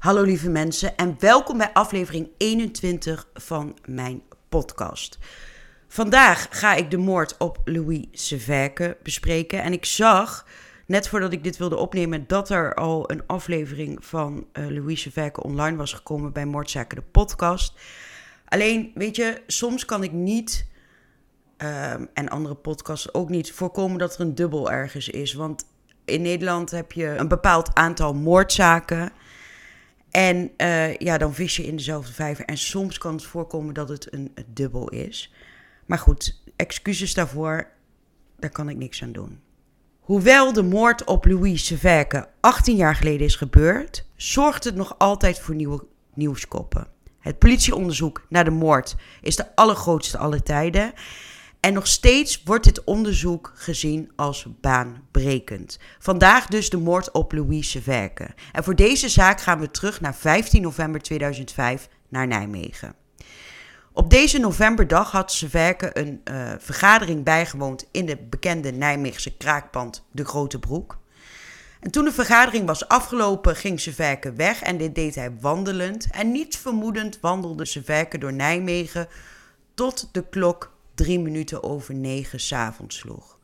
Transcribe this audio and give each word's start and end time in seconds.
Hallo 0.00 0.22
lieve 0.22 0.50
mensen 0.50 0.96
en 0.96 1.16
welkom 1.18 1.58
bij 1.58 1.72
aflevering 1.72 2.28
21 2.36 3.28
van 3.34 3.78
mijn 3.84 4.22
podcast. 4.48 5.18
Vandaag 5.88 6.46
ga 6.50 6.74
ik 6.74 6.90
de 6.90 6.96
moord 6.96 7.36
op 7.38 7.58
Louis 7.64 8.06
Severke 8.12 8.96
bespreken. 9.02 9.62
En 9.62 9.72
ik 9.72 9.84
zag, 9.84 10.46
net 10.86 11.08
voordat 11.08 11.32
ik 11.32 11.44
dit 11.44 11.56
wilde 11.56 11.76
opnemen, 11.76 12.26
dat 12.26 12.50
er 12.50 12.74
al 12.74 13.10
een 13.10 13.26
aflevering 13.26 14.04
van 14.04 14.46
uh, 14.52 14.68
Louis 14.68 15.00
Severke 15.00 15.42
online 15.42 15.76
was 15.76 15.92
gekomen 15.92 16.32
bij 16.32 16.46
Moordzaken 16.46 16.96
de 16.96 17.04
podcast. 17.10 17.74
Alleen, 18.44 18.90
weet 18.94 19.16
je, 19.16 19.42
soms 19.46 19.84
kan 19.84 20.02
ik 20.02 20.12
niet, 20.12 20.66
um, 21.58 22.08
en 22.14 22.28
andere 22.28 22.54
podcasts 22.54 23.14
ook 23.14 23.28
niet, 23.28 23.52
voorkomen 23.52 23.98
dat 23.98 24.14
er 24.14 24.20
een 24.20 24.34
dubbel 24.34 24.70
ergens 24.70 25.08
is. 25.08 25.34
Want 25.34 25.64
in 26.04 26.22
Nederland 26.22 26.70
heb 26.70 26.92
je 26.92 27.06
een 27.06 27.28
bepaald 27.28 27.74
aantal 27.74 28.14
moordzaken. 28.14 29.12
En 30.10 30.50
uh, 30.56 30.96
ja, 30.96 31.18
dan 31.18 31.34
vis 31.34 31.56
je 31.56 31.66
in 31.66 31.76
dezelfde 31.76 32.12
vijver. 32.12 32.44
En 32.44 32.58
soms 32.58 32.98
kan 32.98 33.14
het 33.14 33.24
voorkomen 33.24 33.74
dat 33.74 33.88
het 33.88 34.12
een, 34.12 34.34
dubbel 34.46 34.88
is. 34.88 35.32
Maar 35.86 35.98
goed, 35.98 36.42
excuses 36.56 37.14
daarvoor, 37.14 37.68
daar 38.38 38.50
kan 38.50 38.68
ik 38.68 38.76
niks 38.76 39.02
aan 39.02 39.12
doen. 39.12 39.40
Hoewel 40.00 40.52
de 40.52 40.62
moord 40.62 41.04
op 41.04 41.24
Louis 41.24 41.66
Severke 41.66 42.28
18 42.40 42.76
jaar 42.76 42.94
geleden 42.94 43.26
is 43.26 43.36
gebeurd, 43.36 44.06
zorgt 44.16 44.64
het 44.64 44.74
nog 44.74 44.94
altijd 44.98 45.38
voor 45.38 45.54
nieuwe 45.54 45.84
nieuwskoppen. 46.14 46.86
Het 47.18 47.38
politieonderzoek 47.38 48.26
naar 48.28 48.44
de 48.44 48.50
moord 48.50 48.96
is 49.22 49.36
de 49.36 49.56
allergrootste 49.56 50.18
aller 50.18 50.42
tijden. 50.42 50.92
En 51.60 51.72
nog 51.72 51.86
steeds 51.86 52.42
wordt 52.44 52.64
dit 52.64 52.84
onderzoek 52.84 53.52
gezien 53.54 54.12
als 54.16 54.46
baanbrekend. 54.60 55.78
Vandaag 55.98 56.46
dus 56.46 56.70
de 56.70 56.76
moord 56.76 57.10
op 57.10 57.32
Louis 57.32 57.70
Severke. 57.70 58.28
En 58.52 58.64
voor 58.64 58.76
deze 58.76 59.08
zaak 59.08 59.40
gaan 59.40 59.60
we 59.60 59.70
terug 59.70 60.00
naar 60.00 60.14
15 60.14 60.62
november 60.62 61.00
2005 61.00 61.88
naar 62.08 62.26
Nijmegen. 62.26 62.94
Op 63.92 64.10
deze 64.10 64.38
novemberdag 64.38 65.10
had 65.10 65.32
Severke 65.32 65.98
een 65.98 66.20
uh, 66.24 66.52
vergadering 66.58 67.24
bijgewoond 67.24 67.88
in 67.90 68.06
de 68.06 68.16
bekende 68.16 68.72
Nijmeegse 68.72 69.36
kraakpand 69.36 70.04
De 70.10 70.24
Grote 70.24 70.58
Broek. 70.58 70.98
En 71.80 71.90
toen 71.90 72.04
de 72.04 72.12
vergadering 72.12 72.66
was 72.66 72.88
afgelopen, 72.88 73.56
ging 73.56 73.80
Severke 73.80 74.32
weg 74.32 74.62
en 74.62 74.78
dit 74.78 74.94
deed 74.94 75.14
hij 75.14 75.32
wandelend. 75.40 76.06
En 76.10 76.32
niets 76.32 76.56
vermoedend 76.56 77.18
wandelde 77.20 77.64
Severke 77.64 78.18
door 78.18 78.32
Nijmegen 78.32 79.08
tot 79.74 80.08
de 80.12 80.28
klok 80.28 80.78
drie 81.00 81.18
minuten 81.18 81.62
over 81.62 81.94
negen 81.94 82.40
s'avonds 82.40 82.96
sloeg. 82.96 83.38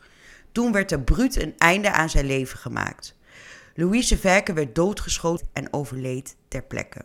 Toen 0.52 0.72
werd 0.72 0.92
er 0.92 1.00
bruut 1.00 1.42
een 1.42 1.54
einde 1.58 1.92
aan 1.92 2.10
zijn 2.10 2.26
leven 2.26 2.58
gemaakt. 2.58 3.16
Louise 3.74 4.18
Verke 4.18 4.52
werd 4.52 4.74
doodgeschoten 4.74 5.48
en 5.52 5.72
overleed 5.72 6.36
ter 6.48 6.62
plekke. 6.62 7.04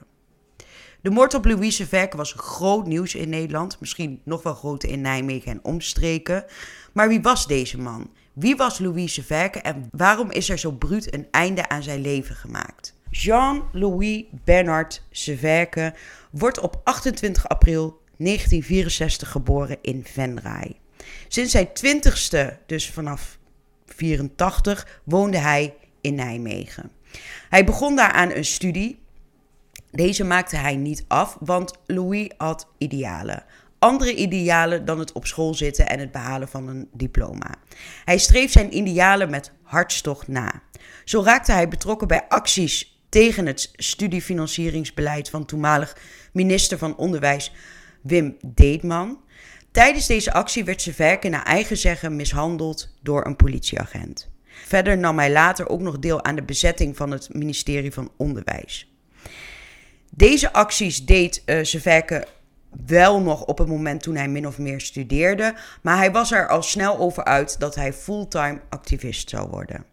De 1.01 1.09
moord 1.09 1.33
op 1.33 1.45
Louise 1.45 1.87
Verke 1.87 2.17
was 2.17 2.33
groot 2.37 2.85
nieuws 2.85 3.15
in 3.15 3.29
Nederland, 3.29 3.79
misschien 3.79 4.21
nog 4.23 4.43
wel 4.43 4.53
groter 4.53 4.89
in 4.89 5.01
Nijmegen 5.01 5.51
en 5.51 5.63
omstreken. 5.63 6.45
Maar 6.93 7.07
wie 7.07 7.21
was 7.21 7.47
deze 7.47 7.79
man? 7.79 8.09
Wie 8.33 8.55
was 8.55 8.79
Louise 8.79 9.23
Verke 9.23 9.59
en 9.59 9.89
waarom 9.91 10.31
is 10.31 10.49
er 10.49 10.59
zo 10.59 10.71
bruut 10.71 11.13
een 11.13 11.27
einde 11.31 11.69
aan 11.69 11.83
zijn 11.83 12.01
leven 12.01 12.35
gemaakt? 12.35 12.93
Jean-Louis 13.09 14.23
Bernard 14.43 15.03
Severke 15.09 15.93
wordt 16.31 16.59
op 16.59 16.81
28 16.83 17.47
april 17.47 18.00
1964 18.23 19.31
geboren 19.31 19.77
in 19.81 20.05
Venray. 20.05 20.75
Sinds 21.27 21.51
zijn 21.51 21.73
twintigste, 21.73 22.57
dus 22.65 22.89
vanaf 22.89 23.37
84, 23.85 25.01
woonde 25.03 25.37
hij 25.37 25.73
in 26.01 26.15
Nijmegen. 26.15 26.91
Hij 27.49 27.65
begon 27.65 27.95
daar 27.95 28.11
aan 28.11 28.31
een 28.31 28.45
studie. 28.45 28.99
Deze 29.91 30.23
maakte 30.23 30.55
hij 30.55 30.75
niet 30.75 31.05
af, 31.07 31.37
want 31.39 31.73
Louis 31.85 32.31
had 32.37 32.67
idealen. 32.77 33.43
Andere 33.79 34.15
idealen 34.15 34.85
dan 34.85 34.99
het 34.99 35.11
op 35.11 35.25
school 35.25 35.53
zitten 35.53 35.87
en 35.87 35.99
het 35.99 36.11
behalen 36.11 36.47
van 36.47 36.67
een 36.67 36.89
diploma. 36.93 37.55
Hij 38.05 38.17
streef 38.17 38.51
zijn 38.51 38.77
idealen 38.77 39.29
met 39.29 39.51
hartstocht 39.63 40.27
na. 40.27 40.61
Zo 41.05 41.23
raakte 41.23 41.51
hij 41.51 41.67
betrokken 41.67 42.07
bij 42.07 42.27
acties 42.27 42.99
tegen 43.09 43.45
het 43.45 43.69
studiefinancieringsbeleid 43.73 45.29
van 45.29 45.45
toenmalig 45.45 45.97
minister 46.33 46.77
van 46.77 46.97
Onderwijs 46.97 47.51
Wim 48.01 48.37
Deetman. 48.45 49.19
Tijdens 49.71 50.07
deze 50.07 50.33
actie 50.33 50.63
werd 50.63 50.81
Severke 50.81 51.29
naar 51.29 51.43
eigen 51.43 51.77
zeggen 51.77 52.15
mishandeld 52.15 52.95
door 53.01 53.25
een 53.25 53.35
politieagent. 53.35 54.29
Verder 54.45 54.97
nam 54.97 55.17
hij 55.17 55.31
later 55.31 55.69
ook 55.69 55.81
nog 55.81 55.99
deel 55.99 56.23
aan 56.23 56.35
de 56.35 56.43
bezetting 56.43 56.97
van 56.97 57.11
het 57.11 57.33
ministerie 57.33 57.93
van 57.93 58.11
Onderwijs. 58.17 58.95
Deze 60.09 60.53
acties 60.53 61.05
deed 61.05 61.43
uh, 61.45 61.63
Severke 61.63 62.27
wel 62.85 63.21
nog 63.21 63.45
op 63.45 63.57
het 63.57 63.67
moment 63.67 64.03
toen 64.03 64.15
hij 64.15 64.27
min 64.27 64.47
of 64.47 64.57
meer 64.57 64.81
studeerde, 64.81 65.55
maar 65.81 65.97
hij 65.97 66.11
was 66.11 66.31
er 66.31 66.47
al 66.47 66.63
snel 66.63 66.97
over 66.97 67.23
uit 67.23 67.59
dat 67.59 67.75
hij 67.75 67.93
fulltime 67.93 68.61
activist 68.69 69.29
zou 69.29 69.49
worden. 69.49 69.85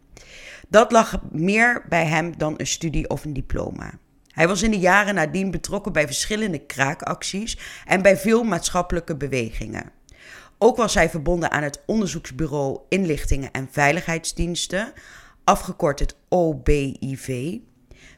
Dat 0.69 0.92
lag 0.92 1.20
meer 1.30 1.84
bij 1.88 2.06
hem 2.06 2.38
dan 2.38 2.54
een 2.56 2.66
studie 2.66 3.08
of 3.08 3.25
een 3.25 3.32
diploma. 3.32 3.98
Hij 4.38 4.49
was 4.49 4.62
in 4.62 4.71
de 4.71 4.78
jaren 4.78 5.15
nadien 5.15 5.50
betrokken 5.50 5.93
bij 5.93 6.06
verschillende 6.06 6.59
kraakacties 6.59 7.59
en 7.87 8.03
bij 8.03 8.16
veel 8.16 8.44
maatschappelijke 8.44 9.16
bewegingen. 9.16 9.91
Ook 10.59 10.76
was 10.76 10.94
hij 10.94 11.10
verbonden 11.10 11.50
aan 11.50 11.62
het 11.62 11.82
Onderzoeksbureau 11.87 12.81
Inlichtingen 12.88 13.50
en 13.50 13.69
Veiligheidsdiensten, 13.71 14.93
afgekort 15.44 15.99
het 15.99 16.16
OBIV. 16.28 17.56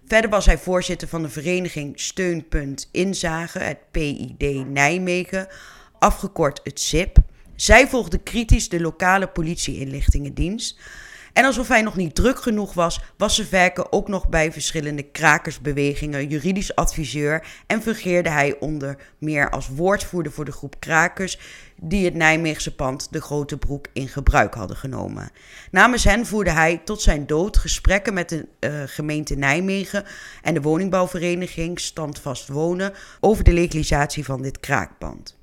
Verder 0.06 0.30
was 0.30 0.46
hij 0.46 0.58
voorzitter 0.58 1.08
van 1.08 1.22
de 1.22 1.28
vereniging 1.28 2.00
Steunpunt 2.00 2.88
Inzage, 2.92 3.58
het 3.58 3.78
PID 3.90 4.66
Nijmegen, 4.68 5.48
afgekort 5.98 6.60
het 6.64 6.80
SIP. 6.80 7.18
Zij 7.54 7.88
volgde 7.88 8.18
kritisch 8.18 8.68
de 8.68 8.80
lokale 8.80 9.26
politie-inlichtingendienst. 9.28 10.78
En 11.32 11.44
alsof 11.44 11.68
hij 11.68 11.82
nog 11.82 11.96
niet 11.96 12.14
druk 12.14 12.42
genoeg 12.42 12.74
was, 12.74 13.00
was 13.16 13.34
Severke 13.34 13.92
ook 13.92 14.08
nog 14.08 14.28
bij 14.28 14.52
verschillende 14.52 15.02
krakersbewegingen 15.02 16.28
juridisch 16.28 16.74
adviseur 16.74 17.46
en 17.66 17.82
fungeerde 17.82 18.30
hij 18.30 18.56
onder 18.58 18.96
meer 19.18 19.50
als 19.50 19.68
woordvoerder 19.68 20.32
voor 20.32 20.44
de 20.44 20.52
groep 20.52 20.74
krakers 20.78 21.38
die 21.82 22.04
het 22.04 22.14
Nijmeegse 22.14 22.74
pand 22.74 23.12
de 23.12 23.20
Grote 23.20 23.58
Broek 23.58 23.86
in 23.92 24.08
gebruik 24.08 24.54
hadden 24.54 24.76
genomen. 24.76 25.30
Namens 25.70 26.04
hen 26.04 26.26
voerde 26.26 26.50
hij 26.50 26.80
tot 26.84 27.02
zijn 27.02 27.26
dood 27.26 27.56
gesprekken 27.56 28.14
met 28.14 28.28
de 28.28 28.46
uh, 28.60 28.82
gemeente 28.86 29.34
Nijmegen 29.34 30.04
en 30.42 30.54
de 30.54 30.60
woningbouwvereniging 30.60 31.80
Standvast 31.80 32.48
Wonen 32.48 32.92
over 33.20 33.44
de 33.44 33.52
legalisatie 33.52 34.24
van 34.24 34.42
dit 34.42 34.60
kraakpand. 34.60 35.38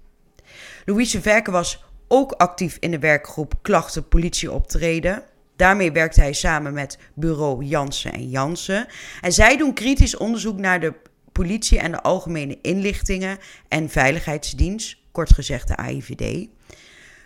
Louise 0.85 1.21
Verke 1.21 1.51
was 1.51 1.83
ook 2.07 2.31
actief 2.31 2.77
in 2.79 2.91
de 2.91 2.99
werkgroep 2.99 3.53
Klachten 3.61 4.07
Politie 4.07 4.51
optreden. 4.51 5.23
Daarmee 5.57 5.91
werkt 5.91 6.15
hij 6.15 6.33
samen 6.33 6.73
met 6.73 6.97
bureau 7.13 7.63
Jansen 7.63 8.13
en 8.13 8.29
Jansen. 8.29 8.87
En 9.21 9.33
zij 9.33 9.57
doen 9.57 9.73
kritisch 9.73 10.17
onderzoek 10.17 10.57
naar 10.57 10.79
de 10.79 10.93
politie 11.31 11.79
en 11.79 11.91
de 11.91 12.01
algemene 12.01 12.57
inlichtingen 12.61 13.37
en 13.67 13.89
veiligheidsdienst, 13.89 14.97
kort 15.11 15.33
gezegd 15.33 15.67
de 15.67 15.75
AIVD. 15.75 16.47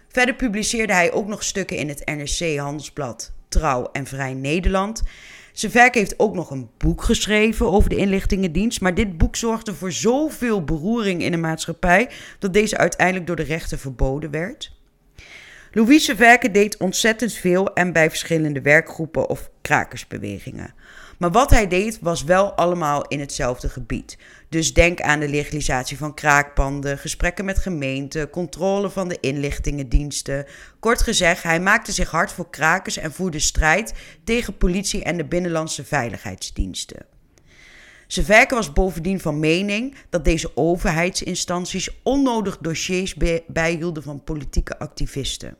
Verder 0.08 0.36
publiceerde 0.36 0.94
hij 0.94 1.12
ook 1.12 1.28
nog 1.28 1.44
stukken 1.44 1.78
in 1.78 1.90
het 1.90 2.06
NRC 2.06 2.58
Handelsblad, 2.58 3.32
Trouw 3.50 3.90
en 3.92 4.06
Vrij 4.06 4.34
Nederland. 4.34 5.02
Werk 5.72 5.96
heeft 5.96 6.20
ook 6.20 6.34
nog 6.34 6.50
een 6.50 6.70
boek 6.78 7.04
geschreven 7.04 7.72
over 7.72 7.90
de 7.90 7.96
inlichtingendienst. 7.96 8.82
Maar 8.82 8.94
dit 8.94 9.18
boek 9.18 9.36
zorgde 9.36 9.74
voor 9.74 9.92
zoveel 9.92 10.64
beroering 10.64 11.24
in 11.24 11.32
de 11.32 11.38
maatschappij 11.38 12.10
dat 12.40 12.54
deze 12.54 12.78
uiteindelijk 12.78 13.28
door 13.28 13.36
de 13.36 13.44
rechter 13.44 13.78
verboden 13.78 14.32
werd. 14.32 14.80
Louise 15.74 16.16
Verke 16.16 16.52
deed 16.52 16.78
ontzettend 16.78 17.34
veel 17.34 17.74
en 17.74 17.94
bij 17.94 18.10
verschillende 18.10 18.62
werkgroepen 18.62 19.30
of 19.30 19.50
krakersbewegingen. 19.62 20.74
Maar 21.18 21.32
wat 21.32 21.50
hij 21.50 21.68
deed 21.68 22.00
was 22.02 22.24
wel 22.24 22.52
allemaal 22.52 23.08
in 23.08 23.20
hetzelfde 23.20 23.70
gebied. 23.70 24.18
Dus 24.50 24.74
denk 24.74 25.02
aan 25.02 25.20
de 25.20 25.28
legalisatie 25.28 25.98
van 25.98 26.14
kraakpanden, 26.14 26.98
gesprekken 26.98 27.46
met 27.46 27.58
gemeenten, 27.58 28.30
controle 28.30 28.90
van 28.90 29.08
de 29.08 29.18
inlichtingendiensten. 29.20 30.46
Kort 30.80 31.02
gezegd, 31.02 31.44
hij 31.44 31.60
maakte 31.60 31.92
zich 31.92 32.12
hard 32.12 32.32
voor 32.32 32.50
krakers 32.50 32.98
en 32.98 33.12
voerde 33.12 33.40
strijd 33.40 33.94
tegen 34.24 34.58
politie 34.58 35.04
en 35.04 35.18
de 35.18 35.26
binnenlandse 35.26 35.84
veiligheidsdiensten. 35.86 37.11
Severke 38.12 38.56
was 38.56 38.74
bovendien 38.74 39.20
van 39.20 39.40
mening 39.40 39.96
dat 40.10 40.26
deze 40.26 40.52
overheidsinstanties 40.58 41.90
onnodig 42.04 42.58
dossiers 42.58 43.16
bijhielden 43.48 44.04
van 44.04 44.24
politieke 44.24 44.80
activisten. 44.80 45.58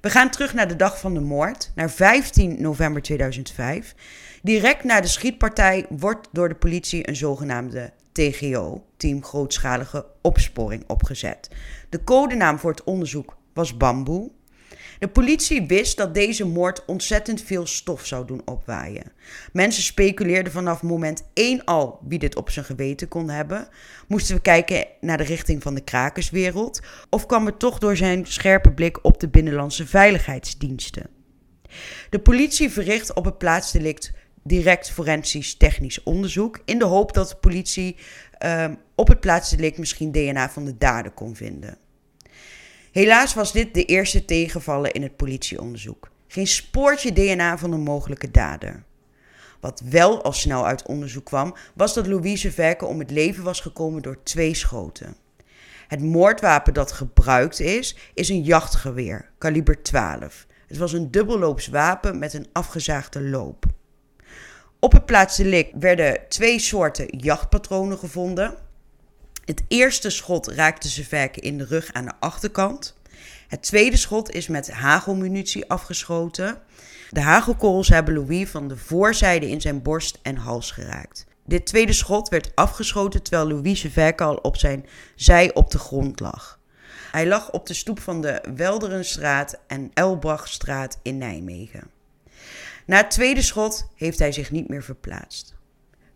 We 0.00 0.10
gaan 0.10 0.30
terug 0.30 0.54
naar 0.54 0.68
de 0.68 0.76
dag 0.76 1.00
van 1.00 1.14
de 1.14 1.20
moord, 1.20 1.72
naar 1.74 1.90
15 1.90 2.62
november 2.62 3.02
2005. 3.02 3.94
Direct 4.42 4.84
na 4.84 5.00
de 5.00 5.08
schietpartij 5.08 5.86
wordt 5.88 6.28
door 6.32 6.48
de 6.48 6.54
politie 6.54 7.08
een 7.08 7.16
zogenaamde 7.16 7.92
TGO, 8.12 8.84
Team 8.96 9.24
Grootschalige 9.24 10.06
Opsporing, 10.22 10.84
opgezet. 10.86 11.48
De 11.88 12.04
codenaam 12.04 12.58
voor 12.58 12.70
het 12.70 12.84
onderzoek 12.84 13.36
was 13.52 13.76
Bamboe. 13.76 14.30
De 15.00 15.08
politie 15.08 15.66
wist 15.66 15.96
dat 15.96 16.14
deze 16.14 16.46
moord 16.46 16.84
ontzettend 16.84 17.42
veel 17.42 17.66
stof 17.66 18.06
zou 18.06 18.26
doen 18.26 18.42
opwaaien. 18.44 19.12
Mensen 19.52 19.82
speculeerden 19.82 20.52
vanaf 20.52 20.82
moment 20.82 21.22
1 21.34 21.64
al 21.64 21.98
wie 22.08 22.18
dit 22.18 22.36
op 22.36 22.50
zijn 22.50 22.64
geweten 22.64 23.08
kon 23.08 23.28
hebben. 23.28 23.68
Moesten 24.08 24.34
we 24.34 24.42
kijken 24.42 24.86
naar 25.00 25.16
de 25.16 25.24
richting 25.24 25.62
van 25.62 25.74
de 25.74 25.84
krakerswereld? 25.84 26.80
Of 27.10 27.26
kwam 27.26 27.46
het 27.46 27.58
toch 27.58 27.78
door 27.78 27.96
zijn 27.96 28.26
scherpe 28.26 28.72
blik 28.72 29.04
op 29.04 29.20
de 29.20 29.28
binnenlandse 29.28 29.86
veiligheidsdiensten? 29.86 31.06
De 32.10 32.18
politie 32.18 32.70
verricht 32.70 33.14
op 33.14 33.24
het 33.24 33.38
plaatsdelict 33.38 34.12
direct 34.42 34.90
forensisch 34.90 35.54
technisch 35.54 36.02
onderzoek. 36.02 36.62
In 36.64 36.78
de 36.78 36.84
hoop 36.84 37.12
dat 37.12 37.28
de 37.28 37.36
politie 37.36 37.96
um, 38.44 38.78
op 38.94 39.08
het 39.08 39.20
plaatsdelict 39.20 39.78
misschien 39.78 40.12
DNA 40.12 40.50
van 40.50 40.64
de 40.64 40.78
dader 40.78 41.10
kon 41.10 41.36
vinden. 41.36 41.78
Helaas 42.92 43.34
was 43.34 43.52
dit 43.52 43.74
de 43.74 43.84
eerste 43.84 44.24
tegenvallen 44.24 44.92
in 44.92 45.02
het 45.02 45.16
politieonderzoek. 45.16 46.10
Geen 46.26 46.46
spoortje 46.46 47.12
DNA 47.12 47.58
van 47.58 47.72
een 47.72 47.80
mogelijke 47.80 48.30
dader. 48.30 48.84
Wat 49.60 49.82
wel 49.84 50.22
al 50.22 50.32
snel 50.32 50.66
uit 50.66 50.86
onderzoek 50.86 51.24
kwam, 51.24 51.54
was 51.74 51.94
dat 51.94 52.06
Louise 52.06 52.52
Verke 52.52 52.86
om 52.86 52.98
het 52.98 53.10
leven 53.10 53.44
was 53.44 53.60
gekomen 53.60 54.02
door 54.02 54.22
twee 54.22 54.54
schoten. 54.54 55.16
Het 55.88 56.02
moordwapen 56.02 56.74
dat 56.74 56.92
gebruikt 56.92 57.60
is, 57.60 57.96
is 58.14 58.28
een 58.28 58.42
jachtgeweer, 58.42 59.30
kaliber 59.38 59.82
12. 59.82 60.46
Het 60.66 60.76
was 60.76 60.92
een 60.92 61.10
dubbelloops 61.10 61.66
wapen 61.66 62.18
met 62.18 62.34
een 62.34 62.48
afgezaagde 62.52 63.22
loop. 63.22 63.64
Op 64.78 64.92
het 64.92 65.06
plaatsdelict 65.06 65.72
werden 65.78 66.20
twee 66.28 66.58
soorten 66.58 67.06
jachtpatronen 67.18 67.98
gevonden. 67.98 68.54
Het 69.50 69.64
eerste 69.68 70.10
schot 70.10 70.46
raakte 70.46 70.88
Zeverke 70.88 71.40
in 71.40 71.58
de 71.58 71.64
rug 71.64 71.92
aan 71.92 72.04
de 72.04 72.12
achterkant. 72.20 72.96
Het 73.48 73.62
tweede 73.62 73.96
schot 73.96 74.30
is 74.30 74.48
met 74.48 74.70
hagelmunitie 74.70 75.70
afgeschoten. 75.70 76.58
De 77.10 77.20
hagelkorrels 77.20 77.88
hebben 77.88 78.14
Louis 78.14 78.48
van 78.48 78.68
de 78.68 78.76
voorzijde 78.76 79.48
in 79.48 79.60
zijn 79.60 79.82
borst 79.82 80.18
en 80.22 80.36
hals 80.36 80.70
geraakt. 80.70 81.26
Dit 81.44 81.66
tweede 81.66 81.92
schot 81.92 82.28
werd 82.28 82.52
afgeschoten 82.54 83.22
terwijl 83.22 83.48
Louis 83.48 83.80
Zeverke 83.80 84.24
al 84.24 84.36
op 84.36 84.56
zijn 84.56 84.86
zij 85.14 85.54
op 85.54 85.70
de 85.70 85.78
grond 85.78 86.20
lag. 86.20 86.58
Hij 87.12 87.26
lag 87.26 87.50
op 87.50 87.66
de 87.66 87.74
stoep 87.74 88.00
van 88.00 88.20
de 88.20 88.42
Welderenstraat 88.56 89.58
en 89.66 89.90
Elbrachtstraat 89.94 90.98
in 91.02 91.18
Nijmegen. 91.18 91.90
Na 92.86 92.96
het 92.96 93.10
tweede 93.10 93.42
schot 93.42 93.88
heeft 93.94 94.18
hij 94.18 94.32
zich 94.32 94.50
niet 94.50 94.68
meer 94.68 94.82
verplaatst. 94.82 95.58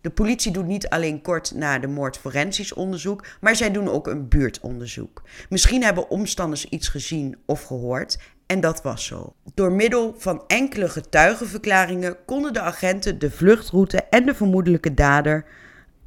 De 0.05 0.11
politie 0.11 0.51
doet 0.51 0.65
niet 0.65 0.89
alleen 0.89 1.21
kort 1.21 1.51
na 1.55 1.79
de 1.79 1.87
moord 1.87 2.17
forensisch 2.17 2.73
onderzoek, 2.73 3.25
maar 3.41 3.55
zij 3.55 3.71
doen 3.71 3.89
ook 3.89 4.07
een 4.07 4.27
buurtonderzoek. 4.27 5.21
Misschien 5.49 5.83
hebben 5.83 6.09
omstanders 6.09 6.65
iets 6.65 6.87
gezien 6.87 7.37
of 7.45 7.63
gehoord 7.63 8.19
en 8.45 8.59
dat 8.59 8.81
was 8.81 9.05
zo. 9.05 9.35
Door 9.53 9.71
middel 9.71 10.15
van 10.17 10.43
enkele 10.47 10.89
getuigenverklaringen 10.89 12.17
konden 12.25 12.53
de 12.53 12.61
agenten 12.61 13.19
de 13.19 13.31
vluchtroute 13.31 14.01
en 14.09 14.25
de 14.25 14.35
vermoedelijke 14.35 14.93
dader 14.93 15.45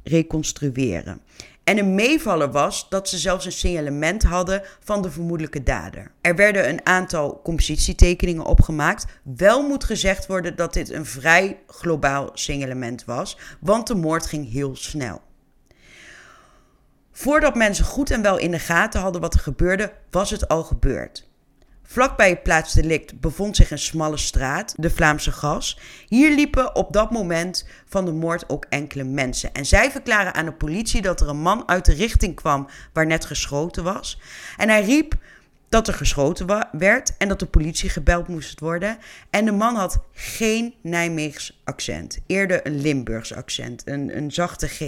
reconstrueren. 0.03 1.21
En 1.69 1.77
een 1.77 1.95
meevaller 1.95 2.51
was 2.51 2.89
dat 2.89 3.09
ze 3.09 3.17
zelfs 3.17 3.45
een 3.45 3.51
signalement 3.51 4.23
hadden 4.23 4.61
van 4.79 5.01
de 5.01 5.11
vermoedelijke 5.11 5.63
dader. 5.63 6.11
Er 6.21 6.35
werden 6.35 6.69
een 6.69 6.85
aantal 6.85 7.41
compositietekeningen 7.43 8.45
opgemaakt. 8.45 9.05
Wel 9.23 9.67
moet 9.67 9.83
gezegd 9.83 10.27
worden 10.27 10.55
dat 10.55 10.73
dit 10.73 10.91
een 10.91 11.05
vrij 11.05 11.59
globaal 11.67 12.29
signalement 12.33 13.05
was, 13.05 13.37
want 13.59 13.87
de 13.87 13.95
moord 13.95 14.25
ging 14.25 14.51
heel 14.51 14.75
snel. 14.75 15.21
Voordat 17.11 17.55
mensen 17.55 17.85
goed 17.85 18.11
en 18.11 18.21
wel 18.21 18.37
in 18.37 18.51
de 18.51 18.59
gaten 18.59 19.01
hadden 19.01 19.21
wat 19.21 19.33
er 19.33 19.39
gebeurde, 19.39 19.93
was 20.09 20.29
het 20.29 20.47
al 20.47 20.63
gebeurd. 20.63 21.28
Vlakbij 21.91 22.29
het 22.29 22.43
plaatsdelict 22.43 23.19
bevond 23.19 23.55
zich 23.55 23.71
een 23.71 23.79
smalle 23.79 24.17
straat, 24.17 24.73
de 24.77 24.89
Vlaamse 24.89 25.31
Gas. 25.31 25.79
Hier 26.07 26.35
liepen 26.35 26.75
op 26.75 26.93
dat 26.93 27.11
moment 27.11 27.67
van 27.85 28.05
de 28.05 28.11
moord 28.11 28.49
ook 28.49 28.65
enkele 28.69 29.03
mensen. 29.03 29.53
En 29.53 29.65
zij 29.65 29.91
verklaren 29.91 30.33
aan 30.33 30.45
de 30.45 30.53
politie 30.53 31.01
dat 31.01 31.21
er 31.21 31.29
een 31.29 31.41
man 31.41 31.67
uit 31.67 31.85
de 31.85 31.93
richting 31.93 32.35
kwam 32.35 32.67
waar 32.93 33.05
net 33.05 33.25
geschoten 33.25 33.83
was. 33.83 34.21
En 34.57 34.69
hij 34.69 34.83
riep 34.83 35.15
dat 35.69 35.87
er 35.87 35.93
geschoten 35.93 36.47
werd 36.71 37.17
en 37.17 37.27
dat 37.27 37.39
de 37.39 37.45
politie 37.45 37.89
gebeld 37.89 38.27
moest 38.27 38.59
worden. 38.59 38.97
En 39.29 39.45
de 39.45 39.51
man 39.51 39.75
had 39.75 39.99
geen 40.13 40.73
Nijmeegs 40.81 41.61
accent, 41.63 42.19
eerder 42.27 42.67
een 42.67 42.81
Limburgs 42.81 43.33
accent, 43.33 43.87
een, 43.87 44.17
een 44.17 44.31
zachte 44.31 44.67
G. 44.67 44.79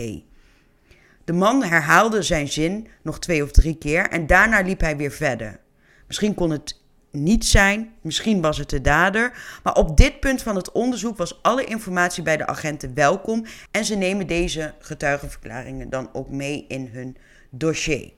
De 1.25 1.33
man 1.33 1.63
herhaalde 1.63 2.21
zijn 2.21 2.47
zin 2.47 2.87
nog 3.01 3.19
twee 3.19 3.43
of 3.43 3.51
drie 3.51 3.77
keer 3.77 4.09
en 4.09 4.27
daarna 4.27 4.61
liep 4.61 4.79
hij 4.79 4.97
weer 4.97 5.11
verder. 5.11 5.59
Misschien 6.07 6.33
kon 6.33 6.49
het 6.49 6.79
niet 7.11 7.45
zijn. 7.45 7.93
Misschien 8.01 8.41
was 8.41 8.57
het 8.57 8.69
de 8.69 8.81
dader. 8.81 9.59
Maar 9.63 9.75
op 9.75 9.97
dit 9.97 10.19
punt 10.19 10.41
van 10.41 10.55
het 10.55 10.71
onderzoek 10.71 11.17
was 11.17 11.43
alle 11.43 11.63
informatie 11.63 12.23
bij 12.23 12.37
de 12.37 12.47
agenten 12.47 12.93
welkom. 12.93 13.45
En 13.71 13.85
ze 13.85 13.95
nemen 13.95 14.27
deze 14.27 14.73
getuigenverklaringen 14.79 15.89
dan 15.89 16.09
ook 16.13 16.29
mee 16.29 16.65
in 16.67 16.89
hun 16.91 17.17
dossier. 17.49 18.11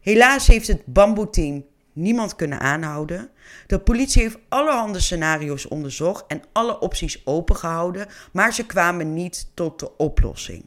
Helaas 0.00 0.46
heeft 0.46 0.66
het 0.66 0.86
bamboe-team 0.86 1.64
niemand 1.92 2.36
kunnen 2.36 2.60
aanhouden. 2.60 3.30
De 3.66 3.78
politie 3.78 4.22
heeft 4.22 4.38
allerhande 4.48 5.00
scenario's 5.00 5.68
onderzocht 5.68 6.24
en 6.26 6.42
alle 6.52 6.78
opties 6.78 7.26
opengehouden, 7.26 8.06
maar 8.32 8.52
ze 8.52 8.66
kwamen 8.66 9.14
niet 9.14 9.50
tot 9.54 9.80
de 9.80 9.96
oplossing. 9.96 10.64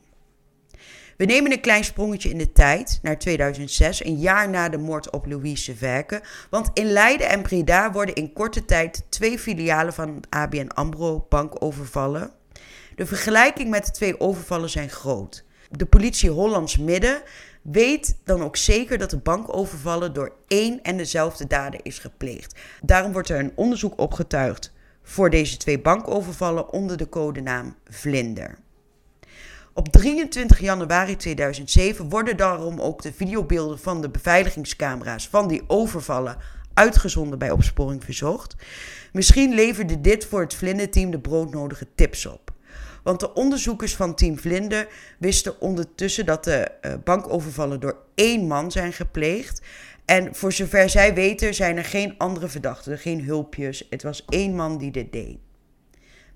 We 1.20 1.26
nemen 1.26 1.52
een 1.52 1.62
klein 1.62 1.84
sprongetje 1.84 2.30
in 2.30 2.38
de 2.38 2.52
tijd 2.52 3.00
naar 3.02 3.18
2006, 3.18 4.06
een 4.06 4.20
jaar 4.20 4.50
na 4.50 4.70
de 4.70 4.78
moord 4.78 5.10
op 5.10 5.26
Louise 5.26 5.76
Verke. 5.76 6.22
Want 6.50 6.70
in 6.74 6.86
Leiden 6.86 7.30
en 7.30 7.42
Breda 7.42 7.92
worden 7.92 8.16
in 8.16 8.34
korte 8.34 8.66
tijd 8.66 9.06
twee 9.10 9.40
filialen 9.40 9.94
van 9.94 10.24
ABN 10.30 10.68
AMRO 10.68 11.26
bank 11.30 11.64
overvallen. 11.64 12.32
De 12.96 13.06
vergelijking 13.06 13.70
met 13.70 13.86
de 13.86 13.92
twee 13.92 14.20
overvallen 14.20 14.70
zijn 14.70 14.90
groot. 14.90 15.44
De 15.70 15.86
politie 15.86 16.30
Hollands 16.30 16.78
Midden 16.78 17.22
weet 17.62 18.18
dan 18.24 18.44
ook 18.44 18.58
zeker 18.58 18.98
dat 18.98 19.10
de 19.10 19.18
bankovervallen 19.18 20.14
door 20.14 20.32
één 20.48 20.82
en 20.82 20.98
dezelfde 20.98 21.48
dader 21.48 21.80
is 21.84 22.00
gepleegd. 22.00 22.60
Daarom 22.82 23.12
wordt 23.12 23.30
er 23.30 23.40
een 23.40 23.54
onderzoek 23.56 24.00
opgetuigd 24.00 24.74
voor 25.04 25.30
deze 25.30 25.58
twee 25.58 25.80
bankovervallen 25.80 26.74
onder 26.74 26.98
de 26.98 27.10
codenaam 27.10 27.76
Vlinder. 27.90 28.58
Op 29.74 29.88
23 29.88 30.60
januari 30.60 31.16
2007 31.16 32.10
worden 32.10 32.38
daarom 32.38 32.82
ook 32.82 33.02
de 33.02 33.14
videobeelden 33.14 33.80
van 33.80 34.02
de 34.02 34.10
beveiligingscamera's 34.10 35.28
van 35.28 35.48
die 35.48 35.64
overvallen 35.68 36.38
uitgezonden 36.74 37.40
bij 37.40 37.52
Opsporing 37.52 38.04
Verzocht. 38.04 38.56
Misschien 39.12 39.54
leverde 39.54 40.02
dit 40.02 40.26
voor 40.26 40.40
het 40.40 40.54
Vlinderteam 40.54 41.12
de 41.12 41.20
broodnodige 41.20 41.88
tips 41.96 42.26
op. 42.26 42.52
Want 43.04 43.20
de 43.20 43.34
onderzoekers 43.34 43.96
van 43.96 44.16
Team 44.16 44.40
Vlinder 44.40 44.88
wisten 45.20 45.62
ondertussen 45.62 46.26
dat 46.26 46.44
de 46.44 46.72
uh, 46.82 46.94
bankovervallen 47.04 47.80
door 47.80 47.98
één 48.16 48.48
man 48.48 48.72
zijn 48.72 48.94
gepleegd. 48.94 49.62
En 50.06 50.36
voor 50.36 50.52
zover 50.52 50.90
zij 50.90 51.14
weten 51.14 51.54
zijn 51.54 51.78
er 51.78 51.86
geen 51.86 52.16
andere 52.18 52.48
verdachten, 52.48 52.98
geen 52.98 53.24
hulpjes. 53.24 53.88
Het 53.90 54.04
was 54.04 54.26
één 54.26 54.56
man 54.56 54.78
die 54.78 54.92
dit 54.92 55.12
deed. 55.12 55.38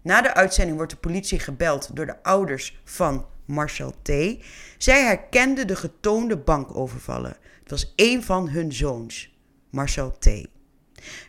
Na 0.03 0.21
de 0.21 0.33
uitzending 0.33 0.77
wordt 0.77 0.91
de 0.91 0.97
politie 0.97 1.39
gebeld 1.39 1.89
door 1.93 2.05
de 2.05 2.23
ouders 2.23 2.81
van 2.83 3.25
Marshall 3.45 3.91
T. 4.01 4.09
Zij 4.77 5.03
herkende 5.03 5.65
de 5.65 5.75
getoonde 5.75 6.37
bankovervallen. 6.37 7.37
Het 7.59 7.71
was 7.71 7.93
één 7.95 8.23
van 8.23 8.49
hun 8.49 8.73
zoons, 8.73 9.37
Marshall 9.69 10.11
T. 10.19 10.47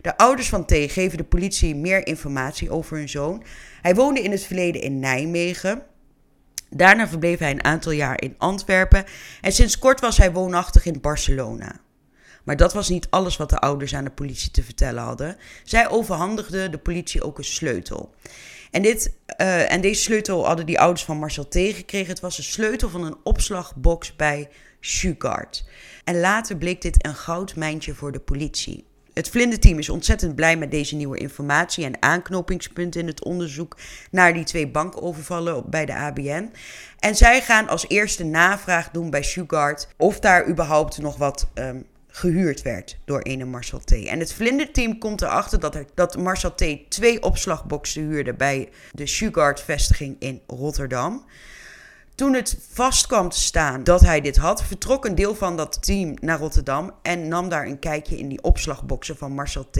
De 0.00 0.16
ouders 0.16 0.48
van 0.48 0.64
T 0.64 0.72
geven 0.72 1.18
de 1.18 1.24
politie 1.24 1.74
meer 1.76 2.06
informatie 2.06 2.70
over 2.70 2.96
hun 2.96 3.08
zoon. 3.08 3.44
Hij 3.82 3.94
woonde 3.94 4.20
in 4.20 4.30
het 4.30 4.42
verleden 4.42 4.80
in 4.80 4.98
Nijmegen. 4.98 5.82
Daarna 6.70 7.08
verbleef 7.08 7.38
hij 7.38 7.50
een 7.50 7.64
aantal 7.64 7.92
jaar 7.92 8.22
in 8.22 8.34
Antwerpen 8.38 9.04
en 9.40 9.52
sinds 9.52 9.78
kort 9.78 10.00
was 10.00 10.16
hij 10.16 10.32
woonachtig 10.32 10.84
in 10.84 11.00
Barcelona. 11.00 11.80
Maar 12.44 12.56
dat 12.56 12.72
was 12.72 12.88
niet 12.88 13.06
alles 13.10 13.36
wat 13.36 13.50
de 13.50 13.58
ouders 13.58 13.94
aan 13.94 14.04
de 14.04 14.10
politie 14.10 14.50
te 14.50 14.62
vertellen 14.62 15.02
hadden. 15.02 15.36
Zij 15.64 15.88
overhandigden 15.88 16.70
de 16.70 16.78
politie 16.78 17.22
ook 17.22 17.38
een 17.38 17.44
sleutel. 17.44 18.14
En, 18.74 18.82
dit, 18.82 19.12
uh, 19.40 19.72
en 19.72 19.80
deze 19.80 20.02
sleutel 20.02 20.46
hadden 20.46 20.66
die 20.66 20.80
ouders 20.80 21.04
van 21.04 21.18
Marcel 21.18 21.48
tegengekregen. 21.48 22.08
Het 22.08 22.20
was 22.20 22.38
een 22.38 22.44
sleutel 22.44 22.88
van 22.88 23.04
een 23.04 23.16
opslagbox 23.22 24.16
bij 24.16 24.48
Shugart. 24.80 25.64
En 26.04 26.20
later 26.20 26.56
bleek 26.56 26.82
dit 26.82 27.06
een 27.06 27.14
goudmijntje 27.14 27.94
voor 27.94 28.12
de 28.12 28.18
politie. 28.20 28.84
Het 29.12 29.28
Vlinderteam 29.28 29.78
is 29.78 29.88
ontzettend 29.88 30.34
blij 30.34 30.56
met 30.56 30.70
deze 30.70 30.96
nieuwe 30.96 31.18
informatie 31.18 31.84
en 31.84 32.02
aanknopingspunten 32.02 33.00
in 33.00 33.06
het 33.06 33.24
onderzoek 33.24 33.76
naar 34.10 34.32
die 34.32 34.44
twee 34.44 34.68
bankovervallen 34.68 35.70
bij 35.70 35.86
de 35.86 35.94
ABN. 35.94 36.52
En 36.98 37.16
zij 37.16 37.40
gaan 37.40 37.68
als 37.68 37.88
eerste 37.88 38.24
navraag 38.24 38.90
doen 38.90 39.10
bij 39.10 39.22
Shugart 39.22 39.88
of 39.96 40.20
daar 40.20 40.48
überhaupt 40.48 40.98
nog 40.98 41.16
wat 41.16 41.48
um, 41.54 41.86
gehuurd 42.16 42.62
werd 42.62 42.98
door 43.04 43.20
ene 43.20 43.44
Marcel 43.44 43.78
T. 43.78 43.92
En 43.92 44.18
het 44.18 44.32
vlinderteam 44.32 44.98
komt 44.98 45.22
erachter 45.22 45.60
dat, 45.60 45.74
er, 45.74 45.86
dat 45.94 46.16
Marcel 46.16 46.54
T. 46.54 46.64
twee 46.88 47.22
opslagboxen 47.22 48.02
huurde 48.02 48.34
bij 48.34 48.68
de 48.92 49.06
Shugart-vestiging 49.06 50.16
in 50.18 50.40
Rotterdam. 50.46 51.24
Toen 52.14 52.34
het 52.34 52.58
vast 52.70 53.06
kwam 53.06 53.28
te 53.28 53.40
staan 53.40 53.84
dat 53.84 54.00
hij 54.00 54.20
dit 54.20 54.36
had, 54.36 54.64
vertrok 54.64 55.04
een 55.04 55.14
deel 55.14 55.34
van 55.34 55.56
dat 55.56 55.82
team 55.82 56.14
naar 56.20 56.38
Rotterdam 56.38 56.92
en 57.02 57.28
nam 57.28 57.48
daar 57.48 57.66
een 57.66 57.78
kijkje 57.78 58.16
in 58.16 58.28
die 58.28 58.42
opslagboxen 58.42 59.16
van 59.16 59.32
Marcel 59.32 59.70
T. 59.70 59.78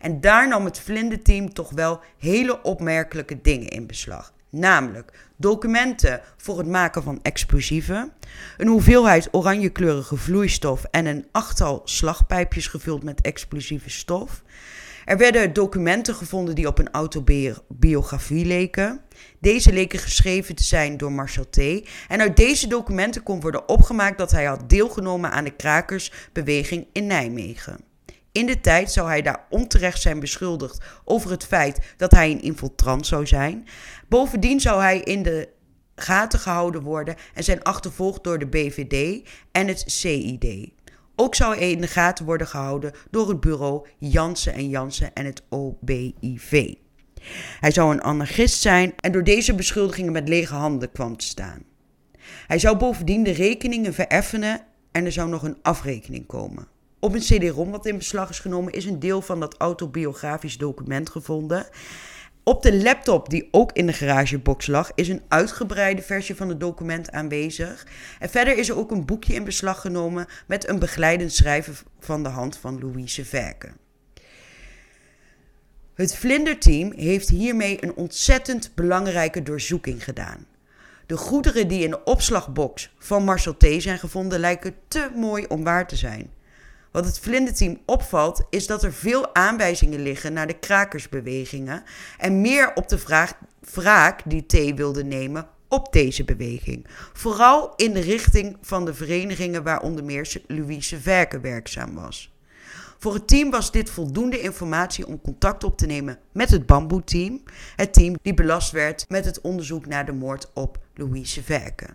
En 0.00 0.20
daar 0.20 0.48
nam 0.48 0.64
het 0.64 0.80
Vlinderteam 0.80 1.52
toch 1.52 1.70
wel 1.70 2.00
hele 2.18 2.62
opmerkelijke 2.62 3.40
dingen 3.40 3.68
in 3.68 3.86
beslag. 3.86 4.33
Namelijk 4.56 5.12
documenten 5.36 6.20
voor 6.36 6.58
het 6.58 6.66
maken 6.66 7.02
van 7.02 7.18
explosieven, 7.22 8.12
een 8.56 8.66
hoeveelheid 8.66 9.28
oranjekleurige 9.30 10.16
vloeistof 10.16 10.84
en 10.84 11.06
een 11.06 11.26
achttal 11.32 11.80
slagpijpjes 11.84 12.66
gevuld 12.66 13.02
met 13.02 13.20
explosieve 13.20 13.90
stof. 13.90 14.42
Er 15.04 15.16
werden 15.16 15.52
documenten 15.52 16.14
gevonden 16.14 16.54
die 16.54 16.66
op 16.66 16.78
een 16.78 16.90
autobiografie 16.90 18.44
leken. 18.44 19.00
Deze 19.40 19.72
leken 19.72 19.98
geschreven 19.98 20.54
te 20.54 20.64
zijn 20.64 20.96
door 20.96 21.12
Marcel 21.12 21.48
T. 21.50 21.58
En 22.08 22.20
uit 22.20 22.36
deze 22.36 22.66
documenten 22.66 23.22
kon 23.22 23.40
worden 23.40 23.68
opgemaakt 23.68 24.18
dat 24.18 24.30
hij 24.30 24.44
had 24.44 24.68
deelgenomen 24.68 25.30
aan 25.30 25.44
de 25.44 25.56
krakersbeweging 25.56 26.86
in 26.92 27.06
Nijmegen. 27.06 27.93
In 28.34 28.46
de 28.46 28.60
tijd 28.60 28.92
zou 28.92 29.08
hij 29.08 29.22
daar 29.22 29.46
onterecht 29.50 30.00
zijn 30.00 30.20
beschuldigd 30.20 30.84
over 31.04 31.30
het 31.30 31.44
feit 31.44 31.94
dat 31.96 32.10
hij 32.10 32.30
een 32.30 32.42
infiltrant 32.42 33.06
zou 33.06 33.26
zijn. 33.26 33.66
Bovendien 34.08 34.60
zou 34.60 34.80
hij 34.80 35.00
in 35.00 35.22
de 35.22 35.48
gaten 35.94 36.38
gehouden 36.38 36.82
worden 36.82 37.14
en 37.34 37.44
zijn 37.44 37.62
achtervolgd 37.62 38.24
door 38.24 38.38
de 38.38 38.46
BVD 38.46 39.28
en 39.52 39.68
het 39.68 39.84
CID. 39.86 40.70
Ook 41.16 41.34
zou 41.34 41.56
hij 41.56 41.70
in 41.70 41.80
de 41.80 41.86
gaten 41.86 42.24
worden 42.24 42.46
gehouden 42.46 42.92
door 43.10 43.28
het 43.28 43.40
bureau 43.40 43.86
Jansen 43.98 44.52
en 44.52 44.68
Jansen 44.68 45.12
en 45.12 45.24
het 45.24 45.42
OBIV. 45.48 46.74
Hij 47.60 47.70
zou 47.70 47.92
een 47.92 48.02
anarchist 48.02 48.60
zijn 48.60 48.92
en 48.96 49.12
door 49.12 49.24
deze 49.24 49.54
beschuldigingen 49.54 50.12
met 50.12 50.28
lege 50.28 50.54
handen 50.54 50.92
kwam 50.92 51.16
te 51.16 51.26
staan. 51.26 51.62
Hij 52.46 52.58
zou 52.58 52.76
bovendien 52.76 53.22
de 53.22 53.32
rekeningen 53.32 53.94
vereffenen 53.94 54.60
en 54.92 55.04
er 55.04 55.12
zou 55.12 55.28
nog 55.28 55.42
een 55.42 55.58
afrekening 55.62 56.26
komen. 56.26 56.72
Op 57.04 57.14
een 57.14 57.20
CD-ROM 57.20 57.70
wat 57.70 57.86
in 57.86 57.96
beslag 57.96 58.30
is 58.30 58.38
genomen 58.38 58.72
is 58.72 58.84
een 58.84 58.98
deel 58.98 59.22
van 59.22 59.40
dat 59.40 59.54
autobiografisch 59.58 60.58
document 60.58 61.10
gevonden. 61.10 61.66
Op 62.42 62.62
de 62.62 62.82
laptop 62.82 63.30
die 63.30 63.48
ook 63.50 63.72
in 63.72 63.86
de 63.86 63.92
garagebox 63.92 64.66
lag, 64.66 64.90
is 64.94 65.08
een 65.08 65.22
uitgebreide 65.28 66.02
versie 66.02 66.34
van 66.34 66.48
het 66.48 66.60
document 66.60 67.10
aanwezig. 67.10 67.86
En 68.18 68.30
verder 68.30 68.58
is 68.58 68.68
er 68.68 68.76
ook 68.76 68.90
een 68.90 69.04
boekje 69.04 69.34
in 69.34 69.44
beslag 69.44 69.80
genomen 69.80 70.26
met 70.46 70.68
een 70.68 70.78
begeleidend 70.78 71.32
schrijven 71.32 71.74
van 71.98 72.22
de 72.22 72.28
hand 72.28 72.56
van 72.56 72.80
Louise 72.80 73.24
Verke. 73.24 73.72
Het 75.94 76.16
Vlinderteam 76.16 76.92
heeft 76.96 77.28
hiermee 77.28 77.84
een 77.84 77.94
ontzettend 77.94 78.72
belangrijke 78.74 79.42
doorzoeking 79.42 80.04
gedaan. 80.04 80.46
De 81.06 81.16
goederen 81.16 81.68
die 81.68 81.84
in 81.84 81.90
de 81.90 82.04
opslagbox 82.04 82.94
van 82.98 83.24
Marcel 83.24 83.56
T. 83.56 83.66
zijn 83.78 83.98
gevonden 83.98 84.40
lijken 84.40 84.74
te 84.88 85.10
mooi 85.14 85.44
om 85.46 85.64
waar 85.64 85.86
te 85.86 85.96
zijn. 85.96 86.42
Wat 86.94 87.04
het 87.04 87.18
vlinderteam 87.18 87.78
opvalt, 87.84 88.46
is 88.50 88.66
dat 88.66 88.82
er 88.82 88.92
veel 88.92 89.34
aanwijzingen 89.34 90.02
liggen 90.02 90.32
naar 90.32 90.46
de 90.46 90.58
krakersbewegingen 90.58 91.82
en 92.18 92.40
meer 92.40 92.72
op 92.74 92.88
de 92.88 92.98
vraag, 92.98 93.34
wraak 93.74 94.22
die 94.24 94.46
T 94.46 94.74
wilde 94.76 95.04
nemen 95.04 95.48
op 95.68 95.92
deze 95.92 96.24
beweging. 96.24 96.86
Vooral 97.12 97.72
in 97.76 97.92
de 97.92 98.00
richting 98.00 98.56
van 98.60 98.84
de 98.84 98.94
verenigingen 98.94 99.62
waar 99.62 99.82
onder 99.82 100.04
meer 100.04 100.42
Louise 100.46 101.00
Verke 101.00 101.40
werkzaam 101.40 101.94
was. 101.94 102.32
Voor 102.98 103.14
het 103.14 103.28
team 103.28 103.50
was 103.50 103.72
dit 103.72 103.90
voldoende 103.90 104.40
informatie 104.40 105.06
om 105.06 105.20
contact 105.20 105.64
op 105.64 105.76
te 105.76 105.86
nemen 105.86 106.18
met 106.32 106.50
het 106.50 106.66
Bamboe-team, 106.66 107.42
het 107.76 107.92
team 107.92 108.16
die 108.22 108.34
belast 108.34 108.70
werd 108.70 109.04
met 109.08 109.24
het 109.24 109.40
onderzoek 109.40 109.86
naar 109.86 110.06
de 110.06 110.12
moord 110.12 110.50
op 110.52 110.78
Louise 110.94 111.42
Verke. 111.42 111.86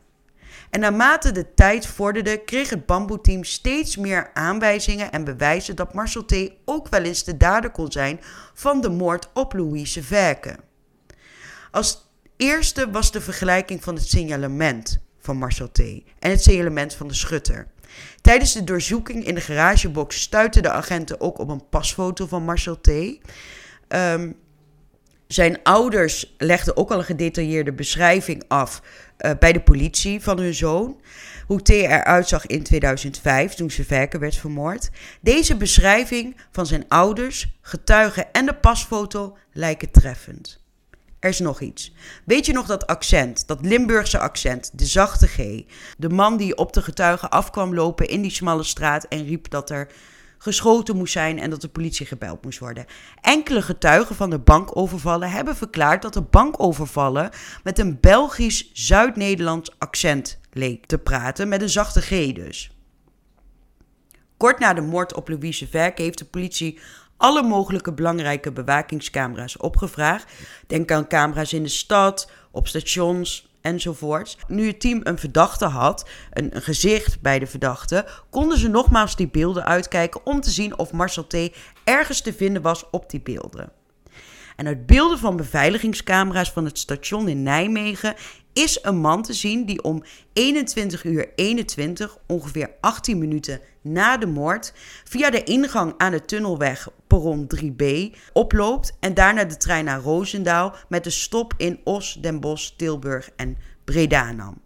En 0.70 0.80
naarmate 0.80 1.32
de 1.32 1.54
tijd 1.54 1.88
vorderde, 1.88 2.44
kreeg 2.44 2.70
het 2.70 2.86
bamboeteam 2.86 3.44
steeds 3.44 3.98
meer 3.98 4.30
aanwijzingen 4.34 5.12
en 5.12 5.24
bewijzen 5.24 5.76
dat 5.76 5.94
Marcel 5.94 6.26
T. 6.26 6.52
ook 6.66 6.90
wel 6.90 7.04
eens 7.04 7.24
de 7.24 7.38
dader 7.38 7.70
kon 7.70 7.92
zijn 7.92 8.20
van 8.54 8.82
de 8.82 8.90
moord 8.90 9.30
op 9.34 9.54
Louise 9.54 10.04
Verke. 10.04 10.56
Als 11.72 12.08
eerste 12.38 12.92
was 12.92 13.12
de 13.12 13.22
vergelijking 13.22 13.84
van 13.84 13.96
het 13.96 14.08
signalement 14.08 15.00
van 15.20 15.38
Marcel 15.38 15.72
T. 15.72 15.80
en 16.20 16.30
het 16.30 16.44
signalement 16.44 16.94
van 16.94 17.08
de 17.08 17.14
schutter. 17.14 17.68
Tijdens 18.22 18.54
de 18.54 18.64
doorzoeking 18.64 19.26
in 19.26 19.36
de 19.36 19.42
garagebox 19.42 20.22
stuitten 20.22 20.64
de 20.64 20.72
agenten 20.72 21.22
ook 21.22 21.38
op 21.38 21.50
een 21.50 21.70
pasfoto 21.70 22.28
van 22.28 22.44
Marcel 22.44 22.82
T. 22.82 22.88
Um, 22.88 24.38
zijn 25.34 25.60
ouders 25.64 26.34
legden 26.38 26.78
ook 26.78 26.92
al 26.92 26.98
een 26.98 27.04
gedetailleerde 27.04 27.74
beschrijving 27.74 28.44
af 28.48 28.82
uh, 29.20 29.32
bij 29.40 29.54
de 29.54 29.62
politie 29.62 30.22
van 30.22 30.40
hun 30.40 30.54
zoon. 30.54 31.02
Hoe 31.48 31.62
T 31.62 31.70
eruit 31.70 32.28
zag 32.28 32.46
in 32.46 32.64
2005 32.64 33.54
toen 33.54 33.72
ze 33.72 33.84
Verker 33.84 34.20
werd 34.20 34.36
vermoord. 34.36 34.90
Deze 35.22 35.58
beschrijving 35.58 36.36
van 36.52 36.66
zijn 36.66 36.86
ouders, 36.88 37.58
getuigen 37.62 38.32
en 38.32 38.46
de 38.46 38.56
pasfoto 38.56 39.38
lijken 39.54 39.92
treffend. 39.92 40.64
Er 41.20 41.30
is 41.30 41.40
nog 41.40 41.62
iets. 41.62 41.94
Weet 42.26 42.46
je 42.46 42.54
nog 42.54 42.66
dat 42.66 42.88
accent, 42.88 43.48
dat 43.48 43.66
Limburgse 43.66 44.20
accent, 44.20 44.72
de 44.74 44.86
zachte 44.86 45.28
G? 45.28 45.64
De 45.98 46.10
man 46.10 46.38
die 46.38 46.58
op 46.58 46.74
de 46.74 46.82
getuigen 46.82 47.30
afkwam 47.30 47.74
lopen 47.74 48.08
in 48.08 48.22
die 48.22 48.32
smalle 48.32 48.64
straat 48.64 49.04
en 49.04 49.26
riep 49.26 49.50
dat 49.50 49.70
er 49.70 49.88
geschoten 50.40 50.98
moest 50.98 51.14
zijn 51.14 51.40
en 51.40 51.50
dat 51.50 51.62
de 51.62 51.68
politie 51.68 52.06
gebeld 52.06 52.44
moest 52.44 52.60
worden. 52.60 52.86
Enkele 53.22 53.62
getuigen 53.62 54.16
van 54.16 54.30
de 54.30 54.40
bankovervallen 54.40 55.32
hebben 55.32 55.56
verklaard 55.56 56.02
dat 56.02 56.14
de 56.14 56.22
bankovervallen 56.22 57.30
met 57.64 57.80
een 57.80 58.00
Belgisch 58.00 58.70
Zuid-Nederlands 58.74 59.76
accent 59.78 60.40
leek 60.52 60.86
te 60.86 60.98
praten, 60.98 61.48
met 61.48 61.62
een 61.62 61.70
zachte 61.70 62.02
G 62.02 62.34
dus. 62.34 62.72
Kort 64.38 64.60
na 64.60 64.74
de 64.74 64.82
moord 64.82 65.14
op 65.14 65.30
Louise 65.30 65.68
Verke 65.68 66.02
heeft 66.02 66.18
de 66.18 66.26
politie 66.26 66.80
alle 67.18 67.44
mogelijke 67.44 67.94
belangrijke 67.94 68.52
bewakingscamera's 68.52 69.62
opgevraagd. 69.62 70.32
Denk 70.68 70.92
aan 70.92 71.08
camera's 71.08 71.54
in 71.54 71.64
de 71.64 71.70
stad, 71.70 72.32
op 72.52 72.68
stations, 72.68 73.49
enzovoorts. 73.62 74.38
Nu 74.48 74.68
het 74.68 74.80
team 74.80 75.00
een 75.04 75.18
verdachte 75.18 75.66
had, 75.66 76.10
een, 76.32 76.52
gezicht 76.54 77.22
bij 77.22 77.40
de 77.40 77.48
verdachte, 77.48 78.06
konden 78.30 78.58
ze 78.58 78.68
nogmaals 78.68 79.16
die 79.16 79.28
beelden 79.28 79.66
uitkijken 79.66 80.26
om 80.26 80.42
te 80.42 80.50
zien 80.50 80.78
of 80.78 80.92
Marcel 80.92 81.28
T. 81.28 81.36
ergens 81.84 82.22
te 82.22 82.34
vinden 82.34 82.62
was 82.62 82.90
op 82.90 83.10
die 83.10 83.22
beelden. 83.22 83.72
En 84.56 84.68
uit 84.68 84.86
beelden 84.86 85.20
van 85.20 85.36
beveiligingscamera's 85.36 86.52
van 86.52 86.66
het 86.66 86.80
station 86.80 87.28
in 87.28 87.44
Nijmegen 87.44 88.16
is 88.54 88.80
een 88.82 88.98
man 88.98 89.24
te 89.24 89.34
zien 89.34 89.66
die 89.66 89.84
om 89.84 90.04
21 90.34 91.04
uur 91.04 91.32
21, 91.36 92.18
ongeveer 92.28 92.72
18 92.82 93.18
minuten 93.18 93.62
na 93.94 94.18
de 94.18 94.26
moord, 94.26 94.74
via 95.04 95.30
de 95.30 95.44
ingang 95.44 95.94
aan 95.98 96.12
de 96.12 96.26
tunnelweg 96.26 96.90
perron 97.08 97.48
3B 97.56 97.86
oploopt 98.34 98.98
en 99.00 99.14
daarna 99.14 99.44
de 99.44 99.58
trein 99.58 99.86
naar 99.86 100.00
Roosendaal 100.00 100.76
met 100.88 101.04
de 101.04 101.10
stop 101.10 101.54
in 101.58 101.80
Os, 101.84 102.18
Den 102.22 102.40
Bosch, 102.40 102.70
Tilburg 102.76 103.30
en 103.36 103.58
Breda 103.84 104.32
nam. 104.32 104.62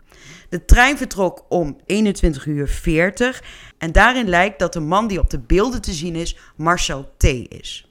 De 0.49 0.65
trein 0.65 0.97
vertrok 0.97 1.45
om 1.49 1.77
21 1.85 2.45
uur 2.45 2.67
40 2.67 3.43
en 3.77 3.91
daarin 3.91 4.29
lijkt 4.29 4.59
dat 4.59 4.73
de 4.73 4.79
man 4.79 5.07
die 5.07 5.19
op 5.19 5.29
de 5.29 5.39
beelden 5.39 5.81
te 5.81 5.93
zien 5.93 6.15
is 6.15 6.37
Marcel 6.55 7.13
T. 7.17 7.23
is. 7.23 7.87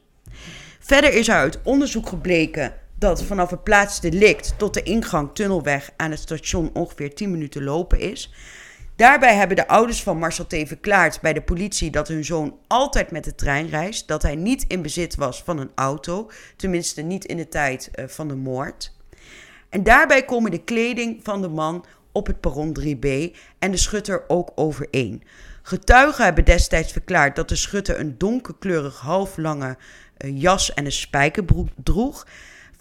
Verder 0.81 1.13
is 1.15 1.29
er 1.29 1.35
uit 1.35 1.61
onderzoek 1.63 2.09
gebleken 2.09 2.75
dat 2.99 3.23
vanaf 3.23 3.51
het 3.51 3.65
plaatsdelict 3.65 4.55
tot 4.57 4.75
de 4.75 4.83
ingang 4.83 5.31
tunnelweg 5.35 5.91
aan 5.97 6.11
het 6.11 6.21
station 6.21 6.71
ongeveer 6.73 7.15
10 7.15 7.31
minuten 7.31 7.63
lopen 7.63 8.01
is. 8.01 8.33
Daarbij 9.03 9.35
hebben 9.35 9.57
de 9.57 9.69
ouders 9.69 10.03
van 10.03 10.19
Marcel 10.19 10.47
T. 10.47 10.55
verklaard 10.65 11.21
bij 11.21 11.33
de 11.33 11.43
politie 11.43 11.91
dat 11.91 12.09
hun 12.09 12.25
zoon 12.25 12.59
altijd 12.67 13.11
met 13.11 13.25
de 13.25 13.35
trein 13.35 13.69
reist, 13.69 14.09
dat 14.09 14.23
hij 14.23 14.37
niet 14.37 14.65
in 14.69 14.83
bezit 14.83 15.15
was 15.15 15.43
van 15.43 15.59
een 15.59 15.71
auto, 15.75 16.31
tenminste 16.57 17.03
niet 17.03 17.25
in 17.25 17.37
de 17.37 17.49
tijd 17.49 17.91
uh, 17.95 18.09
van 18.09 18.29
de 18.29 18.35
moord. 18.35 18.95
En 19.69 19.83
daarbij 19.83 20.25
komen 20.25 20.51
de 20.51 20.65
kleding 20.65 21.21
van 21.23 21.43
de 21.43 21.49
man 21.49 21.85
op 22.13 22.27
het 22.27 22.41
perron 22.41 22.77
3B 22.81 23.37
en 23.59 23.71
de 23.71 23.77
schutter 23.77 24.25
ook 24.29 24.53
overeen. 24.55 25.23
Getuigen 25.63 26.25
hebben 26.25 26.45
destijds 26.45 26.93
verklaard 26.93 27.37
dat 27.37 27.49
de 27.49 27.57
schutter 27.57 28.01
een 28.01 28.19
donkerkleurig 28.19 29.01
halflange 29.01 29.77
uh, 30.19 30.41
jas 30.41 30.75
en 30.75 30.85
een 30.85 30.93
spijkerbroek 30.93 31.69
droeg. 31.83 32.27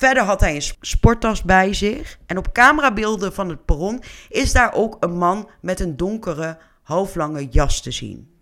Verder 0.01 0.23
had 0.23 0.39
hij 0.39 0.55
een 0.55 0.73
sporttas 0.81 1.43
bij 1.43 1.73
zich. 1.73 2.17
En 2.25 2.37
op 2.37 2.51
camerabeelden 2.53 3.33
van 3.33 3.49
het 3.49 3.65
perron 3.65 4.03
is 4.29 4.51
daar 4.51 4.73
ook 4.73 4.97
een 4.99 5.17
man 5.17 5.49
met 5.59 5.79
een 5.79 5.97
donkere, 5.97 6.57
halflange 6.83 7.47
jas 7.47 7.81
te 7.81 7.91
zien. 7.91 8.35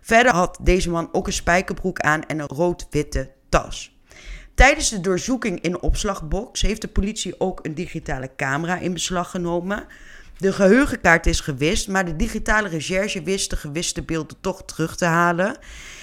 Verder 0.00 0.32
had 0.32 0.58
deze 0.62 0.90
man 0.90 1.08
ook 1.12 1.26
een 1.26 1.32
spijkerbroek 1.32 2.00
aan 2.00 2.26
en 2.26 2.38
een 2.38 2.46
rood-witte 2.46 3.30
tas. 3.48 3.98
Tijdens 4.54 4.88
de 4.88 5.00
doorzoeking 5.00 5.60
in 5.60 5.70
de 5.70 5.80
opslagbox 5.80 6.60
heeft 6.60 6.80
de 6.80 6.88
politie 6.88 7.40
ook 7.40 7.64
een 7.66 7.74
digitale 7.74 8.30
camera 8.36 8.78
in 8.78 8.92
beslag 8.92 9.30
genomen. 9.30 9.86
De 10.40 10.52
geheugenkaart 10.52 11.26
is 11.26 11.40
gewist, 11.40 11.88
maar 11.88 12.04
de 12.04 12.16
digitale 12.16 12.68
recherche 12.68 13.22
wist 13.22 13.50
de 13.50 13.56
gewiste 13.56 14.02
beelden 14.02 14.36
toch 14.40 14.64
terug 14.64 14.96
te 14.96 15.04
halen. 15.04 15.56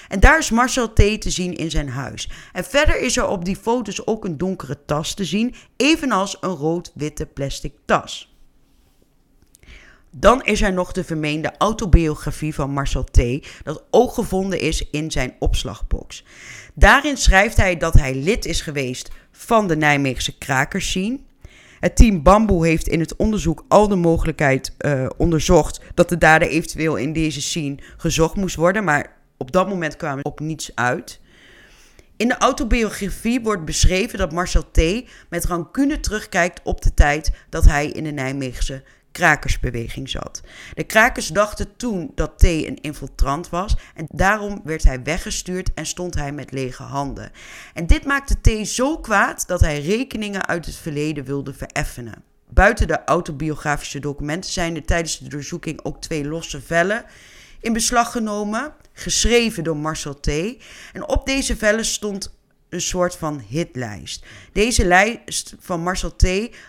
En 0.08 0.20
daar 0.20 0.38
is 0.38 0.52
Marcel 0.52 0.94
T. 0.94 0.96
te 0.96 1.30
zien 1.30 1.54
in 1.54 1.70
zijn 1.70 1.90
huis. 1.90 2.30
En 2.54 2.64
verder 2.64 3.00
is 3.00 3.18
er 3.18 3.28
op 3.28 3.46
die 3.46 3.56
foto's 3.56 4.08
ook 4.08 4.26
een 4.26 4.38
donkere 4.38 4.78
tas 4.86 5.14
te 5.14 5.26
zien, 5.26 5.56
evenals 5.78 6.38
een 6.42 6.50
rood-witte 6.50 7.26
plastic 7.26 7.74
tas. 7.86 8.36
Dan 10.12 10.44
is 10.44 10.62
er 10.62 10.74
nog 10.74 10.92
de 10.92 11.04
vermeende 11.04 11.54
autobiografie 11.58 12.54
van 12.54 12.72
Marcel 12.72 13.04
T., 13.04 13.22
dat 13.64 13.84
ook 13.90 14.14
gevonden 14.14 14.60
is 14.60 14.90
in 14.90 15.12
zijn 15.12 15.36
opslagbox. 15.40 16.24
Daarin 16.74 17.18
schrijft 17.18 17.58
hij 17.58 17.78
dat 17.78 17.94
hij 17.94 18.16
lid 18.16 18.46
is 18.46 18.62
geweest 18.62 19.10
van 19.32 19.68
de 19.68 19.76
Nijmeegse 19.76 20.38
krakerscene. 20.38 21.20
Het 21.80 21.96
team 21.96 22.24
Bamboe 22.24 22.68
heeft 22.68 22.88
in 22.88 23.00
het 23.00 23.16
onderzoek 23.16 23.66
al 23.68 23.88
de 23.88 23.96
mogelijkheid 23.96 24.76
uh, 24.80 25.06
onderzocht 25.18 25.82
dat 25.94 26.10
de 26.10 26.18
dader 26.18 26.48
eventueel 26.48 26.96
in 26.96 27.14
deze 27.14 27.42
scene 27.42 27.78
gezocht 27.98 28.36
moest 28.36 28.56
worden, 28.56 28.84
maar 28.84 29.16
op 29.38 29.52
dat 29.52 29.68
moment 29.68 29.96
kwamen 29.96 30.26
op 30.26 30.40
niets 30.40 30.72
uit. 30.76 31.20
In 32.18 32.28
de 32.28 32.38
autobiografie 32.38 33.42
wordt 33.42 33.66
beschreven 33.66 34.18
dat 34.18 34.32
Marcel 34.32 34.72
T. 34.72 34.82
met 35.30 35.46
rancune 35.46 36.00
terugkijkt 36.00 36.62
op 36.64 36.82
de 36.82 36.94
tijd 36.94 37.32
dat 37.50 37.66
hij 37.66 37.88
in 37.88 38.04
de 38.04 38.12
Nijmeegse 38.12 38.84
krakersbeweging 39.18 40.10
zat. 40.10 40.42
De 40.74 40.84
krakers 40.84 41.28
dachten 41.28 41.76
toen 41.76 42.12
dat 42.16 42.40
T 42.40 42.44
een 42.44 42.82
infiltrant 42.82 43.50
was 43.50 43.76
en 43.96 44.08
daarom 44.10 44.62
werd 44.64 44.84
hij 44.84 45.04
weggestuurd 45.04 45.74
en 45.74 45.86
stond 45.86 46.16
hij 46.16 46.32
met 46.32 46.52
lege 46.52 46.84
handen. 46.84 47.32
En 47.74 47.88
dit 47.88 48.06
maakte 48.06 48.42
T 48.42 48.68
zo 48.68 48.98
kwaad 48.98 49.48
dat 49.48 49.60
hij 49.60 49.82
rekeningen 49.82 50.48
uit 50.48 50.66
het 50.66 50.76
verleden 50.76 51.24
wilde 51.24 51.54
vereffenen. 51.54 52.24
Buiten 52.50 52.88
de 52.88 53.04
autobiografische 53.04 54.00
documenten 54.00 54.52
zijn 54.52 54.76
er 54.76 54.86
tijdens 54.86 55.18
de 55.18 55.30
doorzoeking 55.30 55.80
ook 55.84 56.02
twee 56.02 56.26
losse 56.26 56.62
vellen 56.62 57.06
in 57.62 57.74
beslag 57.74 58.12
genomen, 58.12 58.74
geschreven 58.94 59.64
door 59.64 59.78
Marcel 59.78 60.20
T. 60.20 60.28
En 60.94 61.08
op 61.08 61.26
deze 61.26 61.58
vellen 61.58 61.86
stond 61.86 62.36
een 62.70 62.82
soort 62.82 63.16
van 63.16 63.44
hitlijst. 63.48 64.26
Deze 64.54 64.86
lijst 64.86 65.56
van 65.60 65.82
Marcel 65.82 66.16
T. 66.16 66.28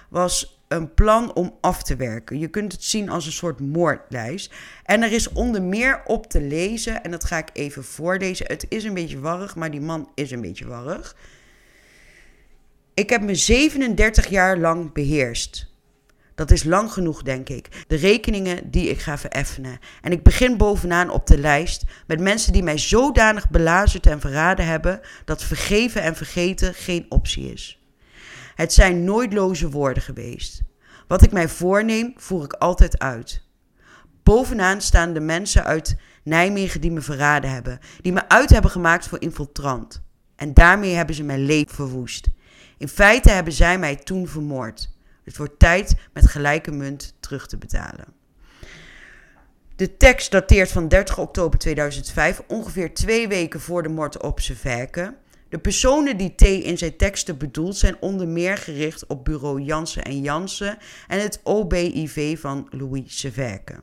was 0.08 0.57
een 0.68 0.94
plan 0.94 1.34
om 1.34 1.56
af 1.60 1.82
te 1.82 1.96
werken. 1.96 2.38
Je 2.38 2.48
kunt 2.48 2.72
het 2.72 2.84
zien 2.84 3.08
als 3.08 3.26
een 3.26 3.32
soort 3.32 3.60
moordlijst. 3.60 4.54
En 4.84 5.02
er 5.02 5.12
is 5.12 5.32
onder 5.32 5.62
meer 5.62 6.02
op 6.04 6.26
te 6.26 6.40
lezen, 6.40 7.02
en 7.02 7.10
dat 7.10 7.24
ga 7.24 7.38
ik 7.38 7.50
even 7.52 7.84
voorlezen. 7.84 8.46
Het 8.46 8.66
is 8.68 8.84
een 8.84 8.94
beetje 8.94 9.20
warrig, 9.20 9.56
maar 9.56 9.70
die 9.70 9.80
man 9.80 10.10
is 10.14 10.30
een 10.30 10.40
beetje 10.40 10.66
warrig. 10.66 11.16
Ik 12.94 13.10
heb 13.10 13.22
me 13.22 13.34
37 13.34 14.26
jaar 14.28 14.58
lang 14.58 14.92
beheerst. 14.92 15.66
Dat 16.34 16.50
is 16.50 16.64
lang 16.64 16.92
genoeg, 16.92 17.22
denk 17.22 17.48
ik. 17.48 17.84
De 17.86 17.96
rekeningen 17.96 18.70
die 18.70 18.90
ik 18.90 18.98
ga 18.98 19.18
vereffenen. 19.18 19.78
En 20.02 20.12
ik 20.12 20.22
begin 20.22 20.56
bovenaan 20.56 21.10
op 21.10 21.26
de 21.26 21.38
lijst 21.38 21.84
met 22.06 22.20
mensen 22.20 22.52
die 22.52 22.62
mij 22.62 22.78
zodanig 22.78 23.50
belazerd 23.50 24.06
en 24.06 24.20
verraden 24.20 24.66
hebben 24.66 25.00
dat 25.24 25.44
vergeven 25.44 26.02
en 26.02 26.16
vergeten 26.16 26.74
geen 26.74 27.06
optie 27.08 27.52
is. 27.52 27.78
Het 28.58 28.72
zijn 28.72 29.04
nooit 29.04 29.32
loze 29.32 29.70
woorden 29.70 30.02
geweest. 30.02 30.62
Wat 31.06 31.22
ik 31.22 31.32
mij 31.32 31.48
voorneem, 31.48 32.12
voer 32.16 32.44
ik 32.44 32.52
altijd 32.52 32.98
uit. 32.98 33.42
Bovenaan 34.22 34.80
staan 34.80 35.12
de 35.12 35.20
mensen 35.20 35.64
uit 35.64 35.96
Nijmegen 36.22 36.80
die 36.80 36.90
me 36.90 37.00
verraden 37.00 37.50
hebben, 37.50 37.78
die 38.00 38.12
me 38.12 38.28
uit 38.28 38.50
hebben 38.50 38.70
gemaakt 38.70 39.08
voor 39.08 39.20
infiltrant. 39.20 40.02
En 40.36 40.54
daarmee 40.54 40.94
hebben 40.94 41.14
ze 41.14 41.22
mijn 41.22 41.44
leven 41.44 41.74
verwoest. 41.74 42.28
In 42.78 42.88
feite 42.88 43.30
hebben 43.30 43.52
zij 43.52 43.78
mij 43.78 43.96
toen 43.96 44.28
vermoord. 44.28 44.90
Het 45.24 45.36
wordt 45.36 45.58
tijd 45.58 45.94
met 46.12 46.26
gelijke 46.26 46.70
munt 46.70 47.14
terug 47.20 47.46
te 47.46 47.56
betalen. 47.58 48.06
De 49.76 49.96
tekst 49.96 50.30
dateert 50.30 50.70
van 50.70 50.88
30 50.88 51.18
oktober 51.18 51.58
2005, 51.58 52.42
ongeveer 52.48 52.94
twee 52.94 53.28
weken 53.28 53.60
voor 53.60 53.82
de 53.82 53.88
moord 53.88 54.22
op 54.22 54.40
Severke. 54.40 55.14
De 55.48 55.58
personen 55.58 56.16
die 56.16 56.34
T 56.34 56.42
in 56.42 56.78
zijn 56.78 56.96
teksten 56.96 57.38
bedoelt 57.38 57.76
zijn 57.76 57.96
onder 58.00 58.28
meer 58.28 58.56
gericht 58.56 59.06
op 59.06 59.24
bureau 59.24 59.60
Jansen 59.60 60.02
en 60.02 60.20
Jansen 60.20 60.78
en 61.06 61.20
het 61.20 61.40
OBIV 61.42 62.40
van 62.40 62.66
Louis 62.70 63.18
Severke. 63.18 63.80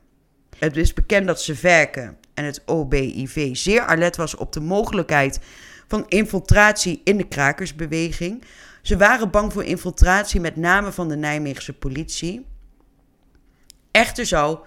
Het 0.58 0.78
is 0.78 0.94
bekend 0.94 1.28
dat 1.28 1.42
Severke 1.42 2.16
en 2.34 2.46
het 2.46 2.62
OBIV 2.66 3.56
zeer 3.56 3.82
alert 3.82 4.16
was 4.16 4.36
op 4.36 4.54
de 4.54 4.60
mogelijkheid 4.60 5.40
van 5.88 6.06
infiltratie 6.08 7.02
in 7.04 7.18
de 7.18 7.28
krakersbeweging. 7.28 8.44
Ze 8.82 8.98
waren 8.98 9.30
bang 9.30 9.54
voor 9.54 9.64
infiltratie 9.64 10.40
met 10.40 10.56
name 10.56 10.92
van 10.92 11.08
de 11.08 11.16
Nijmeegse 11.16 11.74
politie. 11.74 12.46
Echter 13.92 14.26
zou 14.26 14.60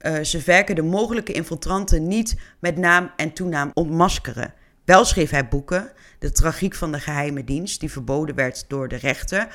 uh, 0.00 0.18
Severke 0.22 0.74
de 0.74 0.82
mogelijke 0.82 1.32
infiltranten 1.32 2.08
niet 2.08 2.36
met 2.58 2.76
naam 2.76 3.10
en 3.16 3.32
toenaam 3.32 3.70
ontmaskeren. 3.74 4.54
Wel 4.84 5.04
schreef 5.04 5.30
hij 5.30 5.48
boeken, 5.48 5.92
De 6.18 6.32
tragiek 6.32 6.74
van 6.74 6.92
de 6.92 7.00
geheime 7.00 7.44
dienst, 7.44 7.80
die 7.80 7.90
verboden 7.90 8.34
werd 8.34 8.64
door 8.68 8.88
de 8.88 8.96
rechter. 8.96 9.48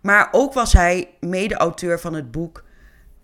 Maar 0.00 0.28
ook 0.32 0.52
was 0.52 0.72
hij 0.72 1.08
mede-auteur 1.20 2.00
van 2.00 2.14
het 2.14 2.30
boek 2.30 2.64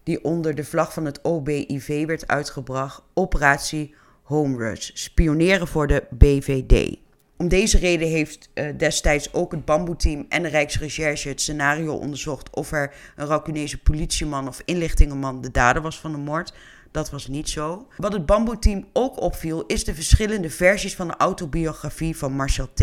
die 0.03 0.25
onder 0.25 0.55
de 0.55 0.65
vlag 0.65 0.93
van 0.93 1.05
het 1.05 1.25
OBIV 1.25 2.07
werd 2.07 2.29
uitgebracht, 2.29 3.03
Operatie 3.15 3.95
Home 4.23 4.57
Rush, 4.57 4.91
spioneren 4.95 5.69
voor 5.69 5.87
de 5.87 6.05
BVD. 6.11 6.97
Om 7.37 7.49
deze 7.49 7.79
reden 7.79 8.09
heeft 8.09 8.51
uh, 8.55 8.67
destijds 8.77 9.33
ook 9.33 9.53
het 9.53 9.65
bamboeteam 9.65 10.27
en 10.29 10.43
de 10.43 10.49
Rijksrecherche 10.49 11.29
het 11.29 11.41
scenario 11.41 11.95
onderzocht 11.95 12.51
of 12.51 12.73
er 12.73 12.95
een 13.17 13.27
Racunese 13.27 13.79
politieman 13.79 14.49
of 14.49 14.62
inlichtingenman 14.65 15.41
de 15.41 15.51
dader 15.51 15.83
was 15.83 16.01
van 16.01 16.12
de 16.12 16.19
moord. 16.19 16.53
Dat 16.92 17.11
was 17.11 17.26
niet 17.26 17.48
zo. 17.48 17.87
Wat 17.96 18.12
het 18.12 18.26
bamboeteam 18.26 18.87
ook 18.92 19.20
opviel, 19.20 19.66
is 19.66 19.85
de 19.85 19.94
verschillende 19.94 20.50
versies 20.50 20.94
van 20.94 21.09
de 21.09 21.16
autobiografie 21.16 22.16
van 22.16 22.33
Marcel 22.33 22.68
T. 22.74 22.81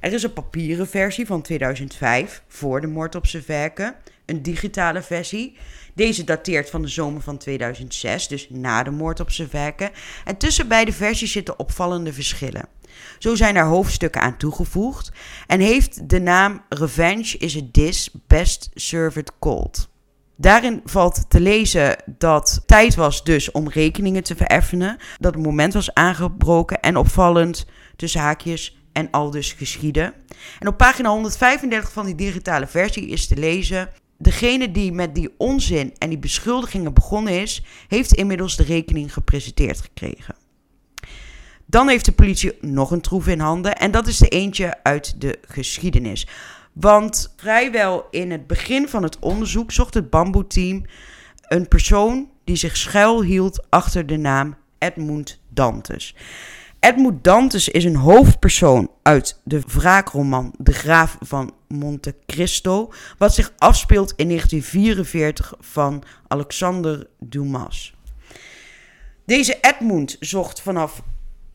Er 0.00 0.12
is 0.12 0.22
een 0.22 0.32
papieren 0.32 0.88
versie 0.88 1.26
van 1.26 1.42
2005 1.42 2.42
voor 2.48 2.80
de 2.80 2.86
moord 2.86 3.14
op 3.14 3.26
zijn 3.26 3.42
werken, 3.46 3.94
een 4.26 4.42
digitale 4.42 5.02
versie. 5.02 5.56
Deze 5.94 6.24
dateert 6.24 6.70
van 6.70 6.82
de 6.82 6.88
zomer 6.88 7.22
van 7.22 7.38
2006, 7.38 8.28
dus 8.28 8.46
na 8.50 8.82
de 8.82 8.90
moord 8.90 9.20
op 9.20 9.30
zijn 9.30 9.48
werken. 9.50 9.90
En 10.24 10.36
tussen 10.36 10.68
beide 10.68 10.92
versies 10.92 11.32
zitten 11.32 11.58
opvallende 11.58 12.12
verschillen. 12.12 12.68
Zo 13.18 13.34
zijn 13.34 13.56
er 13.56 13.64
hoofdstukken 13.64 14.20
aan 14.20 14.36
toegevoegd 14.36 15.10
en 15.46 15.60
heeft 15.60 16.08
de 16.08 16.20
naam 16.20 16.62
Revenge 16.68 17.38
is 17.38 17.56
a 17.56 17.60
Dis 17.70 18.10
Best 18.26 18.70
Served 18.74 19.32
Cold. 19.38 19.88
Daarin 20.36 20.80
valt 20.84 21.30
te 21.30 21.40
lezen 21.40 21.96
dat 22.18 22.62
tijd 22.66 22.94
was 22.94 23.24
dus 23.24 23.50
om 23.50 23.68
rekeningen 23.68 24.22
te 24.22 24.36
vereffenen, 24.36 24.96
dat 25.18 25.34
het 25.34 25.42
moment 25.42 25.72
was 25.72 25.94
aangebroken 25.94 26.80
en 26.80 26.96
opvallend 26.96 27.66
tussen 27.96 28.20
haakjes 28.20 28.78
en 28.92 29.10
al 29.10 29.30
dus 29.30 29.52
geschieden. 29.52 30.14
En 30.58 30.68
op 30.68 30.76
pagina 30.76 31.10
135 31.10 31.92
van 31.92 32.06
die 32.06 32.14
digitale 32.14 32.66
versie 32.66 33.06
is 33.06 33.26
te 33.26 33.36
lezen: 33.36 33.88
Degene 34.18 34.70
die 34.70 34.92
met 34.92 35.14
die 35.14 35.34
onzin 35.38 35.94
en 35.98 36.08
die 36.08 36.18
beschuldigingen 36.18 36.94
begonnen 36.94 37.40
is, 37.40 37.62
heeft 37.88 38.14
inmiddels 38.14 38.56
de 38.56 38.62
rekening 38.62 39.12
gepresenteerd 39.12 39.80
gekregen. 39.80 40.34
Dan 41.66 41.88
heeft 41.88 42.04
de 42.04 42.12
politie 42.12 42.52
nog 42.60 42.90
een 42.90 43.00
troef 43.00 43.26
in 43.26 43.40
handen 43.40 43.76
en 43.76 43.90
dat 43.90 44.06
is 44.06 44.18
de 44.18 44.28
eentje 44.28 44.82
uit 44.82 45.20
de 45.20 45.38
geschiedenis. 45.48 46.26
Want 46.74 47.32
vrijwel 47.36 48.06
in 48.10 48.30
het 48.30 48.46
begin 48.46 48.88
van 48.88 49.02
het 49.02 49.18
onderzoek 49.18 49.72
zocht 49.72 49.94
het 49.94 50.10
bamboeteam 50.10 50.84
een 51.48 51.68
persoon 51.68 52.30
die 52.44 52.56
zich 52.56 52.76
schuilhield 52.76 53.66
achter 53.68 54.06
de 54.06 54.16
naam 54.16 54.56
Edmund 54.78 55.40
Dantes. 55.48 56.14
Edmund 56.80 57.24
Dantes 57.24 57.68
is 57.68 57.84
een 57.84 57.96
hoofdpersoon 57.96 58.90
uit 59.02 59.40
de 59.44 59.60
wraakroman 59.66 60.54
De 60.58 60.72
Graaf 60.72 61.16
van 61.20 61.54
Monte 61.68 62.14
Cristo, 62.26 62.92
wat 63.18 63.34
zich 63.34 63.52
afspeelt 63.58 64.12
in 64.16 64.28
1944 64.28 65.54
van 65.60 66.02
Alexander 66.28 67.06
Dumas. 67.18 67.94
Deze 69.26 69.58
Edmund 69.60 70.16
zocht 70.20 70.60
vanaf 70.60 71.02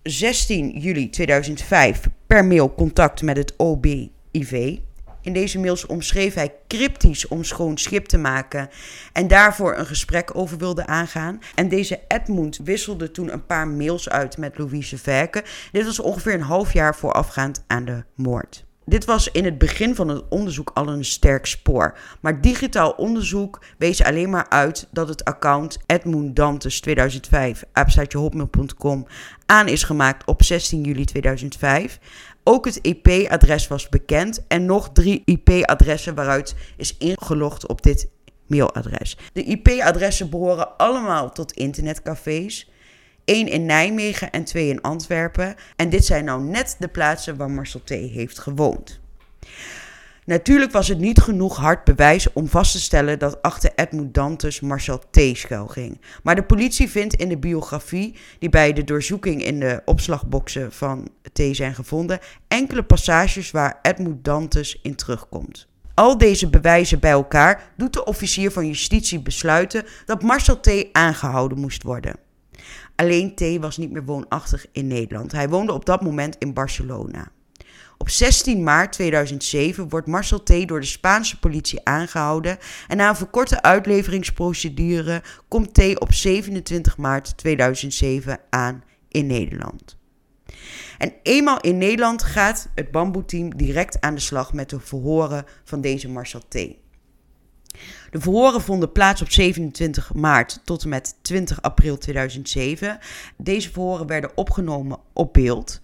16 0.04 0.80
juli 0.80 1.10
2005 1.10 2.08
per 2.28 2.46
mail 2.46 2.74
contact 2.74 3.22
met 3.22 3.38
het 3.38 3.54
OBIV. 3.58 4.78
In 5.30 5.36
deze 5.36 5.60
mails 5.60 5.86
omschreef 5.86 6.34
hij 6.34 6.56
cryptisch 6.68 7.28
om 7.28 7.44
schoon 7.44 7.78
schip 7.78 8.06
te 8.06 8.18
maken 8.18 8.70
en 9.14 9.28
daarvoor 9.28 9.78
een 9.78 9.86
gesprek 9.86 10.36
over 10.36 10.58
wilde 10.58 10.86
aangaan. 10.86 11.40
En 11.56 11.70
deze 11.70 12.00
Edmund 12.08 12.60
wisselde 12.64 13.12
toen 13.12 13.34
een 13.34 13.46
paar 13.46 13.68
mails 13.68 14.10
uit 14.10 14.38
met 14.38 14.58
Louise 14.58 14.98
Verke. 14.98 15.44
Dit 15.72 15.86
was 15.86 16.00
ongeveer 16.00 16.34
een 16.34 16.42
half 16.42 16.74
jaar 16.74 16.96
voorafgaand 16.96 17.64
aan 17.68 17.86
de 17.86 18.04
moord. 18.16 18.66
Dit 18.90 19.06
was 19.06 19.32
in 19.32 19.46
het 19.46 19.58
begin 19.58 19.96
van 19.96 20.08
het 20.08 20.24
onderzoek 20.30 20.72
al 20.74 20.88
een 20.88 21.06
sterk 21.06 21.46
spoor. 21.46 21.98
Maar 22.22 22.42
digitaal 22.42 22.92
onderzoek 22.92 23.62
wees 23.78 24.04
alleen 24.04 24.30
maar 24.30 24.50
uit 24.50 24.88
dat 24.92 25.08
het 25.08 25.26
account 25.26 25.78
Edmund 25.86 26.36
Dantes 26.36 26.80
2005 26.82 27.64
aan 29.46 29.68
is 29.68 29.84
gemaakt 29.84 30.26
op 30.26 30.44
16 30.44 30.84
juli 30.84 31.06
2005. 31.06 32.00
Ook 32.52 32.66
het 32.66 32.80
IP-adres 32.82 33.68
was 33.68 33.90
bekend 33.90 34.48
en 34.48 34.66
nog 34.66 34.90
drie 34.94 35.22
IP-adressen 35.26 36.16
waaruit 36.16 36.56
is 36.78 36.98
ingelogd 36.98 37.68
op 37.68 37.82
dit 37.82 38.10
mailadres. 38.48 39.18
De 39.34 39.44
IP-adressen 39.44 40.30
behoren 40.30 40.78
allemaal 40.78 41.32
tot 41.32 41.52
internetcafés. 41.52 42.72
één 43.26 43.48
in 43.48 43.66
Nijmegen 43.66 44.32
en 44.32 44.44
twee 44.44 44.70
in 44.70 44.82
Antwerpen. 44.82 45.56
En 45.76 45.90
dit 45.90 46.06
zijn 46.06 46.26
nou 46.26 46.42
net 46.42 46.76
de 46.80 46.88
plaatsen 46.88 47.38
waar 47.38 47.52
Marcel 47.52 47.82
T. 47.84 47.90
heeft 47.90 48.40
gewoond. 48.40 49.00
Natuurlijk 50.30 50.72
was 50.72 50.88
het 50.88 51.00
niet 51.00 51.20
genoeg 51.20 51.58
hard 51.58 51.84
bewijs 51.84 52.34
om 52.34 52.48
vast 52.48 52.72
te 52.72 52.80
stellen 52.80 53.20
dat 53.20 53.42
achter 53.42 53.72
Edmund 53.76 54.14
Dantes 54.14 54.60
Marcel 54.60 55.00
T. 55.10 55.20
schuil 55.34 55.68
ging. 55.68 56.02
Maar 56.24 56.36
de 56.36 56.44
politie 56.44 56.90
vindt 56.90 57.16
in 57.16 57.30
de 57.30 57.38
biografie, 57.38 58.16
die 58.40 58.50
bij 58.50 58.74
de 58.74 58.84
doorzoeking 58.84 59.44
in 59.44 59.60
de 59.60 59.82
opslagboxen 59.86 60.72
van 60.72 61.08
T. 61.34 61.42
zijn 61.52 61.76
gevonden, 61.76 62.20
enkele 62.48 62.84
passages 62.84 63.52
waar 63.52 63.80
Edmund 63.82 64.24
Dantes 64.24 64.80
in 64.82 64.96
terugkomt. 64.96 65.68
Al 65.94 66.18
deze 66.18 66.50
bewijzen 66.50 67.00
bij 67.00 67.12
elkaar 67.12 67.72
doet 67.78 67.94
de 67.94 68.06
officier 68.06 68.52
van 68.52 68.68
justitie 68.68 69.22
besluiten 69.22 69.86
dat 70.06 70.22
Marcel 70.22 70.60
T. 70.60 70.88
aangehouden 70.92 71.60
moest 71.60 71.84
worden. 71.84 72.16
Alleen 72.96 73.36
T. 73.36 73.58
was 73.60 73.78
niet 73.78 73.92
meer 73.92 74.06
woonachtig 74.06 74.66
in 74.72 74.88
Nederland. 74.88 75.32
Hij 75.32 75.50
woonde 75.50 75.74
op 75.74 75.86
dat 75.86 76.02
moment 76.02 76.36
in 76.38 76.54
Barcelona. 76.54 77.32
Op 78.02 78.10
16 78.10 78.64
maart 78.64 78.92
2007 78.92 79.90
wordt 79.90 80.08
Marcel 80.08 80.44
T. 80.44 80.68
door 80.68 80.80
de 80.80 80.86
Spaanse 80.86 81.40
politie 81.40 81.86
aangehouden 81.86 82.58
en 82.88 82.98
na 82.98 83.10
een 83.10 83.16
verkorte 83.16 83.62
uitleveringsprocedure 83.62 85.22
komt 85.48 85.74
T. 85.74 86.00
op 86.00 86.14
27 86.14 86.98
maart 86.98 87.38
2007 87.38 88.40
aan 88.50 88.84
in 89.08 89.28
Nederland. 89.28 89.98
En 90.98 91.14
eenmaal 91.24 91.60
in 91.60 91.78
Nederland 91.78 92.24
gaat 92.24 92.70
het 92.76 92.92
bamboeteam 92.92 93.56
direct 93.56 94.02
aan 94.02 94.16
de 94.16 94.22
slag 94.22 94.54
met 94.54 94.70
de 94.70 94.80
verhoren 94.80 95.46
van 95.64 95.82
deze 95.82 96.10
Marcel 96.10 96.42
T. 96.48 96.54
De 98.12 98.20
verhoren 98.20 98.62
vonden 98.62 98.92
plaats 98.92 99.22
op 99.22 99.32
27 99.32 100.14
maart 100.14 100.62
tot 100.64 100.84
en 100.84 100.90
met 100.90 101.16
20 101.22 101.62
april 101.62 101.98
2007. 101.98 103.00
Deze 103.38 103.72
verhoren 103.72 104.08
werden 104.08 104.32
opgenomen 104.36 105.00
op 105.14 105.34
beeld. 105.34 105.80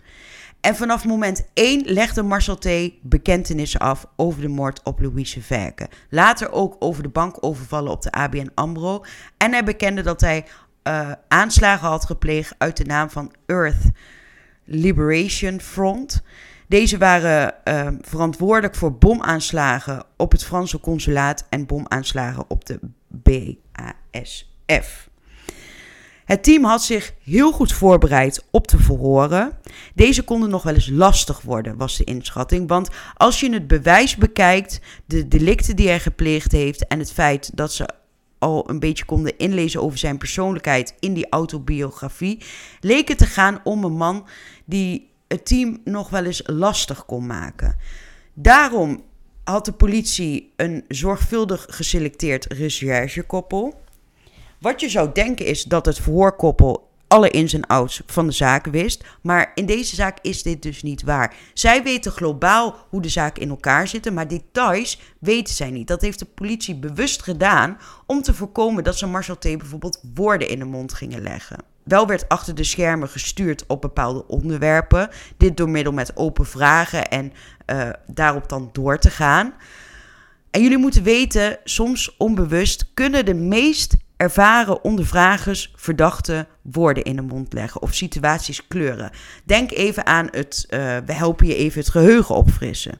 En 0.65 0.75
vanaf 0.75 1.05
moment 1.05 1.47
1 1.53 1.83
legde 1.85 2.23
Marcel 2.23 2.57
T. 2.57 2.67
bekentenissen 3.01 3.79
af 3.79 4.05
over 4.15 4.41
de 4.41 4.47
moord 4.47 4.83
op 4.83 4.99
Louise 4.99 5.41
Verke. 5.41 5.87
Later 6.09 6.51
ook 6.51 6.75
over 6.79 7.03
de 7.03 7.09
bankovervallen 7.09 7.91
op 7.91 8.01
de 8.01 8.11
ABN 8.11 8.51
AMRO. 8.53 9.03
En 9.37 9.51
hij 9.51 9.63
bekende 9.63 10.01
dat 10.01 10.21
hij 10.21 10.45
uh, 10.83 11.11
aanslagen 11.27 11.87
had 11.87 12.05
gepleegd 12.05 12.55
uit 12.57 12.77
de 12.77 12.83
naam 12.83 13.09
van 13.09 13.33
Earth 13.45 13.91
Liberation 14.63 15.61
Front. 15.61 16.23
Deze 16.67 16.97
waren 16.97 17.53
uh, 17.63 17.87
verantwoordelijk 18.01 18.75
voor 18.75 18.97
bomaanslagen 18.97 20.03
op 20.17 20.31
het 20.31 20.45
Franse 20.45 20.79
consulaat 20.79 21.45
en 21.49 21.65
bomaanslagen 21.65 22.45
op 22.47 22.65
de 22.65 22.79
BASF. 23.07 25.09
Het 26.25 26.43
team 26.43 26.63
had 26.63 26.83
zich 26.83 27.13
heel 27.23 27.51
goed 27.51 27.73
voorbereid 27.73 28.45
op 28.51 28.67
te 28.67 28.77
verhoren. 28.77 29.57
Deze 29.95 30.23
konden 30.23 30.49
nog 30.49 30.63
wel 30.63 30.73
eens 30.73 30.89
lastig 30.89 31.41
worden, 31.41 31.77
was 31.77 31.97
de 31.97 32.03
inschatting. 32.03 32.67
Want 32.67 32.89
als 33.13 33.39
je 33.39 33.53
het 33.53 33.67
bewijs 33.67 34.15
bekijkt, 34.15 34.79
de 35.05 35.27
delicten 35.27 35.75
die 35.75 35.87
hij 35.87 35.99
gepleegd 35.99 36.51
heeft 36.51 36.87
en 36.87 36.99
het 36.99 37.11
feit 37.11 37.51
dat 37.53 37.73
ze 37.73 37.89
al 38.39 38.69
een 38.69 38.79
beetje 38.79 39.05
konden 39.05 39.37
inlezen 39.37 39.81
over 39.81 39.97
zijn 39.97 40.17
persoonlijkheid 40.17 40.95
in 40.99 41.13
die 41.13 41.29
autobiografie, 41.29 42.41
leek 42.79 43.07
het 43.07 43.17
te 43.17 43.25
gaan 43.25 43.59
om 43.63 43.83
een 43.83 43.97
man 43.97 44.27
die 44.65 45.09
het 45.27 45.45
team 45.45 45.81
nog 45.83 46.09
wel 46.09 46.25
eens 46.25 46.41
lastig 46.45 47.05
kon 47.05 47.25
maken. 47.25 47.75
Daarom 48.33 49.03
had 49.43 49.65
de 49.65 49.71
politie 49.71 50.53
een 50.55 50.85
zorgvuldig 50.87 51.65
geselecteerd 51.69 52.53
recherchekoppel. 52.53 53.83
Wat 54.65 54.81
je 54.81 54.89
zou 54.89 55.09
denken 55.13 55.45
is 55.45 55.63
dat 55.63 55.85
het 55.85 55.99
verhoorkoppel 55.99 56.89
alle 57.07 57.29
ins 57.29 57.53
en 57.53 57.67
outs 57.67 58.01
van 58.05 58.27
de 58.27 58.31
zaak 58.31 58.65
wist. 58.65 59.03
Maar 59.21 59.51
in 59.55 59.65
deze 59.65 59.95
zaak 59.95 60.17
is 60.21 60.43
dit 60.43 60.61
dus 60.61 60.83
niet 60.83 61.03
waar. 61.03 61.35
Zij 61.53 61.83
weten 61.83 62.11
globaal 62.11 62.75
hoe 62.89 63.01
de 63.01 63.09
zaken 63.09 63.41
in 63.41 63.49
elkaar 63.49 63.87
zitten, 63.87 64.13
maar 64.13 64.27
details 64.27 64.99
weten 65.19 65.53
zij 65.53 65.71
niet. 65.71 65.87
Dat 65.87 66.01
heeft 66.01 66.19
de 66.19 66.25
politie 66.25 66.75
bewust 66.75 67.23
gedaan 67.23 67.77
om 68.05 68.21
te 68.21 68.33
voorkomen 68.33 68.83
dat 68.83 68.97
ze 68.97 69.07
Marcel 69.07 69.37
T. 69.37 69.41
bijvoorbeeld 69.41 70.03
woorden 70.13 70.49
in 70.49 70.59
de 70.59 70.65
mond 70.65 70.93
gingen 70.93 71.21
leggen. 71.21 71.57
Wel 71.83 72.07
werd 72.07 72.29
achter 72.29 72.55
de 72.55 72.63
schermen 72.63 73.09
gestuurd 73.09 73.63
op 73.67 73.81
bepaalde 73.81 74.27
onderwerpen. 74.27 75.09
Dit 75.37 75.57
door 75.57 75.69
middel 75.69 75.93
met 75.93 76.17
open 76.17 76.45
vragen 76.45 77.09
en 77.09 77.33
uh, 77.65 77.89
daarop 78.07 78.49
dan 78.49 78.69
door 78.71 78.97
te 78.97 79.09
gaan. 79.09 79.53
En 80.51 80.61
jullie 80.61 80.77
moeten 80.77 81.03
weten, 81.03 81.57
soms 81.63 82.15
onbewust 82.17 82.89
kunnen 82.93 83.25
de 83.25 83.33
meest 83.33 83.95
ervaren 84.17 84.83
ondervragers 84.83 85.73
verdachte 85.75 86.47
woorden 86.61 87.03
in 87.03 87.15
de 87.15 87.21
mond 87.21 87.53
leggen 87.53 87.81
of 87.81 87.93
situaties 87.93 88.67
kleuren. 88.67 89.11
Denk 89.43 89.71
even 89.71 90.05
aan 90.05 90.27
het, 90.31 90.65
uh, 90.69 90.97
we 91.05 91.13
helpen 91.13 91.47
je 91.47 91.55
even 91.55 91.79
het 91.79 91.89
geheugen 91.89 92.35
opfrissen. 92.35 92.99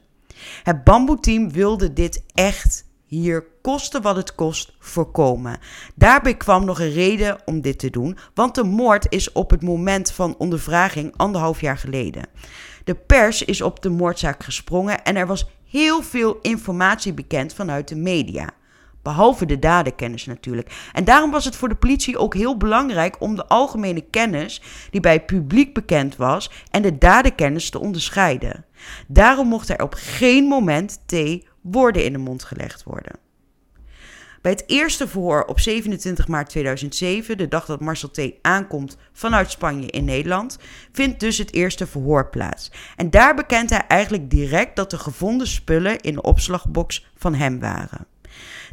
Het 0.62 0.84
bamboeteam 0.84 1.52
wilde 1.52 1.92
dit 1.92 2.22
echt 2.34 2.84
hier 3.06 3.44
koste 3.62 4.00
wat 4.00 4.16
het 4.16 4.34
kost 4.34 4.72
voorkomen. 4.78 5.58
Daarbij 5.94 6.36
kwam 6.36 6.64
nog 6.64 6.80
een 6.80 6.92
reden 6.92 7.38
om 7.44 7.60
dit 7.60 7.78
te 7.78 7.90
doen, 7.90 8.18
want 8.34 8.54
de 8.54 8.64
moord 8.64 9.06
is 9.12 9.32
op 9.32 9.50
het 9.50 9.62
moment 9.62 10.12
van 10.12 10.36
ondervraging 10.38 11.16
anderhalf 11.16 11.60
jaar 11.60 11.78
geleden. 11.78 12.28
De 12.84 12.94
pers 12.94 13.42
is 13.42 13.62
op 13.62 13.82
de 13.82 13.90
moordzaak 13.90 14.44
gesprongen 14.44 15.04
en 15.04 15.16
er 15.16 15.26
was 15.26 15.48
heel 15.64 16.02
veel 16.02 16.38
informatie 16.42 17.12
bekend 17.12 17.54
vanuit 17.54 17.88
de 17.88 17.96
media. 17.96 18.50
Behalve 19.06 19.46
de 19.46 19.58
dadenkennis 19.58 20.26
natuurlijk. 20.26 20.70
En 20.92 21.04
daarom 21.04 21.30
was 21.30 21.44
het 21.44 21.56
voor 21.56 21.68
de 21.68 21.74
politie 21.74 22.18
ook 22.18 22.34
heel 22.34 22.56
belangrijk 22.56 23.20
om 23.20 23.36
de 23.36 23.46
algemene 23.46 24.00
kennis 24.00 24.62
die 24.90 25.00
bij 25.00 25.12
het 25.12 25.26
publiek 25.26 25.74
bekend 25.74 26.16
was 26.16 26.50
en 26.70 26.82
de 26.82 26.98
dadenkennis 26.98 27.70
te 27.70 27.80
onderscheiden. 27.80 28.64
Daarom 29.06 29.48
mocht 29.48 29.68
er 29.68 29.82
op 29.82 29.94
geen 29.96 30.44
moment 30.44 30.98
T 31.06 31.14
woorden 31.60 32.04
in 32.04 32.12
de 32.12 32.18
mond 32.18 32.44
gelegd 32.44 32.82
worden. 32.82 33.18
Bij 34.42 34.52
het 34.52 34.64
eerste 34.66 35.08
verhoor 35.08 35.44
op 35.44 35.60
27 35.60 36.28
maart 36.28 36.48
2007, 36.48 37.38
de 37.38 37.48
dag 37.48 37.66
dat 37.66 37.80
Marcel 37.80 38.10
T. 38.10 38.20
aankomt 38.42 38.96
vanuit 39.12 39.50
Spanje 39.50 39.86
in 39.86 40.04
Nederland, 40.04 40.58
vindt 40.92 41.20
dus 41.20 41.38
het 41.38 41.52
eerste 41.52 41.86
verhoor 41.86 42.30
plaats. 42.30 42.72
En 42.96 43.10
daar 43.10 43.34
bekent 43.34 43.70
hij 43.70 43.86
eigenlijk 43.88 44.30
direct 44.30 44.76
dat 44.76 44.90
de 44.90 44.98
gevonden 44.98 45.46
spullen 45.46 46.00
in 46.00 46.14
de 46.14 46.22
opslagbox 46.22 47.06
van 47.16 47.34
hem 47.34 47.60
waren. 47.60 48.06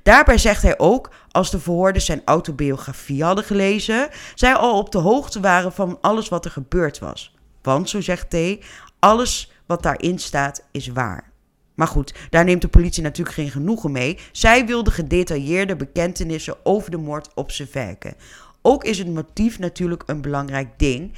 Daarbij 0.03 0.37
zegt 0.37 0.61
hij 0.61 0.79
ook, 0.79 1.09
als 1.31 1.51
de 1.51 1.59
verhoorders 1.59 2.05
zijn 2.05 2.21
autobiografie 2.25 3.23
hadden 3.23 3.43
gelezen, 3.43 4.09
zij 4.35 4.53
al 4.53 4.77
op 4.77 4.91
de 4.91 4.97
hoogte 4.97 5.39
waren 5.39 5.73
van 5.73 5.97
alles 6.01 6.29
wat 6.29 6.45
er 6.45 6.51
gebeurd 6.51 6.99
was. 6.99 7.35
Want, 7.61 7.89
zo 7.89 8.01
zegt 8.01 8.29
T, 8.29 8.65
alles 8.99 9.51
wat 9.65 9.83
daarin 9.83 10.19
staat 10.19 10.63
is 10.71 10.87
waar. 10.87 11.31
Maar 11.73 11.87
goed, 11.87 12.13
daar 12.29 12.43
neemt 12.43 12.61
de 12.61 12.67
politie 12.67 13.03
natuurlijk 13.03 13.35
geen 13.35 13.51
genoegen 13.51 13.91
mee. 13.91 14.19
Zij 14.31 14.65
wilde 14.65 14.91
gedetailleerde 14.91 15.75
bekentenissen 15.75 16.65
over 16.65 16.91
de 16.91 16.97
moord 16.97 17.33
op 17.33 17.51
zijn 17.51 17.67
werken. 17.71 18.15
Ook 18.61 18.83
is 18.83 18.97
het 18.97 19.07
motief 19.07 19.59
natuurlijk 19.59 20.03
een 20.05 20.21
belangrijk 20.21 20.79
ding. 20.79 21.13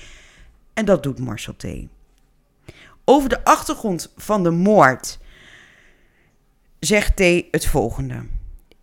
En 0.74 0.86
dat 0.86 1.04
doet 1.04 1.20
Marcel 1.20 1.56
T. 1.56 1.66
Over 3.06 3.30
de 3.30 3.44
achtergrond 3.44 4.14
van 4.18 4.44
de 4.44 4.52
moord 4.52 5.20
zegt 6.80 7.16
T 7.16 7.22
het 7.52 7.66
volgende. 7.66 8.26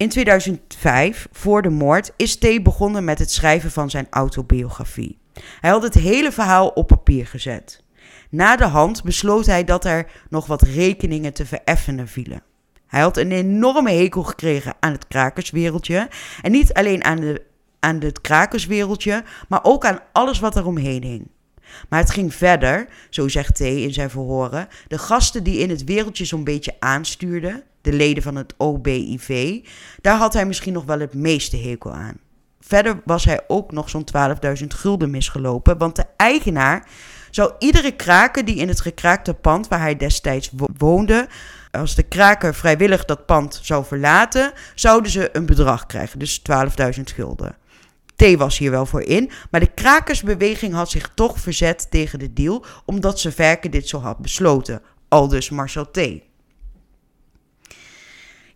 In 0.03 0.09
2005, 0.09 1.29
voor 1.33 1.63
de 1.63 1.69
moord, 1.69 2.13
is 2.17 2.37
T 2.37 2.63
begonnen 2.63 3.05
met 3.05 3.19
het 3.19 3.31
schrijven 3.31 3.71
van 3.71 3.91
zijn 3.91 4.07
autobiografie. 4.11 5.19
Hij 5.61 5.71
had 5.71 5.83
het 5.83 5.95
hele 5.95 6.33
verhaal 6.33 6.69
op 6.69 6.87
papier 6.87 7.27
gezet. 7.27 7.85
Na 8.31 8.57
de 8.57 8.65
hand 8.65 9.03
besloot 9.03 9.47
hij 9.47 9.65
dat 9.65 9.85
er 9.85 10.11
nog 10.29 10.47
wat 10.47 10.63
rekeningen 10.63 11.33
te 11.33 11.47
vereffenen 11.47 12.09
vielen. 12.09 12.43
Hij 12.87 13.01
had 13.01 13.17
een 13.17 13.33
enorme 13.33 13.93
hekel 13.93 14.23
gekregen 14.23 14.75
aan 14.81 14.93
het 14.93 15.09
krakerswereldje. 15.09 16.09
En 16.43 16.51
niet 16.51 16.73
alleen 16.73 17.05
aan, 17.05 17.21
de, 17.21 17.43
aan 17.81 18.01
het 18.01 18.21
krakerswereldje, 18.21 19.25
maar 19.49 19.65
ook 19.65 19.85
aan 19.85 20.01
alles 20.13 20.41
wat 20.41 20.57
er 20.57 20.67
omheen 20.67 21.03
hing. 21.03 21.29
Maar 21.89 22.01
het 22.01 22.11
ging 22.11 22.35
verder, 22.35 22.89
zo 23.11 23.29
zegt 23.29 23.55
T 23.55 23.61
in 23.61 23.93
zijn 23.93 24.11
verhoren. 24.11 24.69
De 24.89 24.99
gasten 24.99 25.45
die 25.45 25.59
in 25.59 25.71
het 25.71 25.85
wereldje 25.85 26.25
zo'n 26.25 26.45
beetje 26.45 26.77
aanstuurden, 26.79 27.63
de 27.83 27.93
leden 27.93 28.23
van 28.23 28.37
het 28.37 28.55
OBIV, 28.57 29.61
daar 30.01 30.17
had 30.17 30.33
hij 30.33 30.47
misschien 30.47 30.73
nog 30.73 30.85
wel 30.85 31.01
het 31.01 31.15
meeste 31.15 31.57
hekel 31.57 31.93
aan. 31.93 32.17
Verder 32.61 33.01
was 33.05 33.25
hij 33.25 33.41
ook 33.47 33.73
nog 33.73 33.89
zo'n 33.89 34.07
12.000 34.61 34.67
gulden 34.67 35.11
misgelopen, 35.11 35.79
want 35.79 35.97
de 35.97 36.05
eigenaar 36.17 36.89
zou 37.31 37.53
iedere 37.59 37.97
kraker 37.97 38.45
die 38.45 38.57
in 38.57 38.69
het 38.69 38.81
gekraakte 38.81 39.35
pand 39.35 39.69
waar 39.69 39.81
hij 39.81 39.97
destijds 39.97 40.51
woonde, 40.77 41.29
als 41.71 41.95
de 41.95 42.03
kraker 42.03 42.55
vrijwillig 42.55 43.05
dat 43.05 43.27
pand 43.27 43.61
zou 43.63 43.85
verlaten, 43.85 44.53
zouden 44.75 45.11
ze 45.11 45.37
een 45.37 45.47
bedrag 45.47 45.87
krijgen, 45.87 46.19
dus 46.19 46.43
12.000 46.97 47.03
gulden. 47.03 47.57
T 48.17 48.37
was 48.37 48.59
hier 48.59 48.71
wel 48.71 48.87
voor 48.87 49.03
in, 49.03 49.31
maar 49.51 49.61
de 49.61 49.73
krakersbeweging 49.75 50.75
had 50.75 50.91
zich 50.91 51.11
toch 51.15 51.39
verzet 51.39 51.91
tegen 51.91 52.19
de 52.19 52.33
deal, 52.33 52.65
omdat 52.85 53.21
ze 53.21 53.33
verken 53.33 53.71
dit 53.71 53.89
zo 53.89 54.01
had 54.01 54.19
besloten. 54.19 54.83
Aldus 55.09 55.51
Marcel 55.51 55.91
T. 55.91 55.99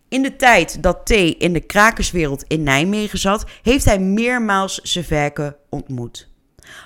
In 0.09 0.21
de 0.21 0.35
tijd 0.35 0.83
dat 0.83 1.05
T 1.05 1.11
in 1.11 1.53
de 1.53 1.59
krakerswereld 1.59 2.43
in 2.47 2.63
Nijmegen 2.63 3.19
zat, 3.19 3.45
heeft 3.61 3.85
hij 3.85 3.99
meermaals 3.99 4.79
Severke 4.83 5.57
ontmoet. 5.69 6.29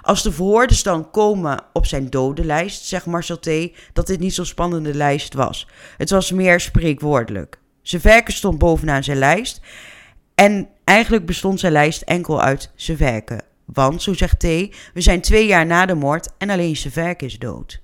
Als 0.01 0.23
de 0.23 0.31
verhoorders 0.31 0.83
dan 0.83 1.11
komen 1.11 1.63
op 1.73 1.85
zijn 1.85 2.09
dodenlijst, 2.09 2.85
zegt 2.85 3.05
Marcel 3.05 3.39
T. 3.39 3.49
dat 3.93 4.07
dit 4.07 4.19
niet 4.19 4.33
zo'n 4.33 4.45
spannende 4.45 4.93
lijst 4.93 5.33
was. 5.33 5.67
Het 5.97 6.09
was 6.09 6.31
meer 6.31 6.59
spreekwoordelijk. 6.59 7.59
Werken 8.01 8.33
stond 8.33 8.57
bovenaan 8.57 9.03
zijn 9.03 9.17
lijst. 9.17 9.61
En 10.35 10.69
eigenlijk 10.83 11.25
bestond 11.25 11.59
zijn 11.59 11.71
lijst 11.71 12.01
enkel 12.01 12.41
uit 12.41 12.71
werken. 12.97 13.43
Want, 13.65 14.01
zo 14.01 14.13
zegt 14.13 14.39
T, 14.39 14.43
we 14.93 15.01
zijn 15.01 15.21
twee 15.21 15.45
jaar 15.45 15.65
na 15.65 15.85
de 15.85 15.95
moord 15.95 16.29
en 16.37 16.49
alleen 16.49 16.75
werk 16.93 17.21
is 17.21 17.39
dood. 17.39 17.81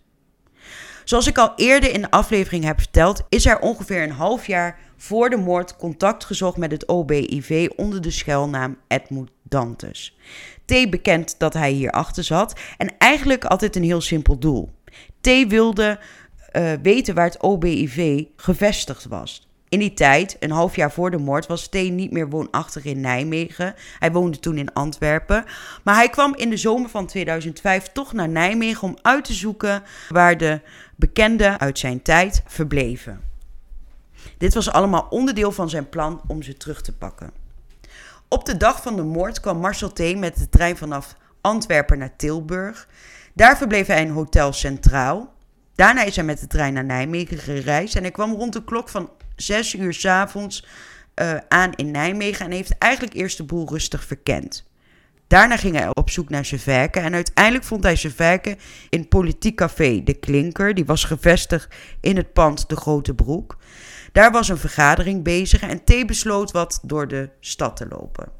Zoals 1.07 1.27
ik 1.27 1.37
al 1.37 1.53
eerder 1.55 1.93
in 1.93 2.01
de 2.01 2.11
aflevering 2.11 2.63
heb 2.63 2.79
verteld, 2.79 3.23
is 3.29 3.45
er 3.45 3.59
ongeveer 3.59 4.03
een 4.03 4.11
half 4.11 4.47
jaar 4.47 4.79
voor 4.97 5.29
de 5.29 5.37
moord 5.37 5.75
contact 5.75 6.25
gezocht 6.25 6.57
met 6.57 6.71
het 6.71 6.87
OBIV 6.87 7.69
onder 7.75 8.01
de 8.01 8.11
schuilnaam 8.11 8.77
Edmund 8.87 9.29
Dantes. 9.43 10.17
T 10.65 10.89
bekent 10.89 11.35
dat 11.39 11.53
hij 11.53 11.71
hierachter 11.71 12.23
zat 12.23 12.59
en 12.77 12.97
eigenlijk 12.97 13.45
altijd 13.45 13.75
een 13.75 13.83
heel 13.83 14.01
simpel 14.01 14.39
doel. 14.39 14.71
T 15.21 15.27
wilde 15.47 15.99
uh, 16.53 16.71
weten 16.81 17.15
waar 17.15 17.25
het 17.25 17.41
OBIV 17.41 18.23
gevestigd 18.35 19.05
was. 19.05 19.47
In 19.69 19.79
die 19.79 19.93
tijd, 19.93 20.37
een 20.39 20.51
half 20.51 20.75
jaar 20.75 20.91
voor 20.91 21.11
de 21.11 21.17
moord, 21.17 21.47
was 21.47 21.63
Steen 21.63 21.95
niet 21.95 22.11
meer 22.11 22.29
woonachtig 22.29 22.85
in 22.85 23.01
Nijmegen. 23.01 23.73
Hij 23.99 24.11
woonde 24.11 24.39
toen 24.39 24.57
in 24.57 24.73
Antwerpen. 24.73 25.45
Maar 25.83 25.95
hij 25.95 26.09
kwam 26.09 26.35
in 26.35 26.49
de 26.49 26.57
zomer 26.57 26.89
van 26.89 27.07
2005 27.07 27.87
toch 27.87 28.13
naar 28.13 28.29
Nijmegen 28.29 28.87
om 28.87 28.97
uit 29.01 29.25
te 29.25 29.33
zoeken 29.33 29.83
waar 30.09 30.37
de 30.37 30.61
bekenden 30.97 31.59
uit 31.59 31.79
zijn 31.79 32.01
tijd 32.01 32.41
verbleven. 32.45 33.21
Dit 34.37 34.53
was 34.53 34.71
allemaal 34.71 35.07
onderdeel 35.09 35.51
van 35.51 35.69
zijn 35.69 35.89
plan 35.89 36.21
om 36.27 36.41
ze 36.41 36.57
terug 36.57 36.81
te 36.81 36.93
pakken. 36.93 37.31
Op 38.27 38.45
de 38.45 38.57
dag 38.57 38.81
van 38.81 38.95
de 38.95 39.03
moord 39.03 39.39
kwam 39.39 39.57
Marcel 39.57 39.93
T. 39.93 40.15
met 40.15 40.37
de 40.37 40.49
trein 40.49 40.77
vanaf 40.77 41.15
Antwerpen 41.41 41.97
naar 41.97 42.15
Tilburg. 42.15 42.87
Daar 43.33 43.57
verbleef 43.57 43.87
hij 43.87 44.01
in 44.01 44.09
Hotel 44.09 44.53
Centraal. 44.53 45.33
Daarna 45.75 46.03
is 46.03 46.15
hij 46.15 46.25
met 46.25 46.39
de 46.39 46.47
trein 46.47 46.73
naar 46.73 46.85
Nijmegen 46.85 47.37
gereisd 47.37 47.95
en 47.95 48.01
hij 48.01 48.11
kwam 48.11 48.33
rond 48.33 48.53
de 48.53 48.63
klok 48.63 48.89
van 48.89 49.09
6 49.35 49.73
uur 49.73 49.93
s 49.93 50.05
avonds 50.05 50.65
uh, 51.15 51.37
aan 51.47 51.73
in 51.75 51.91
Nijmegen 51.91 52.45
en 52.45 52.51
heeft 52.51 52.77
eigenlijk 52.77 53.13
eerst 53.13 53.37
de 53.37 53.43
boel 53.43 53.69
rustig 53.69 54.03
verkend. 54.03 54.65
Daarna 55.27 55.57
ging 55.57 55.75
hij 55.75 55.89
op 55.93 56.09
zoek 56.09 56.29
naar 56.29 56.49
werken 56.65 57.03
en 57.03 57.13
uiteindelijk 57.13 57.65
vond 57.65 57.83
hij 57.83 58.11
werken 58.17 58.57
in 58.89 59.07
politiek 59.07 59.55
café 59.55 60.03
De 60.03 60.13
Klinker. 60.13 60.73
Die 60.73 60.85
was 60.85 61.03
gevestigd 61.03 61.75
in 62.01 62.15
het 62.15 62.33
pand 62.33 62.69
De 62.69 62.75
Grote 62.75 63.13
Broek. 63.13 63.57
Daar 64.11 64.31
was 64.31 64.49
een 64.49 64.57
vergadering 64.57 65.23
bezig 65.23 65.61
en 65.61 65.83
T 65.83 66.07
besloot 66.07 66.51
wat 66.51 66.79
door 66.83 67.07
de 67.07 67.29
stad 67.39 67.75
te 67.75 67.87
lopen. 67.89 68.31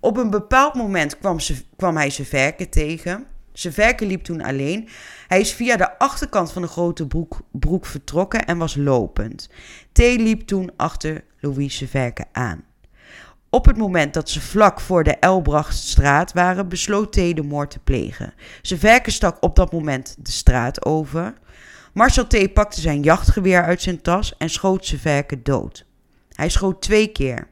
Op 0.00 0.16
een 0.16 0.30
bepaald 0.30 0.74
moment 0.74 1.18
kwam, 1.18 1.40
ze, 1.40 1.64
kwam 1.76 1.96
hij 1.96 2.12
werken 2.30 2.68
tegen. 2.68 3.26
Werken 3.74 4.06
liep 4.06 4.24
toen 4.24 4.42
alleen. 4.42 4.88
Hij 5.26 5.40
is 5.40 5.52
via 5.52 5.76
de 5.76 5.98
achterkant 5.98 6.52
van 6.52 6.62
de 6.62 6.68
grote 6.68 7.06
broek, 7.06 7.40
broek 7.50 7.86
vertrokken 7.86 8.44
en 8.44 8.58
was 8.58 8.76
lopend. 8.76 9.48
T 9.92 9.98
liep 9.98 10.46
toen 10.46 10.70
achter 10.76 11.24
Louise 11.40 11.88
Verken 11.88 12.26
aan. 12.32 12.67
Op 13.50 13.66
het 13.66 13.76
moment 13.76 14.14
dat 14.14 14.30
ze 14.30 14.40
vlak 14.40 14.80
voor 14.80 15.04
de 15.04 15.16
Elbrachtstraat 15.16 16.32
waren, 16.32 16.68
besloot 16.68 17.12
T 17.12 17.14
de 17.14 17.42
moord 17.42 17.70
te 17.70 17.78
plegen. 17.78 18.34
Zijn 18.62 18.80
verken 18.80 19.12
stak 19.12 19.36
op 19.40 19.56
dat 19.56 19.72
moment 19.72 20.16
de 20.18 20.30
straat 20.30 20.84
over. 20.84 21.34
Marcel 21.92 22.26
T. 22.26 22.52
pakte 22.52 22.80
zijn 22.80 23.02
jachtgeweer 23.02 23.62
uit 23.62 23.82
zijn 23.82 24.02
tas 24.02 24.36
en 24.36 24.50
schoot 24.50 24.86
zijn 24.86 25.00
verken 25.00 25.42
dood. 25.42 25.84
Hij 26.32 26.48
schoot 26.48 26.82
twee 26.82 27.06
keer. 27.06 27.48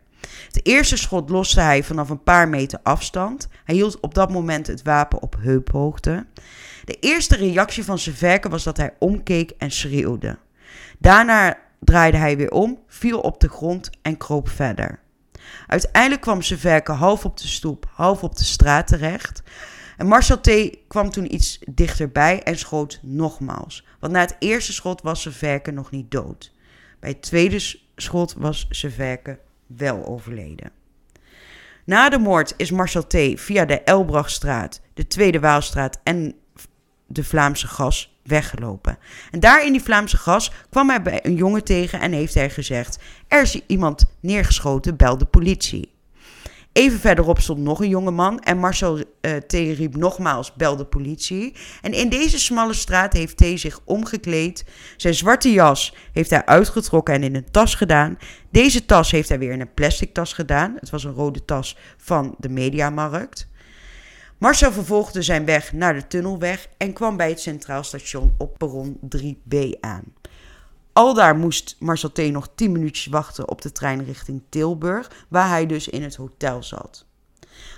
Het 0.46 0.66
eerste 0.66 0.96
schot 0.96 1.30
loste 1.30 1.60
hij 1.60 1.82
vanaf 1.82 2.08
een 2.08 2.22
paar 2.22 2.48
meter 2.48 2.78
afstand. 2.82 3.48
Hij 3.64 3.74
hield 3.74 4.00
op 4.00 4.14
dat 4.14 4.30
moment 4.30 4.66
het 4.66 4.82
wapen 4.82 5.22
op 5.22 5.36
heuphoogte. 5.40 6.26
De 6.84 6.96
eerste 7.00 7.36
reactie 7.36 7.84
van 7.84 7.98
zijn 7.98 8.16
verken 8.16 8.50
was 8.50 8.64
dat 8.64 8.76
hij 8.76 8.94
omkeek 8.98 9.52
en 9.58 9.70
schreeuwde. 9.70 10.38
Daarna 10.98 11.58
draaide 11.80 12.16
hij 12.16 12.36
weer 12.36 12.50
om, 12.50 12.78
viel 12.86 13.20
op 13.20 13.40
de 13.40 13.48
grond 13.48 13.90
en 14.02 14.16
kroop 14.16 14.48
verder. 14.48 15.04
Uiteindelijk 15.66 16.22
kwam 16.22 16.42
zijn 16.42 16.58
verken 16.58 16.94
half 16.94 17.24
op 17.24 17.38
de 17.38 17.46
stoep, 17.46 17.86
half 17.94 18.22
op 18.22 18.36
de 18.36 18.44
straat 18.44 18.86
terecht. 18.86 19.42
En 19.96 20.06
Marcel 20.06 20.40
T. 20.40 20.50
kwam 20.88 21.10
toen 21.10 21.34
iets 21.34 21.58
dichterbij 21.70 22.42
en 22.42 22.58
schoot 22.58 22.98
nogmaals. 23.02 23.86
Want 24.00 24.12
na 24.12 24.20
het 24.20 24.36
eerste 24.38 24.72
schot 24.72 25.02
was 25.02 25.22
zijn 25.22 25.34
verken 25.34 25.74
nog 25.74 25.90
niet 25.90 26.10
dood. 26.10 26.52
Bij 27.00 27.10
het 27.10 27.22
tweede 27.22 27.74
schot 27.96 28.34
was 28.38 28.66
zijn 28.70 28.92
verken 28.92 29.38
wel 29.66 30.06
overleden. 30.06 30.70
Na 31.84 32.08
de 32.08 32.18
moord 32.18 32.54
is 32.56 32.70
Marcel 32.70 33.06
T. 33.06 33.16
via 33.34 33.64
de 33.64 33.80
Elbrachtstraat, 33.80 34.80
de 34.94 35.06
Tweede 35.06 35.40
Waalstraat 35.40 36.00
en 36.02 36.34
de 37.06 37.24
Vlaamse 37.24 37.66
gas 37.66 38.15
weggelopen. 38.26 38.98
En 39.30 39.40
daar 39.40 39.66
in 39.66 39.72
die 39.72 39.82
Vlaamse 39.82 40.16
gas 40.16 40.52
kwam 40.70 40.88
hij 40.88 41.02
bij 41.02 41.20
een 41.22 41.34
jongen 41.34 41.64
tegen 41.64 42.00
en 42.00 42.12
heeft 42.12 42.34
hij 42.34 42.50
gezegd: 42.50 42.98
Er 43.28 43.42
is 43.42 43.60
iemand 43.66 44.04
neergeschoten, 44.20 44.96
bel 44.96 45.18
de 45.18 45.24
politie. 45.24 45.94
Even 46.76 46.98
verderop 46.98 47.40
stond 47.40 47.58
nog 47.58 47.80
een 47.80 47.88
jonge 47.88 48.10
man 48.10 48.40
en 48.40 48.58
Marcel 48.58 48.98
uh, 48.98 49.36
T. 49.36 49.52
riep 49.52 49.96
nogmaals: 49.96 50.54
bel 50.54 50.76
de 50.76 50.84
politie. 50.84 51.54
En 51.82 51.92
in 51.92 52.08
deze 52.08 52.38
smalle 52.38 52.74
straat 52.74 53.12
heeft 53.12 53.36
T. 53.36 53.44
zich 53.54 53.80
omgekleed. 53.84 54.64
Zijn 54.96 55.14
zwarte 55.14 55.52
jas 55.52 55.94
heeft 56.12 56.30
hij 56.30 56.44
uitgetrokken 56.46 57.14
en 57.14 57.22
in 57.22 57.34
een 57.34 57.50
tas 57.50 57.74
gedaan. 57.74 58.18
Deze 58.50 58.84
tas 58.84 59.10
heeft 59.10 59.28
hij 59.28 59.38
weer 59.38 59.52
in 59.52 59.60
een 59.60 59.74
plastic 59.74 60.14
tas 60.14 60.32
gedaan. 60.32 60.76
Het 60.80 60.90
was 60.90 61.04
een 61.04 61.12
rode 61.12 61.44
tas 61.44 61.76
van 61.96 62.34
de 62.38 62.48
Mediamarkt. 62.48 63.48
Marcel 64.38 64.72
vervolgde 64.72 65.22
zijn 65.22 65.44
weg 65.44 65.72
naar 65.72 65.94
de 65.94 66.06
tunnelweg 66.06 66.68
en 66.76 66.92
kwam 66.92 67.16
bij 67.16 67.28
het 67.28 67.40
Centraal 67.40 67.82
Station 67.82 68.34
op 68.38 68.58
perron 68.58 68.98
3B 69.16 69.80
aan. 69.80 70.04
Aldaar 70.92 71.36
moest 71.36 71.76
Marcel 71.78 72.12
T. 72.12 72.18
nog 72.18 72.48
10 72.54 72.72
minuutjes 72.72 73.06
wachten 73.06 73.48
op 73.48 73.62
de 73.62 73.72
trein 73.72 74.04
richting 74.04 74.42
Tilburg, 74.48 75.10
waar 75.28 75.48
hij 75.48 75.66
dus 75.66 75.88
in 75.88 76.02
het 76.02 76.16
hotel 76.16 76.62
zat. 76.62 77.06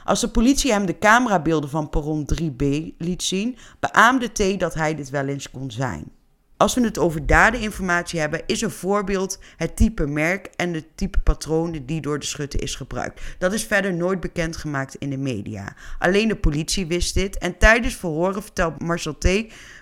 Als 0.05 0.21
de 0.21 0.29
politie 0.29 0.73
hem 0.73 0.87
de 0.87 0.99
camerabeelden 0.99 1.71
van 1.71 1.91
perron 1.91 2.29
3B 2.35 2.65
liet 2.99 3.23
zien, 3.23 3.57
beaamde 3.81 4.33
T. 4.33 4.61
dat 4.61 4.75
hij 4.75 4.95
dit 4.95 5.11
wel 5.11 5.27
eens 5.27 5.51
kon 5.51 5.71
zijn. 5.71 6.13
Als 6.59 6.75
we 6.75 6.81
het 6.81 6.99
over 6.99 7.27
dadeninformatie 7.27 8.21
hebben, 8.21 8.43
is 8.47 8.61
een 8.61 8.71
voorbeeld 8.71 9.39
het 9.57 9.77
type 9.77 10.07
merk 10.07 10.49
en 10.57 10.73
de 10.73 10.85
type 10.95 11.21
patronen 11.21 11.87
die 11.87 12.01
door 12.01 12.19
de 12.19 12.27
schutter 12.27 12.63
is 12.63 12.75
gebruikt. 12.75 13.21
Dat 13.39 13.53
is 13.53 13.65
verder 13.65 13.95
nooit 13.95 14.21
bekendgemaakt 14.21 14.95
in 14.95 15.11
de 15.11 15.17
media. 15.17 15.75
Alleen 15.99 16.29
de 16.29 16.37
politie 16.37 16.87
wist 16.87 17.15
dit 17.15 17.39
en 17.39 17.59
tijdens 17.59 17.97
verhoren 17.97 18.43
vertelt 18.43 18.83
Marcel 18.83 19.19
T. 19.19 19.29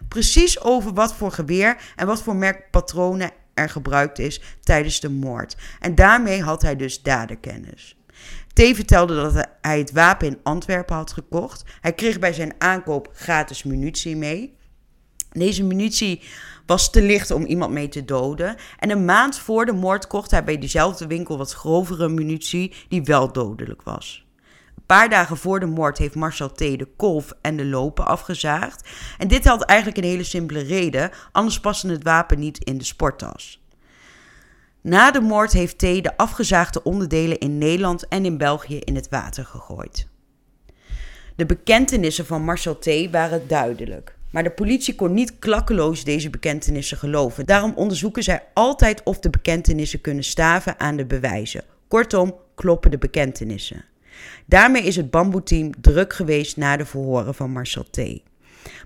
precies 0.08 0.60
over 0.60 0.92
wat 0.92 1.14
voor 1.14 1.32
geweer 1.32 1.76
en 1.96 2.06
wat 2.06 2.22
voor 2.22 2.36
merk 2.36 2.70
patronen 2.70 3.30
er 3.54 3.68
gebruikt 3.68 4.18
is 4.18 4.40
tijdens 4.60 5.00
de 5.00 5.10
moord. 5.10 5.56
En 5.80 5.94
daarmee 5.94 6.42
had 6.42 6.62
hij 6.62 6.76
dus 6.76 7.02
daderkennis. 7.02 7.96
T 8.52 8.60
vertelde 8.60 9.14
dat 9.14 9.48
hij 9.60 9.78
het 9.78 9.92
wapen 9.92 10.26
in 10.26 10.38
Antwerpen 10.42 10.96
had 10.96 11.12
gekocht. 11.12 11.64
Hij 11.80 11.92
kreeg 11.92 12.18
bij 12.18 12.32
zijn 12.32 12.54
aankoop 12.58 13.10
gratis 13.12 13.62
munitie 13.62 14.16
mee. 14.16 14.55
Deze 15.38 15.64
munitie 15.64 16.22
was 16.66 16.90
te 16.90 17.02
licht 17.02 17.30
om 17.30 17.44
iemand 17.44 17.72
mee 17.72 17.88
te 17.88 18.04
doden. 18.04 18.56
En 18.78 18.90
een 18.90 19.04
maand 19.04 19.38
voor 19.38 19.66
de 19.66 19.72
moord 19.72 20.06
kocht 20.06 20.30
hij 20.30 20.44
bij 20.44 20.58
diezelfde 20.58 21.06
winkel 21.06 21.38
wat 21.38 21.52
grovere 21.52 22.08
munitie 22.08 22.74
die 22.88 23.02
wel 23.02 23.32
dodelijk 23.32 23.82
was. 23.82 24.26
Een 24.76 24.82
paar 24.86 25.08
dagen 25.08 25.36
voor 25.36 25.60
de 25.60 25.66
moord 25.66 25.98
heeft 25.98 26.14
Marcel 26.14 26.52
T. 26.52 26.58
de 26.58 26.88
kolf 26.96 27.32
en 27.40 27.56
de 27.56 27.64
lopen 27.64 28.06
afgezaagd. 28.06 28.88
En 29.18 29.28
dit 29.28 29.44
had 29.44 29.62
eigenlijk 29.62 29.98
een 29.98 30.10
hele 30.10 30.24
simpele 30.24 30.60
reden, 30.60 31.10
anders 31.32 31.60
paste 31.60 31.88
het 31.88 32.02
wapen 32.02 32.38
niet 32.38 32.64
in 32.64 32.78
de 32.78 32.84
sporttas. 32.84 33.64
Na 34.80 35.10
de 35.10 35.20
moord 35.20 35.52
heeft 35.52 35.78
T. 35.78 35.80
de 35.80 36.16
afgezaagde 36.16 36.82
onderdelen 36.82 37.38
in 37.38 37.58
Nederland 37.58 38.08
en 38.08 38.24
in 38.24 38.38
België 38.38 38.78
in 38.78 38.94
het 38.94 39.08
water 39.08 39.44
gegooid. 39.44 40.08
De 41.36 41.46
bekentenissen 41.46 42.26
van 42.26 42.42
Marcel 42.44 42.78
T. 42.78 43.10
waren 43.10 43.48
duidelijk. 43.48 44.15
Maar 44.36 44.44
de 44.44 44.50
politie 44.50 44.94
kon 44.94 45.14
niet 45.14 45.38
klakkeloos 45.38 46.04
deze 46.04 46.30
bekentenissen 46.30 46.96
geloven. 46.96 47.46
Daarom 47.46 47.72
onderzoeken 47.74 48.22
zij 48.22 48.42
altijd 48.54 49.02
of 49.02 49.18
de 49.18 49.30
bekentenissen 49.30 50.00
kunnen 50.00 50.24
staven 50.24 50.80
aan 50.80 50.96
de 50.96 51.06
bewijzen. 51.06 51.64
Kortom, 51.88 52.34
kloppen 52.54 52.90
de 52.90 52.98
bekentenissen. 52.98 53.84
Daarmee 54.46 54.82
is 54.82 54.96
het 54.96 55.10
bamboeteam 55.10 55.80
druk 55.80 56.12
geweest 56.12 56.56
na 56.56 56.76
de 56.76 56.84
verhoren 56.84 57.34
van 57.34 57.50
Marcel 57.50 57.84
T. 57.90 58.00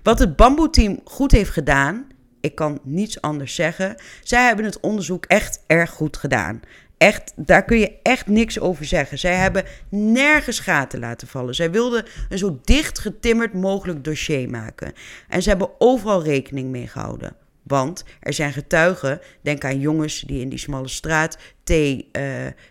Wat 0.03 0.19
het 0.19 0.35
bamboeteam 0.35 0.99
goed 1.03 1.31
heeft 1.31 1.51
gedaan, 1.51 2.07
ik 2.41 2.55
kan 2.55 2.79
niets 2.83 3.21
anders 3.21 3.55
zeggen. 3.55 3.95
Zij 4.23 4.45
hebben 4.45 4.65
het 4.65 4.79
onderzoek 4.79 5.25
echt 5.25 5.63
erg 5.67 5.89
goed 5.89 6.17
gedaan. 6.17 6.59
Echt, 7.01 7.33
daar 7.35 7.65
kun 7.65 7.79
je 7.79 7.99
echt 8.03 8.27
niks 8.27 8.59
over 8.59 8.85
zeggen. 8.85 9.19
Zij 9.19 9.35
hebben 9.35 9.63
nergens 9.89 10.59
gaten 10.59 10.99
laten 10.99 11.27
vallen. 11.27 11.55
Zij 11.55 11.71
wilden 11.71 12.05
een 12.29 12.37
zo 12.37 12.59
dicht 12.63 12.99
getimmerd 12.99 13.53
mogelijk 13.53 14.03
dossier 14.03 14.49
maken. 14.49 14.93
En 15.27 15.41
ze 15.41 15.49
hebben 15.49 15.69
overal 15.77 16.23
rekening 16.23 16.69
mee 16.69 16.87
gehouden. 16.87 17.35
Want 17.63 18.03
er 18.19 18.33
zijn 18.33 18.53
getuigen, 18.53 19.19
denk 19.41 19.63
aan 19.63 19.79
jongens 19.79 20.21
die 20.21 20.41
in 20.41 20.49
die 20.49 20.59
smalle 20.59 20.87
straat 20.87 21.37
uh, 21.65 22.05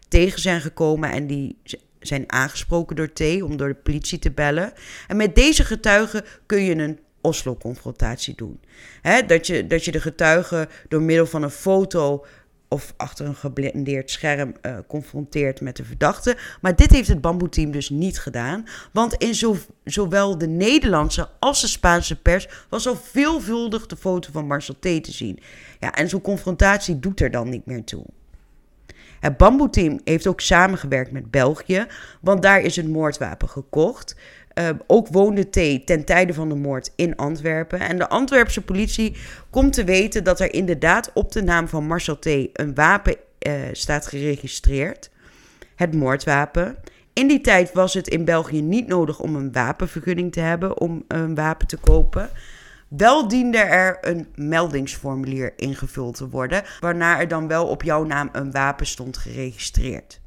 tegen 0.09 0.40
zijn 0.40 0.61
gekomen 0.61 1.11
en 1.11 1.27
die 1.27 1.59
zijn 2.01 2.33
aangesproken 2.33 2.97
door 2.97 3.12
T 3.12 3.43
om 3.43 3.57
door 3.57 3.69
de 3.69 3.75
politie 3.75 4.19
te 4.19 4.31
bellen. 4.31 4.73
En 5.09 5.16
met 5.16 5.35
deze 5.35 5.64
getuigen 5.64 6.25
kun 6.47 6.62
je 6.62 6.75
een 6.75 6.99
Oslo-confrontatie 7.21 8.35
doen. 8.37 8.61
dat, 9.27 9.47
je, 9.47 9.66
dat 9.66 9.85
je 9.85 9.93
de 9.93 10.01
getuigen 10.01 10.69
door 10.88 11.03
middel 11.03 11.27
van 11.27 11.43
een 11.43 11.51
foto 11.51 12.25
of 12.73 12.95
achter 12.97 13.27
een 13.27 13.35
geblendeerd 13.35 14.11
scherm 14.11 14.55
uh, 14.63 14.77
confronteert 14.89 15.61
met 15.61 15.77
de 15.77 15.85
verdachte. 15.85 16.37
Maar 16.61 16.77
dit 16.77 16.91
heeft 16.91 17.09
het 17.09 17.21
bamboeteam 17.21 17.71
dus 17.71 17.91
niet 17.91 18.19
gedaan. 18.19 18.65
Want 18.93 19.15
in 19.15 19.35
zo, 19.35 19.57
zowel 19.85 20.39
de 20.39 20.47
Nederlandse 20.47 21.29
als 21.39 21.61
de 21.61 21.67
Spaanse 21.67 22.21
pers 22.21 22.49
was 22.69 22.87
al 22.87 22.97
veelvuldig 22.97 23.87
de 23.87 23.97
foto 23.97 24.29
van 24.33 24.47
Marcel 24.47 24.75
T. 24.75 24.81
te 24.81 25.13
zien. 25.13 25.39
Ja, 25.81 25.95
en 25.95 26.09
zo'n 26.09 26.21
confrontatie 26.21 26.99
doet 26.99 27.21
er 27.21 27.31
dan 27.31 27.49
niet 27.49 27.67
meer 27.67 27.85
toe. 27.85 28.05
Het 29.21 29.37
bamboeteam 29.37 30.01
heeft 30.05 30.27
ook 30.27 30.41
samengewerkt 30.41 31.13
met 31.13 31.31
België, 31.31 31.87
want 32.21 32.43
daar 32.43 32.61
is 32.61 32.77
een 32.77 32.91
moordwapen 32.91 33.49
gekocht. 33.49 34.17
Uh, 34.55 34.69
ook 34.87 35.09
woonde 35.09 35.51
T 35.51 35.87
ten 35.87 36.05
tijde 36.05 36.35
van 36.35 36.49
de 36.49 36.55
moord 36.55 36.93
in 36.97 37.17
Antwerpen. 37.17 37.81
En 37.81 37.99
de 37.99 38.09
Antwerpse 38.09 38.63
politie 38.63 39.17
komt 39.51 39.73
te 39.73 39.85
weten 39.85 40.25
dat 40.25 40.41
er 40.41 40.53
inderdaad 40.55 41.11
op 41.15 41.33
de 41.33 41.43
naam 41.43 41.69
van 41.69 41.87
Marcel 41.87 42.19
T 42.19 42.27
een 42.27 42.75
wapen 42.75 43.17
uh, 43.47 43.53
staat 43.73 44.07
geregistreerd. 44.07 45.11
Het 45.77 45.95
moordwapen. 45.95 46.77
In 47.13 47.29
die 47.29 47.41
tijd 47.41 47.73
was 47.73 47.95
het 47.95 48.09
in 48.09 48.25
België 48.25 48.63
niet 48.63 48.87
nodig 48.87 49.21
om 49.21 49.37
een 49.37 49.53
wapenvergunning 49.53 50.33
te 50.33 50.41
hebben 50.41 50.81
om 50.81 51.05
een 51.09 51.35
wapen 51.35 51.67
te 51.67 51.77
kopen. 51.77 52.31
Wel 52.89 53.29
diende 53.29 53.59
er 53.59 53.99
een 54.01 54.29
meldingsformulier 54.35 55.53
ingevuld 55.57 56.17
te 56.17 56.29
worden, 56.29 56.63
waarna 56.81 57.21
er 57.21 57.29
dan 57.29 57.49
wel 57.49 57.67
op 57.67 57.83
jouw 57.83 58.05
naam 58.05 58.29
een 58.33 58.51
wapen 58.51 58.87
stond 58.87 59.17
geregistreerd. 59.17 60.21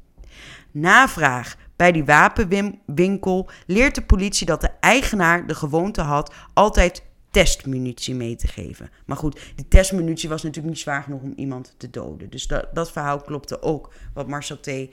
Navraag 0.70 1.56
bij 1.76 1.92
die 1.92 2.04
wapenwinkel 2.04 3.50
leert 3.66 3.94
de 3.94 4.02
politie 4.02 4.46
dat 4.46 4.60
de 4.60 4.70
eigenaar 4.80 5.46
de 5.46 5.54
gewoonte 5.54 6.00
had 6.00 6.34
altijd 6.54 7.02
testmunitie 7.30 8.14
mee 8.14 8.36
te 8.36 8.46
geven. 8.46 8.90
Maar 9.06 9.16
goed, 9.16 9.40
die 9.54 9.68
testmunitie 9.68 10.28
was 10.28 10.42
natuurlijk 10.42 10.74
niet 10.74 10.82
zwaar 10.82 11.02
genoeg 11.02 11.22
om 11.22 11.32
iemand 11.36 11.74
te 11.76 11.90
doden. 11.90 12.30
Dus 12.30 12.46
dat, 12.46 12.68
dat 12.72 12.92
verhaal 12.92 13.20
klopte 13.20 13.62
ook 13.62 13.92
wat 14.12 14.28
Marcel 14.28 14.60
T. 14.60 14.66
Uh, 14.66 14.86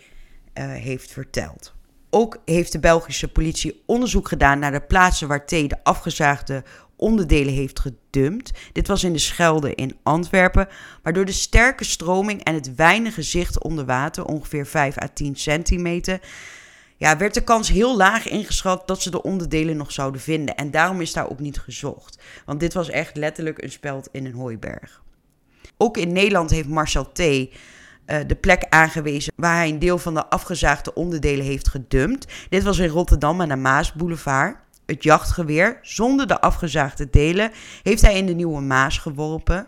heeft 0.53 1.11
verteld. 1.11 1.73
Ook 2.09 2.41
heeft 2.45 2.71
de 2.71 2.79
Belgische 2.79 3.27
politie 3.27 3.83
onderzoek 3.85 4.27
gedaan 4.27 4.59
naar 4.59 4.71
de 4.71 4.81
plaatsen 4.81 5.27
waar 5.27 5.45
T 5.45 5.49
de 5.49 5.83
afgezaagde 5.83 6.63
onderdelen 6.95 7.53
heeft 7.53 7.79
gedumpt. 7.79 8.51
Dit 8.71 8.87
was 8.87 9.03
in 9.03 9.13
de 9.13 9.19
Schelde 9.19 9.75
in 9.75 9.97
Antwerpen, 10.03 10.67
maar 11.03 11.13
door 11.13 11.25
de 11.25 11.31
sterke 11.31 11.83
stroming 11.83 12.43
en 12.43 12.53
het 12.53 12.75
weinige 12.75 13.21
zicht 13.21 13.63
onder 13.63 13.85
water, 13.85 14.25
ongeveer 14.25 14.65
5 14.65 15.01
à 15.01 15.07
10 15.13 15.35
centimeter, 15.35 16.19
ja, 17.01 17.17
werd 17.17 17.33
de 17.33 17.43
kans 17.43 17.69
heel 17.69 17.97
laag 17.97 18.27
ingeschat 18.27 18.87
dat 18.87 19.01
ze 19.01 19.09
de 19.09 19.21
onderdelen 19.21 19.77
nog 19.77 19.91
zouden 19.91 20.21
vinden. 20.21 20.55
En 20.55 20.71
daarom 20.71 21.01
is 21.01 21.13
daar 21.13 21.29
ook 21.29 21.39
niet 21.39 21.59
gezocht. 21.59 22.17
Want 22.45 22.59
dit 22.59 22.73
was 22.73 22.89
echt 22.89 23.17
letterlijk 23.17 23.61
een 23.61 23.71
speld 23.71 24.09
in 24.11 24.25
een 24.25 24.33
hooiberg. 24.33 25.01
Ook 25.77 25.97
in 25.97 26.11
Nederland 26.11 26.49
heeft 26.49 26.67
Marcel 26.67 27.11
T. 27.11 27.19
Uh, 27.19 27.47
de 28.27 28.37
plek 28.41 28.65
aangewezen 28.69 29.33
waar 29.35 29.55
hij 29.55 29.69
een 29.69 29.79
deel 29.79 29.97
van 29.97 30.13
de 30.13 30.25
afgezaagde 30.25 30.93
onderdelen 30.93 31.45
heeft 31.45 31.67
gedumpt. 31.67 32.33
Dit 32.49 32.63
was 32.63 32.77
in 32.77 32.89
Rotterdam 32.89 33.41
aan 33.41 33.49
de 33.49 33.55
Maasboulevard. 33.55 34.57
Het 34.85 35.03
jachtgeweer, 35.03 35.79
zonder 35.81 36.27
de 36.27 36.41
afgezaagde 36.41 37.09
delen, 37.09 37.51
heeft 37.83 38.01
hij 38.01 38.17
in 38.17 38.25
de 38.25 38.33
Nieuwe 38.33 38.61
Maas 38.61 38.97
geworpen. 38.97 39.67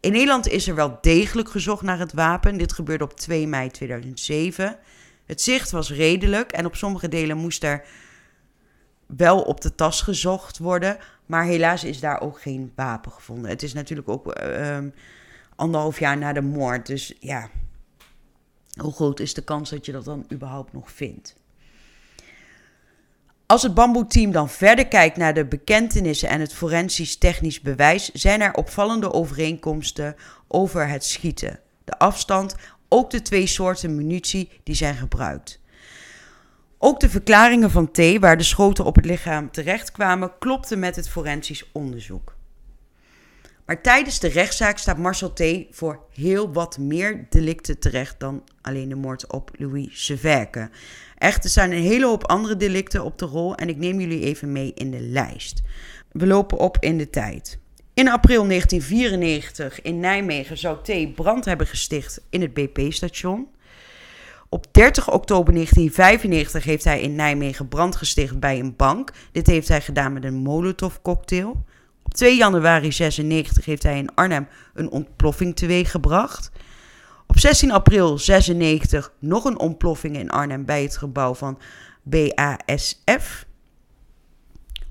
In 0.00 0.12
Nederland 0.12 0.48
is 0.48 0.68
er 0.68 0.74
wel 0.74 0.98
degelijk 1.00 1.50
gezocht 1.50 1.82
naar 1.82 1.98
het 1.98 2.12
wapen. 2.12 2.58
Dit 2.58 2.72
gebeurde 2.72 3.04
op 3.04 3.16
2 3.16 3.46
mei 3.46 3.70
2007. 3.70 4.78
Het 5.26 5.42
zicht 5.42 5.70
was 5.70 5.90
redelijk 5.90 6.52
en 6.52 6.66
op 6.66 6.76
sommige 6.76 7.08
delen 7.08 7.36
moest 7.36 7.62
er 7.62 7.84
wel 9.06 9.42
op 9.42 9.60
de 9.60 9.74
tas 9.74 10.02
gezocht 10.02 10.58
worden. 10.58 10.98
Maar 11.26 11.44
helaas 11.44 11.84
is 11.84 12.00
daar 12.00 12.20
ook 12.20 12.40
geen 12.40 12.72
wapen 12.74 13.12
gevonden. 13.12 13.50
Het 13.50 13.62
is 13.62 13.72
natuurlijk 13.72 14.08
ook 14.08 14.40
uh, 14.40 14.78
anderhalf 15.56 15.98
jaar 15.98 16.18
na 16.18 16.32
de 16.32 16.40
moord. 16.40 16.86
Dus 16.86 17.14
ja, 17.20 17.48
hoe 18.80 18.92
groot 18.92 19.20
is 19.20 19.34
de 19.34 19.42
kans 19.42 19.70
dat 19.70 19.86
je 19.86 19.92
dat 19.92 20.04
dan 20.04 20.26
überhaupt 20.32 20.72
nog 20.72 20.90
vindt? 20.90 21.36
Als 23.46 23.62
het 23.62 23.74
bamboe-team 23.74 24.32
dan 24.32 24.48
verder 24.48 24.86
kijkt 24.86 25.16
naar 25.16 25.34
de 25.34 25.44
bekentenissen 25.44 26.28
en 26.28 26.40
het 26.40 26.54
forensisch 26.54 27.16
technisch 27.16 27.60
bewijs, 27.60 28.12
zijn 28.12 28.40
er 28.40 28.54
opvallende 28.54 29.12
overeenkomsten 29.12 30.16
over 30.48 30.88
het 30.88 31.04
schieten. 31.04 31.60
De 31.84 31.98
afstand, 31.98 32.54
ook 32.88 33.10
de 33.10 33.22
twee 33.22 33.46
soorten 33.46 33.94
munitie 33.94 34.50
die 34.62 34.74
zijn 34.74 34.94
gebruikt. 34.94 35.60
Ook 36.78 37.00
de 37.00 37.10
verklaringen 37.10 37.70
van 37.70 37.90
T, 37.90 38.18
waar 38.18 38.36
de 38.36 38.44
schoten 38.44 38.84
op 38.84 38.96
het 38.96 39.04
lichaam 39.04 39.50
terechtkwamen, 39.50 40.38
klopten 40.38 40.78
met 40.78 40.96
het 40.96 41.08
forensisch 41.08 41.70
onderzoek. 41.72 42.34
Maar 43.66 43.82
tijdens 43.82 44.18
de 44.20 44.28
rechtszaak 44.28 44.78
staat 44.78 44.98
Marcel 44.98 45.32
T. 45.32 45.42
voor 45.70 46.00
heel 46.12 46.52
wat 46.52 46.78
meer 46.78 47.26
delicten 47.30 47.78
terecht 47.78 48.20
dan 48.20 48.44
alleen 48.60 48.88
de 48.88 48.94
moord 48.94 49.32
op 49.32 49.50
Louis 49.56 50.04
Severke. 50.04 50.70
Echter 51.18 51.50
zijn 51.50 51.72
een 51.72 51.82
hele 51.82 52.06
hoop 52.06 52.26
andere 52.26 52.56
delicten 52.56 53.04
op 53.04 53.18
de 53.18 53.24
rol 53.24 53.54
en 53.54 53.68
ik 53.68 53.76
neem 53.76 54.00
jullie 54.00 54.22
even 54.22 54.52
mee 54.52 54.72
in 54.74 54.90
de 54.90 55.00
lijst. 55.00 55.62
We 56.12 56.26
lopen 56.26 56.58
op 56.58 56.76
in 56.80 56.98
de 56.98 57.10
tijd. 57.10 57.58
In 57.96 58.08
april 58.08 58.46
1994 58.46 59.82
in 59.82 60.00
Nijmegen 60.00 60.58
zou 60.58 60.76
T. 60.82 61.14
brand 61.14 61.44
hebben 61.44 61.66
gesticht 61.66 62.20
in 62.30 62.40
het 62.40 62.54
BP-station. 62.54 63.48
Op 64.48 64.66
30 64.70 65.12
oktober 65.12 65.52
1995 65.52 66.64
heeft 66.64 66.84
hij 66.84 67.00
in 67.00 67.14
Nijmegen 67.14 67.68
brand 67.68 67.96
gesticht 67.96 68.40
bij 68.40 68.58
een 68.58 68.76
bank. 68.76 69.12
Dit 69.32 69.46
heeft 69.46 69.68
hij 69.68 69.80
gedaan 69.80 70.12
met 70.12 70.24
een 70.24 70.34
Molotov-cocktail. 70.34 71.64
Op 72.02 72.14
2 72.14 72.36
januari 72.36 72.92
96 72.92 73.64
heeft 73.64 73.82
hij 73.82 73.98
in 73.98 74.14
Arnhem 74.14 74.48
een 74.74 74.90
ontploffing 74.90 75.56
teweeggebracht. 75.56 76.50
Op 77.26 77.38
16 77.38 77.70
april 77.70 78.18
96 78.18 79.12
nog 79.18 79.44
een 79.44 79.58
ontploffing 79.58 80.16
in 80.16 80.30
Arnhem 80.30 80.64
bij 80.64 80.82
het 80.82 80.96
gebouw 80.96 81.34
van 81.34 81.58
BASF. 82.02 83.46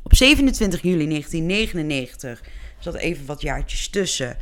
Op 0.03 0.15
27 0.15 0.81
juli 0.81 1.07
1999 1.07 2.41
zat 2.79 2.95
even 2.95 3.25
wat 3.25 3.41
jaartjes 3.41 3.89
tussen. 3.89 4.37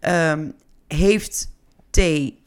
Um, 0.00 0.54
heeft 0.88 1.48
T 1.90 1.98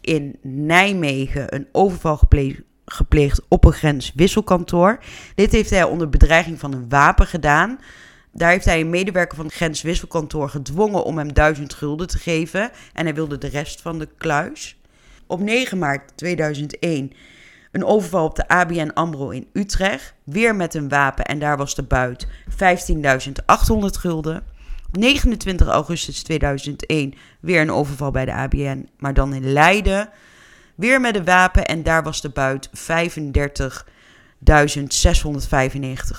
in 0.02 0.40
Nijmegen 0.42 1.56
een 1.56 1.68
overval 1.72 2.18
gepleegd, 2.18 2.62
gepleegd 2.86 3.42
op 3.48 3.66
een 3.66 3.74
grenswisselkantoor. 3.74 5.00
Dit 5.36 5.52
heeft 5.52 5.70
hij 5.70 5.84
onder 5.84 6.10
bedreiging 6.10 6.60
van 6.60 6.74
een 6.74 6.90
wapen 6.90 7.28
gedaan. 7.28 7.80
Daar 8.32 8.52
heeft 8.52 8.66
hij 8.66 8.80
een 8.80 8.90
medewerker 8.90 9.36
van 9.36 9.46
het 9.46 9.56
grenswisselkantoor 9.56 10.50
gedwongen 10.50 11.04
om 11.04 11.18
hem 11.18 11.34
duizend 11.34 11.74
gulden 11.74 12.08
te 12.08 12.18
geven. 12.18 12.72
En 12.94 13.06
hij 13.06 13.14
wilde 13.14 13.38
de 13.38 13.48
rest 13.48 13.82
van 13.82 14.00
de 14.00 14.08
kluis. 14.18 14.78
Op 15.28 15.40
9 15.40 15.78
maart 15.78 16.18
2001 16.18 17.12
een 17.72 17.86
overval 17.86 18.26
op 18.26 18.36
de 18.36 18.48
ABN 18.48 18.92
AMRO 18.94 19.30
in 19.30 19.48
Utrecht. 19.54 20.14
Weer 20.24 20.56
met 20.56 20.74
een 20.74 20.90
wapen 20.90 21.26
en 21.26 21.40
daar 21.40 21.58
was 21.58 21.76
de 21.76 21.84
buit 21.84 22.28
15.800 22.50 22.58
gulden. 23.78 24.44
Op 24.98 25.04
29 25.04 25.68
augustus 25.68 26.24
2001 26.24 27.14
weer 27.40 27.62
een 27.62 27.72
overval 27.72 28.12
bij 28.12 28.26
de 28.26 28.34
ABN, 28.34 28.90
maar 28.98 29.14
dan 29.14 29.34
in 29.34 29.52
Leiden. 29.52 30.10
Weer 30.76 31.02
met 31.02 31.16
een 31.16 31.26
wapen 31.26 31.66
en 31.66 31.84
daar 31.84 32.04
was 32.04 32.22
de 32.22 32.30
buit 32.30 32.70
35.695 32.70 32.74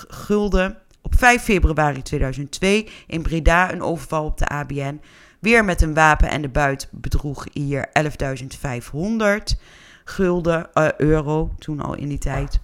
gulden. 0.08 0.78
Op 1.02 1.14
5 1.18 1.42
februari 1.42 2.02
2002 2.02 2.88
in 3.06 3.22
Breda 3.22 3.72
een 3.72 3.82
overval 3.82 4.24
op 4.24 4.38
de 4.38 4.46
ABN. 4.46 5.00
Weer 5.38 5.64
met 5.64 5.82
een 5.82 5.94
wapen 5.94 6.30
en 6.30 6.42
de 6.42 6.48
buit 6.48 6.88
bedroeg 6.90 7.46
hier 7.52 7.88
11.500 7.88 9.58
gulden, 10.04 10.68
uh, 10.74 10.88
euro, 10.96 11.54
toen 11.58 11.80
al 11.80 11.94
in 11.94 12.08
die 12.08 12.18
tijd. 12.18 12.60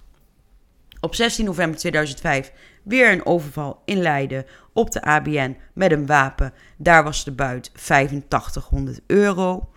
Op 0.99 1.15
16 1.15 1.45
november 1.45 1.79
2005 1.79 2.51
weer 2.85 3.11
een 3.11 3.25
overval 3.25 3.81
in 3.85 4.01
Leiden 4.01 4.45
op 4.73 4.91
de 4.91 5.01
ABN 5.01 5.57
met 5.73 5.91
een 5.91 6.05
wapen. 6.05 6.53
Daar 6.77 7.03
was 7.03 7.23
de 7.23 7.31
buit 7.31 7.71
8500 7.73 8.99
euro. 9.07 9.69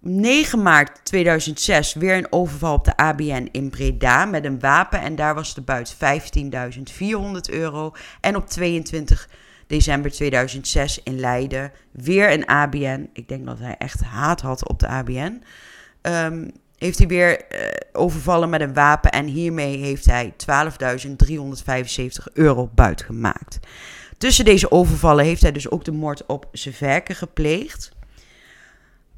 9 0.00 0.62
maart 0.62 1.04
2006 1.04 1.94
weer 1.94 2.16
een 2.16 2.32
overval 2.32 2.74
op 2.74 2.84
de 2.84 2.96
ABN 2.96 3.48
in 3.52 3.70
Breda 3.70 4.24
met 4.24 4.44
een 4.44 4.60
wapen 4.60 5.00
en 5.00 5.16
daar 5.16 5.34
was 5.34 5.54
de 5.54 5.60
buit 5.60 5.96
15.400 5.96 5.98
euro. 7.50 7.92
En 8.20 8.36
op 8.36 8.46
22 8.46 9.28
december 9.66 10.10
2006 10.10 11.02
in 11.02 11.20
Leiden 11.20 11.72
weer 11.90 12.32
een 12.32 12.46
ABN. 12.46 13.10
Ik 13.12 13.28
denk 13.28 13.46
dat 13.46 13.58
hij 13.58 13.74
echt 13.78 14.02
haat 14.02 14.40
had 14.40 14.68
op 14.68 14.78
de 14.78 14.88
ABN. 14.88 15.42
Um, 16.02 16.52
heeft 16.78 16.98
hij 16.98 17.06
weer 17.06 17.40
uh, 17.52 17.60
overvallen 17.92 18.50
met 18.50 18.60
een 18.60 18.74
wapen 18.74 19.10
en 19.10 19.26
hiermee 19.26 19.76
heeft 19.76 20.04
hij 20.04 20.34
12.375 20.50 22.32
euro 22.32 22.70
buit 22.74 23.02
gemaakt. 23.02 23.58
Tussen 24.18 24.44
deze 24.44 24.70
overvallen 24.70 25.24
heeft 25.24 25.42
hij 25.42 25.52
dus 25.52 25.70
ook 25.70 25.84
de 25.84 25.92
moord 25.92 26.26
op 26.26 26.48
Severke 26.52 27.14
gepleegd. 27.14 27.94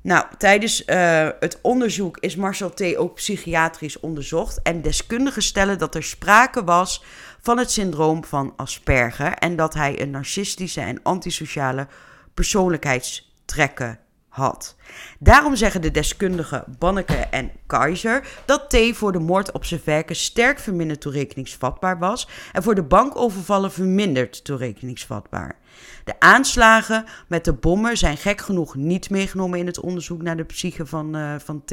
Nou, 0.03 0.25
tijdens 0.39 0.83
uh, 0.87 1.29
het 1.41 1.59
onderzoek 1.63 2.19
is 2.19 2.37
Marcel 2.37 2.71
T. 2.71 2.97
ook 2.97 3.15
psychiatrisch 3.15 4.01
onderzocht. 4.01 4.63
En 4.63 4.83
deskundigen 4.83 5.43
stellen 5.43 5.79
dat 5.79 5.95
er 5.95 6.03
sprake 6.03 6.65
was 6.65 7.05
van 7.41 7.59
het 7.59 7.71
syndroom 7.71 8.25
van 8.25 8.53
Asperger. 8.57 9.33
En 9.33 9.57
dat 9.57 9.75
hij 9.75 10.01
een 10.01 10.11
narcistische 10.11 10.81
en 10.81 11.03
antisociale 11.03 11.87
persoonlijkheidstrekken 12.35 13.99
had. 14.29 14.77
Daarom 15.19 15.57
zeggen 15.57 15.81
de 15.81 15.91
deskundigen 15.91 16.65
Banneke 16.79 17.15
en 17.15 17.51
Keizer 17.67 18.29
dat 18.45 18.71
T 18.71 18.77
voor 18.93 19.13
de 19.13 19.19
moord 19.19 19.53
op 19.53 19.65
zijn 19.65 19.81
werken 19.85 20.17
sterk 20.17 20.59
verminderd 20.59 21.01
toerekeningsvatbaar 21.01 21.99
was 21.99 22.29
en 22.53 22.63
voor 22.63 22.75
de 22.75 22.83
bankovervallen 22.83 23.73
verminderd 23.73 24.45
toerekeningsvatbaar. 24.45 25.57
De 26.05 26.21
aanslagen 26.21 27.05
met 27.27 27.45
de 27.45 27.53
bommen 27.53 27.97
zijn 27.97 28.17
gek 28.17 28.41
genoeg 28.41 28.75
niet 28.75 29.11
meegenomen 29.11 29.59
in 29.59 29.67
het 29.67 29.81
onderzoek 29.81 30.23
naar 30.23 30.37
de 30.37 30.45
psyche 30.45 30.87
van, 30.87 31.17
uh, 31.17 31.35
van 31.39 31.63
T. 31.65 31.73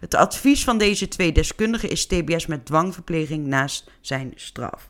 Het 0.00 0.14
advies 0.14 0.64
van 0.64 0.78
deze 0.78 1.08
twee 1.08 1.32
deskundigen 1.32 1.90
is 1.90 2.06
TBS 2.06 2.46
met 2.46 2.66
dwangverpleging 2.66 3.46
naast 3.46 3.90
zijn 4.00 4.32
straf. 4.34 4.88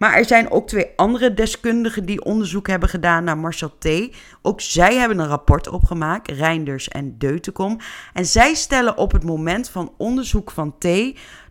Maar 0.00 0.14
er 0.14 0.24
zijn 0.24 0.50
ook 0.50 0.68
twee 0.68 0.86
andere 0.96 1.34
deskundigen 1.34 2.04
die 2.04 2.24
onderzoek 2.24 2.66
hebben 2.66 2.88
gedaan 2.88 3.24
naar 3.24 3.38
Marcel 3.38 3.78
T. 3.78 3.88
Ook 4.42 4.60
zij 4.60 4.94
hebben 4.94 5.18
een 5.18 5.26
rapport 5.26 5.68
opgemaakt, 5.68 6.30
Reinders 6.30 6.88
en 6.88 7.18
Deutenkom. 7.18 7.78
En 8.12 8.26
zij 8.26 8.54
stellen 8.54 8.96
op 8.96 9.12
het 9.12 9.24
moment 9.24 9.70
van 9.70 9.94
onderzoek 9.96 10.50
van 10.50 10.74
T 10.78 10.88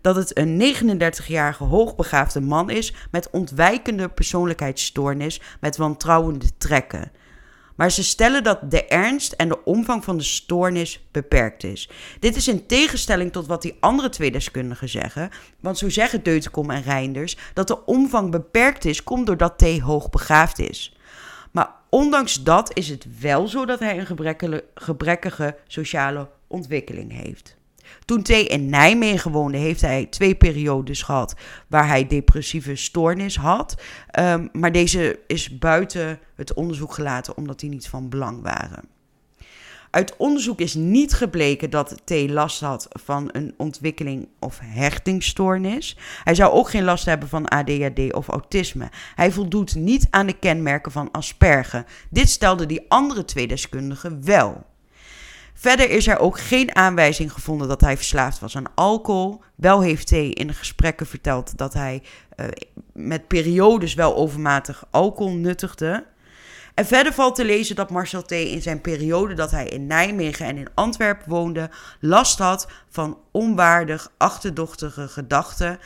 dat 0.01 0.15
het 0.15 0.37
een 0.37 0.75
39-jarige 0.75 1.63
hoogbegaafde 1.63 2.41
man 2.41 2.69
is 2.69 2.93
met 3.11 3.29
ontwijkende 3.29 4.09
persoonlijkheidsstoornis 4.09 5.41
met 5.59 5.77
wantrouwende 5.77 6.57
trekken. 6.57 7.11
Maar 7.79 7.91
ze 7.91 8.03
stellen 8.03 8.43
dat 8.43 8.71
de 8.71 8.85
ernst 8.85 9.31
en 9.31 9.47
de 9.47 9.63
omvang 9.63 10.03
van 10.03 10.17
de 10.17 10.23
stoornis 10.23 11.07
beperkt 11.11 11.63
is. 11.63 11.89
Dit 12.19 12.35
is 12.35 12.47
in 12.47 12.65
tegenstelling 12.65 13.31
tot 13.31 13.47
wat 13.47 13.61
die 13.61 13.77
andere 13.79 14.09
twee 14.09 14.31
deskundigen 14.31 14.89
zeggen. 14.89 15.29
Want 15.59 15.77
zo 15.77 15.89
zeggen 15.89 16.23
Deutenkom 16.23 16.69
en 16.69 16.81
Reinders 16.81 17.37
dat 17.53 17.67
de 17.67 17.85
omvang 17.85 18.31
beperkt 18.31 18.85
is, 18.85 19.03
komt 19.03 19.25
doordat 19.25 19.57
T 19.57 19.79
hoogbegaafd 19.79 20.59
is. 20.59 20.97
Maar 21.51 21.69
ondanks 21.89 22.43
dat 22.43 22.77
is 22.77 22.89
het 22.89 23.19
wel 23.19 23.47
zo 23.47 23.65
dat 23.65 23.79
hij 23.79 23.99
een 23.99 24.63
gebrekkige 24.73 25.57
sociale 25.67 26.29
ontwikkeling 26.47 27.11
heeft. 27.23 27.58
Toen 28.09 28.23
T 28.23 28.29
in 28.29 28.69
Nijmegen 28.69 29.31
woonde, 29.31 29.57
heeft 29.57 29.81
hij 29.81 30.05
twee 30.05 30.35
periodes 30.35 31.01
gehad 31.01 31.35
waar 31.67 31.87
hij 31.87 32.07
depressieve 32.07 32.75
stoornis 32.75 33.37
had. 33.37 33.81
Ehm, 34.07 34.47
maar 34.51 34.71
deze 34.71 35.19
is 35.27 35.57
buiten 35.57 36.19
het 36.35 36.53
onderzoek 36.53 36.93
gelaten 36.93 37.37
omdat 37.37 37.59
die 37.59 37.69
niet 37.69 37.87
van 37.87 38.09
belang 38.09 38.41
waren. 38.41 38.83
Uit 39.89 40.17
onderzoek 40.17 40.59
is 40.59 40.73
niet 40.73 41.13
gebleken 41.13 41.69
dat 41.69 42.01
T 42.05 42.11
last 42.29 42.59
had 42.59 42.87
van 42.89 43.29
een 43.31 43.53
ontwikkeling 43.57 44.27
of 44.39 44.59
hechtingsstoornis. 44.63 45.97
Hij 46.23 46.35
zou 46.35 46.51
ook 46.51 46.69
geen 46.69 46.83
last 46.83 47.05
hebben 47.05 47.29
van 47.29 47.47
ADHD 47.47 48.13
of 48.13 48.27
autisme. 48.27 48.89
Hij 49.15 49.31
voldoet 49.31 49.75
niet 49.75 50.07
aan 50.09 50.25
de 50.25 50.39
kenmerken 50.39 50.91
van 50.91 51.11
Asperger. 51.11 51.85
Dit 52.09 52.29
stelden 52.29 52.67
die 52.67 52.85
andere 52.87 53.25
twee 53.25 53.47
deskundigen 53.47 54.25
wel. 54.25 54.67
Verder 55.59 55.89
is 55.89 56.07
er 56.07 56.19
ook 56.19 56.39
geen 56.39 56.75
aanwijzing 56.75 57.33
gevonden 57.33 57.67
dat 57.67 57.81
hij 57.81 57.97
verslaafd 57.97 58.39
was 58.39 58.55
aan 58.55 58.75
alcohol. 58.75 59.41
Wel 59.55 59.81
heeft 59.81 60.09
hij 60.09 60.29
in 60.29 60.53
gesprekken 60.53 61.05
verteld 61.05 61.57
dat 61.57 61.73
hij 61.73 62.03
uh, 62.35 62.45
met 62.93 63.27
periodes 63.27 63.93
wel 63.93 64.15
overmatig 64.15 64.83
alcohol 64.91 65.33
nuttigde. 65.33 66.05
En 66.73 66.85
verder 66.85 67.13
valt 67.13 67.35
te 67.35 67.45
lezen 67.45 67.75
dat 67.75 67.89
Marcel 67.89 68.21
T. 68.21 68.31
in 68.31 68.61
zijn 68.61 68.81
periode 68.81 69.33
dat 69.33 69.51
hij 69.51 69.65
in 69.65 69.87
Nijmegen 69.87 70.45
en 70.45 70.57
in 70.57 70.69
Antwerpen 70.73 71.29
woonde, 71.29 71.69
last 71.99 72.39
had 72.39 72.67
van 72.89 73.17
onwaardig, 73.31 74.11
achterdochtige 74.17 75.07
gedachten. 75.07 75.79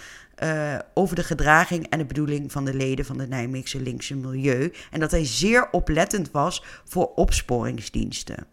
Uh, 0.43 0.75
over 0.93 1.15
de 1.15 1.23
gedraging 1.23 1.89
en 1.89 1.97
de 1.97 2.05
bedoeling 2.05 2.51
van 2.51 2.65
de 2.65 2.73
leden 2.73 3.05
van 3.05 3.17
de 3.17 3.27
Nijmeegse 3.27 3.81
linkse 3.81 4.15
milieu. 4.15 4.73
En 4.91 4.99
dat 4.99 5.11
hij 5.11 5.25
zeer 5.25 5.67
oplettend 5.71 6.31
was 6.31 6.63
voor 6.83 7.11
opsporingsdiensten. 7.15 8.52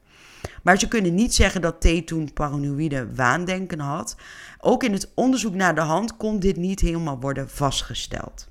Maar 0.63 0.79
ze 0.79 0.89
kunnen 0.89 1.15
niet 1.15 1.35
zeggen 1.35 1.61
dat 1.61 1.81
T 1.81 2.07
toen 2.07 2.33
paranoïde 2.33 3.15
waandenken 3.15 3.81
had. 3.81 4.17
Ook 4.61 4.85
in 4.85 4.93
het 4.93 5.13
onderzoek 5.15 5.55
naar 5.55 5.75
de 5.75 5.81
hand 5.81 6.17
kon 6.17 6.39
dit 6.39 6.57
niet 6.57 6.81
helemaal 6.81 7.21
worden 7.21 7.51
vastgesteld. 7.51 8.49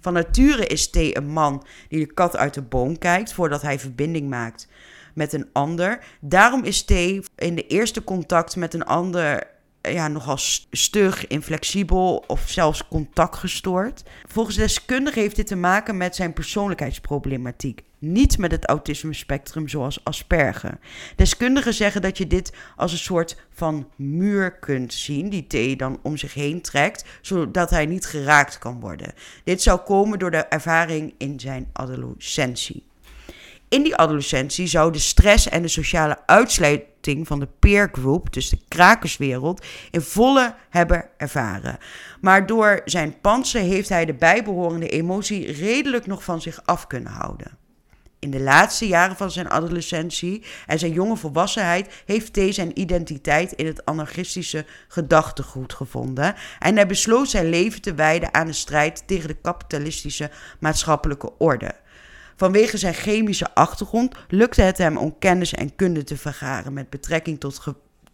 Van 0.00 0.12
nature 0.12 0.66
is 0.66 0.90
T 0.90 0.96
een 0.96 1.28
man 1.28 1.66
die 1.88 2.06
de 2.06 2.14
kat 2.14 2.36
uit 2.36 2.54
de 2.54 2.62
boom 2.62 2.98
kijkt 2.98 3.32
voordat 3.32 3.62
hij 3.62 3.78
verbinding 3.78 4.28
maakt 4.28 4.68
met 5.14 5.32
een 5.32 5.48
ander. 5.52 6.04
Daarom 6.20 6.64
is 6.64 6.82
T 6.82 6.90
in 7.36 7.54
de 7.54 7.66
eerste 7.66 8.04
contact 8.04 8.56
met 8.56 8.74
een 8.74 8.84
ander 8.84 9.52
ja, 9.80 10.08
nogal 10.08 10.36
stug, 10.70 11.26
inflexibel 11.26 12.24
of 12.26 12.48
zelfs 12.48 12.88
contactgestoord. 12.88 14.02
Volgens 14.26 14.56
deskundigen 14.56 15.20
heeft 15.20 15.36
dit 15.36 15.46
te 15.46 15.56
maken 15.56 15.96
met 15.96 16.16
zijn 16.16 16.32
persoonlijkheidsproblematiek. 16.32 17.82
Niet 18.04 18.38
met 18.38 18.50
het 18.50 18.66
autisme-spectrum 18.66 19.68
zoals 19.68 20.04
Asperger. 20.04 20.78
Deskundigen 21.16 21.74
zeggen 21.74 22.02
dat 22.02 22.18
je 22.18 22.26
dit 22.26 22.52
als 22.76 22.92
een 22.92 22.98
soort 22.98 23.36
van 23.50 23.88
muur 23.96 24.58
kunt 24.58 24.92
zien, 24.92 25.28
die 25.28 25.74
T 25.74 25.78
dan 25.78 25.98
om 26.02 26.16
zich 26.16 26.34
heen 26.34 26.60
trekt, 26.60 27.04
zodat 27.20 27.70
hij 27.70 27.86
niet 27.86 28.06
geraakt 28.06 28.58
kan 28.58 28.80
worden. 28.80 29.12
Dit 29.44 29.62
zou 29.62 29.80
komen 29.80 30.18
door 30.18 30.30
de 30.30 30.36
ervaring 30.36 31.14
in 31.18 31.40
zijn 31.40 31.68
adolescentie. 31.72 32.82
In 33.68 33.82
die 33.82 33.96
adolescentie 33.96 34.66
zou 34.66 34.92
de 34.92 34.98
stress 34.98 35.48
en 35.48 35.62
de 35.62 35.68
sociale 35.68 36.18
uitsluiting 36.26 37.26
van 37.26 37.40
de 37.40 37.48
peer 37.58 37.88
group, 37.92 38.32
dus 38.32 38.48
de 38.48 38.58
krakerswereld, 38.68 39.66
in 39.90 40.00
volle 40.00 40.54
hebben 40.70 41.08
ervaren. 41.16 41.78
Maar 42.20 42.46
door 42.46 42.80
zijn 42.84 43.20
panzer 43.20 43.60
heeft 43.60 43.88
hij 43.88 44.04
de 44.04 44.14
bijbehorende 44.14 44.88
emotie 44.88 45.52
redelijk 45.52 46.06
nog 46.06 46.24
van 46.24 46.40
zich 46.40 46.60
af 46.64 46.86
kunnen 46.86 47.12
houden. 47.12 47.62
In 48.24 48.30
de 48.30 48.40
laatste 48.40 48.86
jaren 48.86 49.16
van 49.16 49.30
zijn 49.30 49.48
adolescentie 49.48 50.44
en 50.66 50.78
zijn 50.78 50.92
jonge 50.92 51.16
volwassenheid 51.16 52.02
heeft 52.06 52.32
T 52.32 52.54
zijn 52.54 52.80
identiteit 52.80 53.52
in 53.52 53.66
het 53.66 53.84
anarchistische 53.84 54.64
gedachtegoed 54.88 55.72
gevonden 55.72 56.34
en 56.58 56.76
hij 56.76 56.86
besloot 56.86 57.30
zijn 57.30 57.48
leven 57.48 57.80
te 57.80 57.94
wijden 57.94 58.34
aan 58.34 58.46
de 58.46 58.52
strijd 58.52 59.02
tegen 59.06 59.28
de 59.28 59.36
kapitalistische 59.42 60.30
maatschappelijke 60.60 61.38
orde. 61.38 61.72
Vanwege 62.36 62.76
zijn 62.78 62.94
chemische 62.94 63.54
achtergrond 63.54 64.14
lukte 64.28 64.62
het 64.62 64.78
hem 64.78 64.96
om 64.96 65.18
kennis 65.18 65.54
en 65.54 65.76
kunde 65.76 66.04
te 66.04 66.16
vergaren 66.16 66.72
met 66.72 66.90
betrekking 66.90 67.40
tot, 67.40 67.62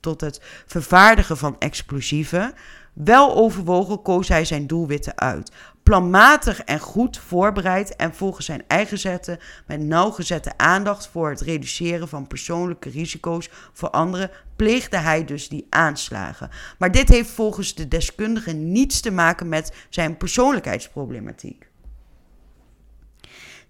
tot 0.01 0.21
het 0.21 0.41
vervaardigen 0.67 1.37
van 1.37 1.57
explosieven. 1.59 2.55
Wel 2.93 3.35
overwogen 3.35 4.03
koos 4.03 4.29
hij 4.29 4.45
zijn 4.45 4.67
doelwitten 4.67 5.19
uit. 5.19 5.53
Planmatig 5.91 6.63
en 6.63 6.79
goed 6.81 7.19
voorbereid 7.19 7.97
en 7.97 8.15
volgens 8.15 8.47
zijn 8.47 8.63
eigen 8.67 8.99
zetten 8.99 9.39
met 9.67 9.81
nauwgezette 9.81 10.53
aandacht 10.57 11.09
voor 11.09 11.31
het 11.31 11.41
reduceren 11.41 12.09
van 12.09 12.27
persoonlijke 12.27 12.91
risico's 12.91 13.49
voor 13.73 13.91
anderen, 13.91 14.31
pleegde 14.57 14.97
hij 14.97 15.25
dus 15.25 15.49
die 15.49 15.67
aanslagen. 15.71 16.51
Maar 16.79 16.93
dit 16.93 17.09
heeft 17.09 17.31
volgens 17.31 17.75
de 17.75 17.89
deskundigen 17.89 18.73
niets 18.73 19.01
te 19.01 19.11
maken 19.11 19.49
met 19.49 19.73
zijn 19.89 20.17
persoonlijkheidsproblematiek. 20.17 21.67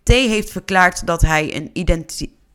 T 0.03 0.09
heeft 0.09 0.51
verklaard 0.51 1.07
dat 1.07 1.23
hij 1.23 1.55
een, 1.55 1.71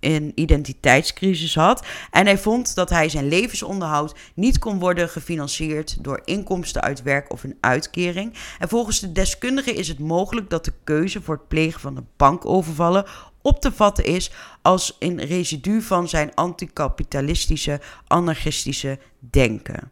een 0.06 0.32
identiteitscrisis 0.36 1.56
had. 1.56 1.86
En 2.12 2.26
hij 2.26 2.38
vond 2.38 2.76
dat 2.76 2.89
hij 2.89 3.10
zijn 3.10 3.28
levensonderhoud 3.28 4.16
niet 4.34 4.60
kon 4.60 4.80
worden 4.80 5.10
gefinancierd 5.10 6.03
door 6.03 6.22
inkomsten 6.26 6.82
uit 6.82 7.01
werk 7.01 7.32
of 7.32 7.43
een 7.43 7.58
uitkering. 7.60 8.34
En 8.60 8.70
volgens 8.70 8.99
de 8.99 9.12
deskundigen 9.12 9.76
is 9.76 9.88
het 9.88 9.99
mogelijk 9.99 10.49
dat 10.49 10.66
de 10.66 10.74
keuze 10.84 11.22
voor 11.22 11.36
het 11.36 11.47
plegen 11.47 11.80
van 11.80 11.97
een 11.97 12.08
bankovervallen 12.18 13.06
op 13.41 13.62
te 13.62 13.72
vatten 13.72 14.06
is 14.06 14.32
als 14.62 14.95
een 14.99 15.26
residu 15.26 15.82
van 15.82 16.10
zijn 16.10 16.34
anticapitalistische, 16.34 17.80
anarchistische 18.08 18.99
denken. 19.20 19.91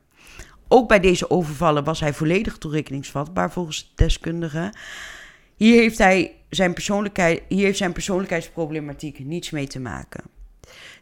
Ook 0.68 0.88
bij 0.88 0.99
deze 0.99 1.30
overvallen 1.30 1.84
was 1.84 1.99
hij 1.99 2.14
volledig 2.14 2.57
toerekeningsvatbaar 2.57 3.51
volgens 3.51 3.91
deskundigen. 3.95 4.74
Hier 5.64 5.82
heeft 5.82 5.97
hij 5.97 6.36
zijn 6.49 6.74
persoonlijkheid, 6.74 7.41
hier 7.47 7.66
heeft 7.66 7.78
zijn 7.78 7.91
persoonlijkheidsproblematiek 7.91 9.20
niets 9.20 9.49
mee 9.49 9.68
te 9.68 9.80
maken. 9.80 10.24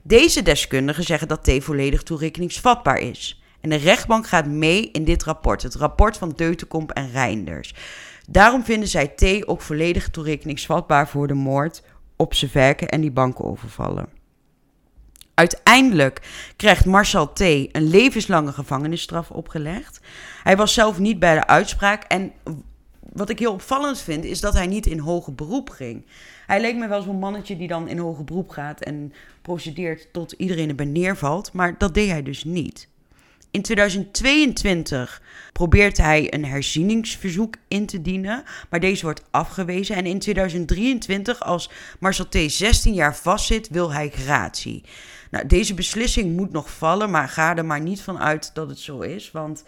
Deze 0.01 0.41
deskundigen 0.41 1.03
zeggen 1.03 1.27
dat 1.27 1.43
T 1.43 1.63
volledig 1.63 2.03
toerekeningsvatbaar 2.03 2.99
is. 2.99 3.41
En 3.61 3.69
de 3.69 3.75
rechtbank 3.75 4.27
gaat 4.27 4.47
mee 4.47 4.91
in 4.91 5.03
dit 5.03 5.23
rapport, 5.23 5.63
het 5.63 5.75
rapport 5.75 6.17
van 6.17 6.33
Deutenkomp 6.35 6.91
en 6.91 7.11
Reinders. 7.11 7.73
Daarom 8.29 8.63
vinden 8.63 8.89
zij 8.89 9.07
T 9.07 9.47
ook 9.47 9.61
volledig 9.61 10.09
toerekeningsvatbaar 10.09 11.07
voor 11.07 11.27
de 11.27 11.33
moord 11.33 11.83
op 12.15 12.33
zijn 12.33 12.51
werken 12.53 12.89
en 12.89 13.01
die 13.01 13.11
bankenovervallen. 13.11 14.09
Uiteindelijk 15.33 16.21
krijgt 16.55 16.85
Marcel 16.85 17.33
T. 17.33 17.39
een 17.41 17.89
levenslange 17.89 18.51
gevangenisstraf 18.51 19.31
opgelegd. 19.31 19.99
Hij 20.43 20.57
was 20.57 20.73
zelf 20.73 20.99
niet 20.99 21.19
bij 21.19 21.35
de 21.35 21.47
uitspraak 21.47 22.03
en 22.03 22.31
wat 23.13 23.29
ik 23.29 23.39
heel 23.39 23.53
opvallend 23.53 23.99
vind, 23.99 24.23
is 24.25 24.39
dat 24.39 24.53
hij 24.53 24.67
niet 24.67 24.85
in 24.85 24.99
hoger 24.99 25.35
beroep 25.35 25.69
ging. 25.69 26.05
Hij 26.47 26.61
leek 26.61 26.75
me 26.75 26.87
wel 26.87 27.01
zo'n 27.01 27.19
mannetje 27.19 27.57
die 27.57 27.67
dan 27.67 27.87
in 27.87 27.97
hoger 27.97 28.23
beroep 28.23 28.49
gaat 28.49 28.81
en 28.81 29.13
procedeert 29.41 30.13
tot 30.13 30.31
iedereen 30.31 30.69
erbij 30.69 30.85
neervalt. 30.85 31.53
Maar 31.53 31.77
dat 31.77 31.93
deed 31.93 32.09
hij 32.09 32.23
dus 32.23 32.43
niet. 32.43 32.89
In 33.51 33.61
2022 33.61 35.21
probeert 35.53 35.97
hij 35.97 36.33
een 36.33 36.45
herzieningsverzoek 36.45 37.55
in 37.67 37.85
te 37.85 38.01
dienen, 38.01 38.43
maar 38.69 38.79
deze 38.79 39.03
wordt 39.03 39.23
afgewezen. 39.31 39.95
En 39.95 40.05
in 40.05 40.19
2023, 40.19 41.41
als 41.41 41.69
Marcel 41.99 42.27
T. 42.29 42.37
16 42.47 42.93
jaar 42.93 43.15
vastzit, 43.15 43.69
wil 43.69 43.93
hij 43.93 44.09
gratie. 44.09 44.83
Nou, 45.31 45.47
deze 45.47 45.73
beslissing 45.73 46.35
moet 46.35 46.51
nog 46.51 46.71
vallen, 46.71 47.09
maar 47.09 47.29
ga 47.29 47.57
er 47.57 47.65
maar 47.65 47.81
niet 47.81 48.01
van 48.01 48.19
uit 48.19 48.51
dat 48.53 48.69
het 48.69 48.79
zo 48.79 48.99
is. 48.99 49.31
Want 49.31 49.63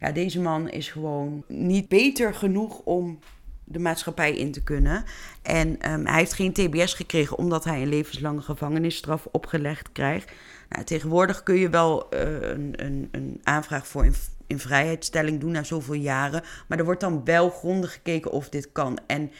ja, 0.00 0.12
deze 0.12 0.40
man 0.40 0.68
is 0.68 0.88
gewoon 0.88 1.44
niet 1.48 1.88
beter 1.88 2.34
genoeg 2.34 2.78
om 2.78 3.18
de 3.64 3.78
maatschappij 3.78 4.36
in 4.36 4.52
te 4.52 4.62
kunnen. 4.62 5.04
En 5.42 5.92
um, 5.92 6.06
hij 6.06 6.18
heeft 6.18 6.32
geen 6.32 6.52
TBS 6.52 6.94
gekregen 6.94 7.38
omdat 7.38 7.64
hij 7.64 7.82
een 7.82 7.88
levenslange 7.88 8.40
gevangenisstraf 8.40 9.28
opgelegd 9.30 9.92
krijgt. 9.92 10.32
Nou, 10.68 10.84
tegenwoordig 10.84 11.42
kun 11.42 11.56
je 11.56 11.68
wel 11.68 12.14
uh, 12.14 12.20
een, 12.40 12.72
een, 12.76 13.08
een, 13.10 13.40
aanvraag 13.42 13.86
voor 13.86 14.04
in, 14.04 14.14
in 14.46 14.58
vrijheidstelling 14.58 15.40
doen 15.40 15.50
na 15.50 15.62
zoveel 15.62 15.94
jaren. 15.94 16.42
Maar 16.68 16.78
er 16.78 16.84
wordt 16.84 17.00
dan 17.00 17.24
wel 17.24 17.50
grondig 17.50 17.92
gekeken 17.92 18.30
of 18.30 18.48
dit 18.48 18.72
kan. 18.72 18.98
En 19.06 19.30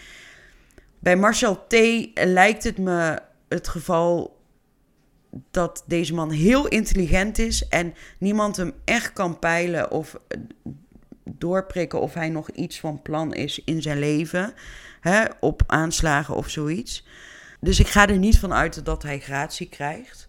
bij 0.99 1.17
Marcel 1.17 1.67
T. 1.67 1.75
lijkt 2.15 2.65
het 2.65 2.79
me 2.79 3.19
het 3.49 3.69
geval 3.69 4.40
dat 5.51 5.85
deze 5.87 6.15
man 6.15 6.31
heel 6.31 6.69
intelligent 6.69 7.39
is 7.39 7.69
en 7.69 7.95
niemand 8.19 8.57
hem 8.57 8.73
echt 8.85 9.13
kan 9.13 9.39
peilen 9.39 9.91
of 9.91 10.17
doorprikken 11.25 12.01
of 12.01 12.15
hij 12.15 12.29
nog 12.29 12.51
iets 12.51 12.81
van 12.81 13.03
plan 13.03 13.35
is 13.35 13.63
in 13.65 13.83
zijn 13.83 13.99
leven, 13.99 14.55
hè, 15.01 15.25
op 15.41 15.63
aanslagen 15.67 16.35
of 16.35 16.49
zoiets. 16.49 17.07
Dus 17.61 17.81
ik 17.81 17.87
ga 17.87 18.09
er 18.09 18.19
niet 18.19 18.39
van 18.39 18.53
uit 18.53 18.85
dat 18.85 19.03
hij 19.03 19.19
gratie 19.21 19.69
krijgt. 19.69 20.29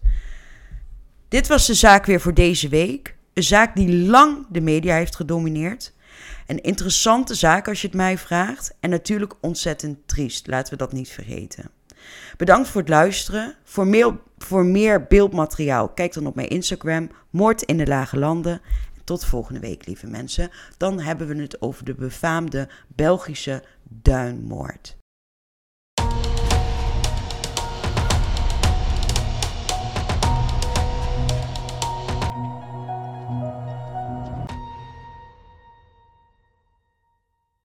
Dit 1.28 1.46
was 1.46 1.66
de 1.66 1.74
zaak 1.74 2.06
weer 2.06 2.20
voor 2.20 2.34
deze 2.34 2.68
week. 2.68 3.16
Een 3.32 3.42
zaak 3.42 3.76
die 3.76 3.96
lang 3.96 4.46
de 4.50 4.60
media 4.60 4.94
heeft 4.94 5.16
gedomineerd. 5.16 5.92
Een 6.46 6.62
interessante 6.62 7.34
zaak 7.34 7.68
als 7.68 7.80
je 7.80 7.86
het 7.86 7.96
mij 7.96 8.18
vraagt. 8.18 8.74
En 8.80 8.90
natuurlijk 8.90 9.34
ontzettend 9.40 9.98
triest, 10.08 10.46
laten 10.46 10.72
we 10.72 10.78
dat 10.78 10.92
niet 10.92 11.08
vergeten. 11.08 11.70
Bedankt 12.36 12.68
voor 12.68 12.80
het 12.80 12.90
luisteren. 12.90 13.54
Voor 13.64 13.86
meer, 13.86 14.18
voor 14.42 14.64
meer 14.64 15.06
beeldmateriaal 15.06 15.88
kijk 15.88 16.12
dan 16.12 16.26
op 16.26 16.34
mijn 16.34 16.48
Instagram, 16.48 17.10
Moord 17.30 17.62
in 17.62 17.76
de 17.76 17.86
Lage 17.86 18.18
Landen. 18.18 18.60
Tot 19.04 19.24
volgende 19.24 19.60
week, 19.60 19.86
lieve 19.86 20.06
mensen. 20.06 20.50
Dan 20.76 21.00
hebben 21.00 21.26
we 21.26 21.42
het 21.42 21.62
over 21.62 21.84
de 21.84 21.94
befaamde 21.94 22.68
Belgische 22.88 23.62
duinmoord. 23.88 24.96